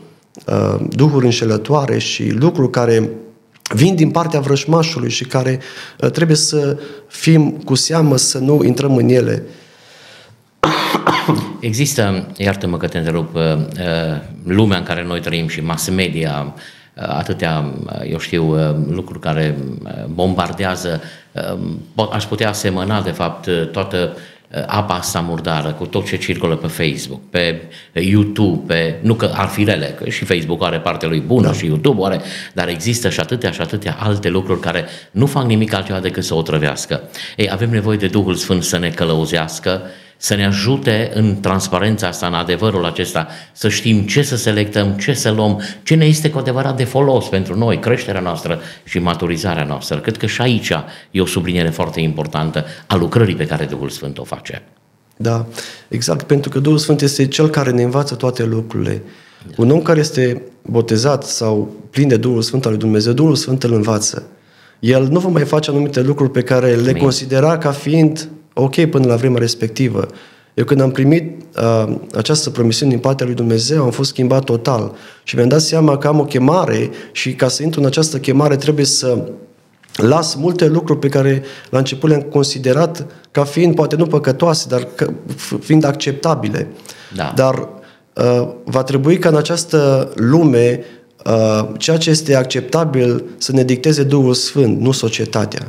duhuri 0.89 1.25
înșelătoare 1.25 1.97
și 1.97 2.30
lucruri 2.30 2.69
care 2.69 3.09
vin 3.73 3.95
din 3.95 4.09
partea 4.09 4.39
vrășmașului 4.39 5.09
și 5.09 5.25
care 5.25 5.59
uh, 6.01 6.09
trebuie 6.11 6.38
să 6.38 6.78
fim 7.07 7.51
cu 7.51 7.75
seamă 7.75 8.17
să 8.17 8.38
nu 8.38 8.63
intrăm 8.63 8.95
în 8.95 9.09
ele. 9.09 9.43
Există, 11.59 12.28
iartă-mă 12.38 12.78
că 12.78 12.88
te 12.88 12.97
întrerup, 12.97 13.36
uh, 13.36 13.41
uh, 13.41 14.21
lumea 14.43 14.78
în 14.78 14.84
care 14.84 15.03
noi 15.03 15.19
trăim 15.19 15.47
și 15.47 15.61
mass 15.61 15.89
media, 15.89 16.53
atâtea, 16.95 17.73
eu 18.09 18.17
știu, 18.17 18.55
lucruri 18.89 19.19
care 19.19 19.57
bombardează, 20.13 21.01
aș 22.11 22.23
putea 22.23 22.53
semăna, 22.53 23.01
de 23.01 23.11
fapt, 23.11 23.49
toată 23.71 24.17
Uh, 24.55 24.63
apa 24.65 24.93
asta 24.93 25.19
murdară, 25.19 25.71
cu 25.71 25.86
tot 25.86 26.05
ce 26.05 26.17
circulă 26.17 26.55
pe 26.55 26.67
Facebook, 26.67 27.19
pe 27.30 27.61
YouTube, 27.93 28.73
pe, 28.73 28.95
nu 29.01 29.13
că 29.13 29.32
ar 29.34 29.47
fi 29.47 29.63
rele, 29.63 29.86
că 29.86 30.09
și 30.09 30.25
Facebook 30.25 30.63
are 30.63 30.80
partea 30.80 31.07
lui 31.07 31.19
bună 31.19 31.47
da. 31.47 31.53
și 31.53 31.65
YouTube 31.65 32.05
are, 32.05 32.21
dar 32.53 32.67
există 32.67 33.09
și 33.09 33.19
atâtea 33.19 33.51
și 33.51 33.61
atâtea 33.61 33.97
alte 33.99 34.30
lucruri 34.30 34.59
care 34.59 34.86
nu 35.11 35.25
fac 35.25 35.45
nimic 35.45 35.73
altceva 35.73 35.99
decât 35.99 36.23
să 36.23 36.36
o 36.36 36.41
trăvească. 36.41 37.01
Ei, 37.36 37.49
avem 37.51 37.69
nevoie 37.69 37.97
de 37.97 38.07
Duhul 38.07 38.36
Sfânt 38.36 38.63
să 38.63 38.78
ne 38.78 38.89
călăuzească, 38.89 39.82
să 40.18 40.36
ne 40.36 40.45
ajute 40.45 41.11
în 41.13 41.39
transparența 41.39 42.07
asta, 42.07 42.28
în 42.28 42.34
adevărul 42.34 42.86
acesta, 42.86 43.28
să 43.53 43.70
știm 43.70 44.01
ce 44.01 44.22
să 44.22 44.36
selectăm, 44.36 44.91
ce 44.91 45.13
să 45.13 45.32
luăm, 45.32 45.61
ce 45.84 45.95
ne 45.95 46.05
este 46.05 46.30
cu 46.30 46.38
adevărat 46.38 46.78
de 46.78 46.84
folos 46.84 47.26
pentru 47.26 47.57
noi, 47.57 47.80
creșterea 47.80 48.22
noastră 48.22 48.59
și 48.84 48.99
maturizarea 48.99 49.63
noastră. 49.63 49.97
Cred 49.97 50.18
că 50.18 50.26
și 50.26 50.41
aici 50.41 50.72
e 51.11 51.22
o 51.22 51.26
subliniere 51.26 51.70
foarte 51.70 51.99
importantă 51.99 52.65
a 52.88 52.95
lucrării 52.95 53.36
pe 53.36 53.45
care 53.45 53.65
Duhul 53.65 53.89
Sfânt 53.89 54.18
o 54.18 54.24
face. 54.24 54.63
Da, 55.18 55.45
exact, 55.88 56.24
pentru 56.24 56.49
că 56.49 56.59
Duhul 56.59 56.78
Sfânt 56.78 57.01
este 57.01 57.28
Cel 57.28 57.49
care 57.49 57.72
ne 57.72 57.84
învață 57.84 58.15
toate 58.15 58.45
lucrurile. 58.45 59.01
Da. 59.47 59.53
Un 59.57 59.70
om 59.70 59.82
care 59.82 59.99
este 59.99 60.41
botezat 60.61 61.24
sau 61.24 61.76
plin 61.89 62.07
de 62.07 62.18
Duhul 62.18 62.41
Sfânt 62.41 62.65
al 62.65 62.72
lui 62.72 62.80
Dumnezeu, 62.80 63.13
Duhul 63.13 63.36
Sfânt 63.36 63.63
îl 63.63 63.74
învață. 63.74 64.28
El 64.80 65.07
nu 65.07 65.20
va 65.20 65.30
mai 65.30 65.43
face 65.43 65.70
anumite 65.70 66.01
lucruri 66.01 66.32
pe 66.32 66.41
care 66.41 66.76
le 66.76 66.89
Amin. 66.89 67.01
considera 67.01 67.57
ca 67.57 67.72
fiind 67.72 68.30
ok 68.62 68.86
până 68.86 69.08
la 69.08 69.16
vremea 69.16 69.39
respectivă. 69.39 70.08
Eu 70.53 70.64
când 70.64 70.82
am 70.82 70.91
primit 70.91 71.41
uh, 71.58 71.95
această 72.16 72.49
promisiune 72.49 72.91
din 72.91 72.99
partea 72.99 73.26
lui 73.26 73.36
Dumnezeu, 73.36 73.84
am 73.84 73.91
fost 73.91 74.10
schimbat 74.10 74.43
total 74.43 74.95
și 75.24 75.36
mi-am 75.36 75.47
dat 75.47 75.62
seama 75.62 75.97
că 75.97 76.08
am 76.08 76.20
o 76.20 76.26
chemare 76.26 76.89
și 77.12 77.34
ca 77.34 77.47
să 77.47 77.64
intru 77.64 77.80
în 77.80 77.86
această 77.86 78.18
chemare 78.18 78.55
trebuie 78.55 78.86
să 78.86 79.32
las 79.97 80.36
multe 80.36 80.68
lucruri 80.68 80.99
pe 80.99 81.10
care 81.10 81.43
la 81.70 81.78
început 81.78 82.10
le-am 82.10 82.22
considerat 82.22 83.05
ca 83.32 83.43
fiind 83.43 83.76
poate 83.76 83.95
nu 83.95 84.05
păcătoase, 84.05 84.66
dar 84.70 84.88
că, 84.95 85.12
fiind 85.60 85.84
acceptabile. 85.84 86.68
Da. 87.16 87.32
Dar 87.36 87.70
uh, 88.14 88.47
va 88.64 88.84
trebui 88.84 89.18
ca 89.18 89.30
în 89.30 89.36
această 89.36 90.12
lume 90.16 90.84
uh, 91.26 91.70
ceea 91.78 91.97
ce 91.97 92.10
este 92.10 92.36
acceptabil 92.36 93.24
să 93.38 93.51
ne 93.51 93.64
dicteze 93.64 94.03
Duhul 94.03 94.34
Sfânt, 94.34 94.80
nu 94.80 94.91
societatea. 94.91 95.68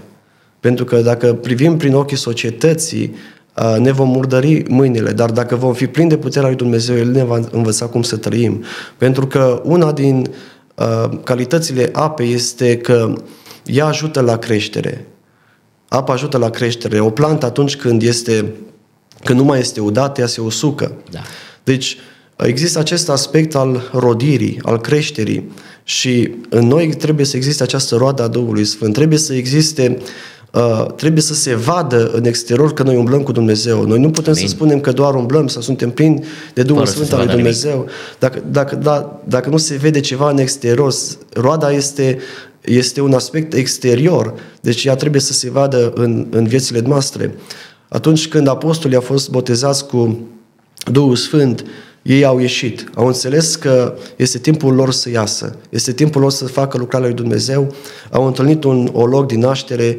Pentru 0.69 0.87
că 0.87 1.01
dacă 1.01 1.35
privim 1.35 1.77
prin 1.77 1.95
ochii 1.95 2.17
societății, 2.17 3.15
ne 3.79 3.93
vom 3.93 4.09
murdări 4.09 4.63
mâinile, 4.69 5.13
dar 5.13 5.31
dacă 5.31 5.57
vom 5.57 5.75
fi 5.75 5.87
plini 5.87 6.09
de 6.09 6.17
puterea 6.17 6.49
lui 6.49 6.57
Dumnezeu, 6.57 6.97
El 6.97 7.11
ne 7.11 7.25
va 7.25 7.41
învăța 7.51 7.87
cum 7.87 8.03
să 8.03 8.17
trăim. 8.17 8.65
Pentru 8.97 9.27
că 9.27 9.63
una 9.65 9.93
din 9.93 10.31
calitățile 11.25 11.89
apei 11.93 12.33
este 12.33 12.77
că 12.77 13.13
ea 13.65 13.87
ajută 13.87 14.21
la 14.21 14.37
creștere. 14.37 15.07
Apa 15.89 16.13
ajută 16.13 16.39
la 16.39 16.51
creștere. 16.51 17.01
O 17.01 17.11
plantă 17.11 17.47
atunci 17.47 17.77
când 17.77 18.03
este 18.03 18.55
când 19.25 19.39
nu 19.39 19.45
mai 19.45 19.59
este 19.59 19.81
udată, 19.81 20.21
ea 20.21 20.27
se 20.27 20.41
usucă. 20.41 20.93
Da. 21.11 21.21
Deci 21.65 21.97
există 22.37 22.79
acest 22.79 23.09
aspect 23.09 23.55
al 23.55 23.91
rodirii, 23.93 24.59
al 24.63 24.81
creșterii 24.81 25.53
și 25.85 26.35
în 26.49 26.67
noi 26.67 26.89
trebuie 26.89 27.27
să 27.27 27.37
existe 27.37 27.63
această 27.63 27.97
roadă 27.97 28.23
a 28.23 28.29
Duhului 28.29 28.65
Sfânt. 28.65 28.95
Trebuie 28.95 29.19
să 29.19 29.35
existe 29.35 29.97
uh, 29.99 30.07
trebuie 30.97 31.23
să 31.23 31.35
se 31.35 31.55
vadă 31.55 32.11
în 32.15 32.25
exterior 32.25 32.73
că 32.73 32.83
noi 32.83 32.97
umblăm 32.97 33.23
cu 33.23 33.33
Dumnezeu. 33.33 33.87
Noi 33.87 34.01
nu 34.01 34.11
putem 34.11 34.33
Amin. 34.33 34.49
să 34.49 34.55
spunem 34.55 34.81
că 34.81 34.93
doar 34.93 35.15
umblăm 35.15 35.47
sau 35.47 35.63
suntem 35.63 35.91
plini 35.91 36.25
de 36.55 36.63
Duhul 36.63 36.87
Fără 36.87 36.95
Sfânt 36.95 37.13
al 37.13 37.27
lui 37.27 37.35
Dumnezeu. 37.35 37.87
Dacă, 38.19 38.43
dacă, 38.51 38.77
da, 38.77 39.21
dacă 39.25 39.49
nu 39.49 39.57
se 39.57 39.77
vede 39.77 40.01
ceva 40.01 40.31
în 40.31 40.39
exterior, 40.39 40.93
roada 41.33 41.73
este, 41.73 42.19
este 42.65 43.01
un 43.01 43.13
aspect 43.13 43.53
exterior, 43.53 44.35
deci 44.61 44.85
ea 44.85 44.95
trebuie 44.95 45.21
să 45.21 45.33
se 45.33 45.51
vadă 45.51 45.93
în, 45.95 46.27
în 46.31 46.47
viețile 46.47 46.81
noastre. 46.81 47.35
Atunci 47.89 48.29
când 48.29 48.49
apostolii 48.49 48.97
au 48.97 49.03
fost 49.03 49.31
botezați 49.31 49.87
cu 49.87 50.19
Duhul 50.93 51.17
Sfânt, 51.17 51.65
ei 52.03 52.25
au 52.25 52.39
ieșit, 52.39 52.91
au 52.95 53.07
înțeles 53.07 53.57
că 53.57 53.95
este 54.17 54.39
timpul 54.39 54.75
lor 54.75 54.93
să 54.93 55.11
iasă, 55.11 55.57
este 55.69 55.93
timpul 55.93 56.21
lor 56.21 56.31
să 56.31 56.45
facă 56.45 56.79
lucrarea 56.79 57.07
lui 57.07 57.17
Dumnezeu, 57.17 57.75
au 58.11 58.27
întâlnit 58.27 58.65
un 58.65 58.91
olog 58.93 59.27
din 59.27 59.39
naștere 59.39 59.99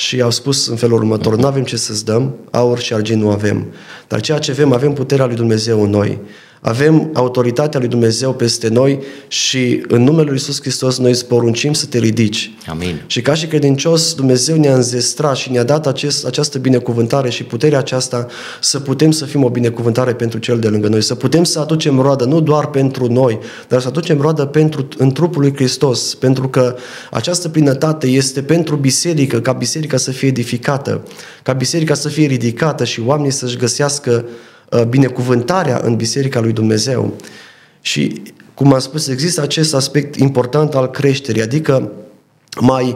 și 0.00 0.20
au 0.20 0.30
spus 0.30 0.66
în 0.66 0.76
felul 0.76 0.96
următor, 0.96 1.36
nu 1.36 1.46
avem 1.46 1.64
ce 1.64 1.76
să-ți 1.76 2.04
dăm, 2.04 2.34
aur 2.50 2.78
și 2.78 2.94
argint 2.94 3.22
nu 3.22 3.30
avem, 3.30 3.72
dar 4.08 4.20
ceea 4.20 4.38
ce 4.38 4.50
avem, 4.50 4.72
avem 4.72 4.92
puterea 4.92 5.26
lui 5.26 5.34
Dumnezeu 5.34 5.82
în 5.82 5.90
noi. 5.90 6.18
Avem 6.62 7.10
autoritatea 7.12 7.80
lui 7.80 7.88
Dumnezeu 7.88 8.32
peste 8.32 8.68
noi 8.68 9.02
și 9.28 9.84
în 9.88 10.02
numele 10.02 10.22
lui 10.22 10.32
Iisus 10.32 10.60
Hristos 10.60 10.98
noi 10.98 11.10
îți 11.10 11.26
poruncim 11.26 11.72
să 11.72 11.86
te 11.86 11.98
ridici. 11.98 12.54
Amin. 12.66 13.02
Și 13.06 13.20
ca 13.20 13.34
și 13.34 13.46
credincios, 13.46 14.14
Dumnezeu 14.14 14.56
ne-a 14.56 14.74
înzestrat 14.74 15.36
și 15.36 15.50
ne-a 15.50 15.62
dat 15.62 15.86
acest, 15.86 16.26
această 16.26 16.58
binecuvântare 16.58 17.30
și 17.30 17.44
puterea 17.44 17.78
aceasta 17.78 18.26
să 18.60 18.80
putem 18.80 19.10
să 19.10 19.24
fim 19.24 19.44
o 19.44 19.48
binecuvântare 19.48 20.14
pentru 20.14 20.38
cel 20.38 20.58
de 20.58 20.68
lângă 20.68 20.88
noi, 20.88 21.02
să 21.02 21.14
putem 21.14 21.44
să 21.44 21.60
aducem 21.60 22.00
roadă 22.00 22.24
nu 22.24 22.40
doar 22.40 22.66
pentru 22.66 23.12
noi, 23.12 23.38
dar 23.68 23.80
să 23.80 23.88
aducem 23.88 24.20
roadă 24.20 24.44
pentru, 24.44 24.88
în 24.96 25.12
trupul 25.12 25.40
lui 25.40 25.54
Hristos, 25.54 26.14
pentru 26.14 26.48
că 26.48 26.76
această 27.10 27.48
plinătate 27.48 28.06
este 28.06 28.42
pentru 28.42 28.76
biserică, 28.76 29.40
ca 29.40 29.52
biserica 29.52 29.96
să 29.96 30.10
fie 30.10 30.28
edificată, 30.28 31.02
ca 31.42 31.52
biserica 31.52 31.94
să 31.94 32.08
fie 32.08 32.26
ridicată 32.26 32.84
și 32.84 33.02
oamenii 33.06 33.32
să-și 33.32 33.56
găsească 33.56 34.24
Uh, 34.26 34.49
binecuvântarea 34.88 35.80
în 35.84 35.96
Biserica 35.96 36.40
lui 36.40 36.52
Dumnezeu. 36.52 37.12
Și, 37.80 38.22
cum 38.54 38.72
am 38.72 38.78
spus, 38.78 39.08
există 39.08 39.40
acest 39.40 39.74
aspect 39.74 40.16
important 40.16 40.74
al 40.74 40.90
creșterii, 40.90 41.42
adică 41.42 41.90
mai, 42.60 42.94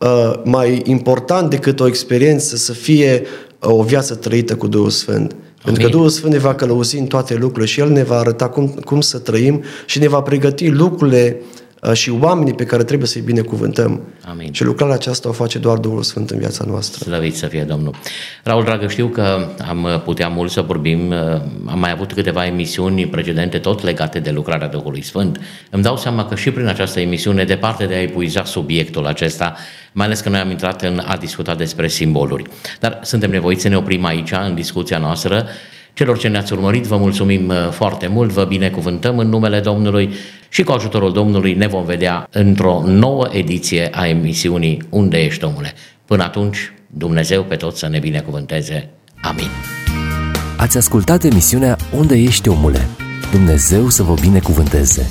uh, 0.00 0.32
mai 0.44 0.82
important 0.84 1.50
decât 1.50 1.80
o 1.80 1.86
experiență 1.86 2.56
să 2.56 2.72
fie 2.72 3.22
uh, 3.60 3.70
o 3.70 3.82
viață 3.82 4.14
trăită 4.14 4.56
cu 4.56 4.66
Duhul 4.66 4.90
Sfânt. 4.90 5.30
Amin. 5.30 5.38
Pentru 5.64 5.82
că 5.82 5.88
Duhul 5.88 6.08
Sfânt 6.08 6.32
ne 6.32 6.38
va 6.38 6.54
călăuzi 6.54 6.98
în 6.98 7.06
toate 7.06 7.34
lucrurile 7.34 7.66
și 7.66 7.80
El 7.80 7.90
ne 7.90 8.02
va 8.02 8.18
arăta 8.18 8.48
cum, 8.48 8.66
cum 8.66 9.00
să 9.00 9.18
trăim 9.18 9.62
și 9.86 9.98
ne 9.98 10.08
va 10.08 10.20
pregăti 10.20 10.68
lucrurile 10.68 11.40
Uh, 11.40 11.56
și 11.92 12.10
oamenii 12.10 12.54
pe 12.54 12.64
care 12.64 12.84
trebuie 12.84 13.08
să-i 13.08 13.20
binecuvântăm. 13.20 14.00
Amin. 14.24 14.52
Și 14.52 14.64
lucrarea 14.64 14.94
aceasta 14.94 15.28
o 15.28 15.32
face 15.32 15.58
doar 15.58 15.78
Duhul 15.78 16.02
Sfânt 16.02 16.30
în 16.30 16.38
viața 16.38 16.64
noastră. 16.68 17.04
Slăvit 17.04 17.36
să 17.36 17.46
fie 17.46 17.62
Domnul. 17.62 17.94
Raul, 18.42 18.64
dragă, 18.64 18.88
știu 18.88 19.06
că 19.06 19.48
am 19.68 20.02
putea 20.04 20.28
mult 20.28 20.50
să 20.50 20.60
vorbim, 20.60 21.10
uh, 21.10 21.16
am 21.66 21.78
mai 21.78 21.90
avut 21.90 22.12
câteva 22.12 22.46
emisiuni 22.46 23.06
precedente 23.06 23.58
tot 23.58 23.82
legate 23.82 24.18
de 24.18 24.30
lucrarea 24.30 24.68
Duhului 24.68 25.02
Sfânt. 25.02 25.40
Îmi 25.70 25.82
dau 25.82 25.96
seama 25.96 26.24
că 26.24 26.34
și 26.34 26.50
prin 26.50 26.66
această 26.66 27.00
emisiune, 27.00 27.44
departe 27.44 27.86
de 27.86 27.94
a 27.94 28.02
epuiza 28.02 28.44
subiectul 28.44 29.06
acesta, 29.06 29.54
mai 29.92 30.06
ales 30.06 30.20
că 30.20 30.28
noi 30.28 30.40
am 30.40 30.50
intrat 30.50 30.82
în 30.82 31.02
a 31.06 31.16
discuta 31.16 31.54
despre 31.54 31.88
simboluri. 31.88 32.42
Dar 32.80 32.98
suntem 33.02 33.30
nevoiți 33.30 33.62
să 33.62 33.68
ne 33.68 33.76
oprim 33.76 34.04
aici, 34.04 34.30
în 34.46 34.54
discuția 34.54 34.98
noastră, 34.98 35.46
Celor 35.96 36.18
ce 36.18 36.28
ne-ați 36.28 36.52
urmărit, 36.52 36.84
vă 36.84 36.96
mulțumim 36.96 37.48
uh, 37.48 37.70
foarte 37.70 38.06
mult, 38.06 38.30
vă 38.30 38.44
binecuvântăm 38.44 39.18
în 39.18 39.28
numele 39.28 39.60
Domnului 39.60 40.14
și 40.48 40.62
cu 40.62 40.72
ajutorul 40.72 41.12
Domnului 41.12 41.54
ne 41.54 41.66
vom 41.66 41.84
vedea 41.84 42.28
într-o 42.30 42.82
nouă 42.86 43.28
ediție 43.32 43.88
a 43.92 44.06
emisiunii 44.06 44.82
Unde 44.90 45.18
ești, 45.18 45.44
omule? 45.44 45.72
Până 46.04 46.22
atunci, 46.22 46.72
Dumnezeu 46.86 47.42
pe 47.42 47.56
toți 47.56 47.78
să 47.78 47.88
ne 47.88 47.98
binecuvânteze. 47.98 48.90
Amin. 49.22 49.48
Ați 50.56 50.76
ascultat 50.76 51.24
emisiunea 51.24 51.76
Unde 51.96 52.16
ești, 52.16 52.48
omule? 52.48 52.86
Dumnezeu 53.30 53.88
să 53.88 54.02
vă 54.02 54.14
binecuvânteze. 54.20 55.10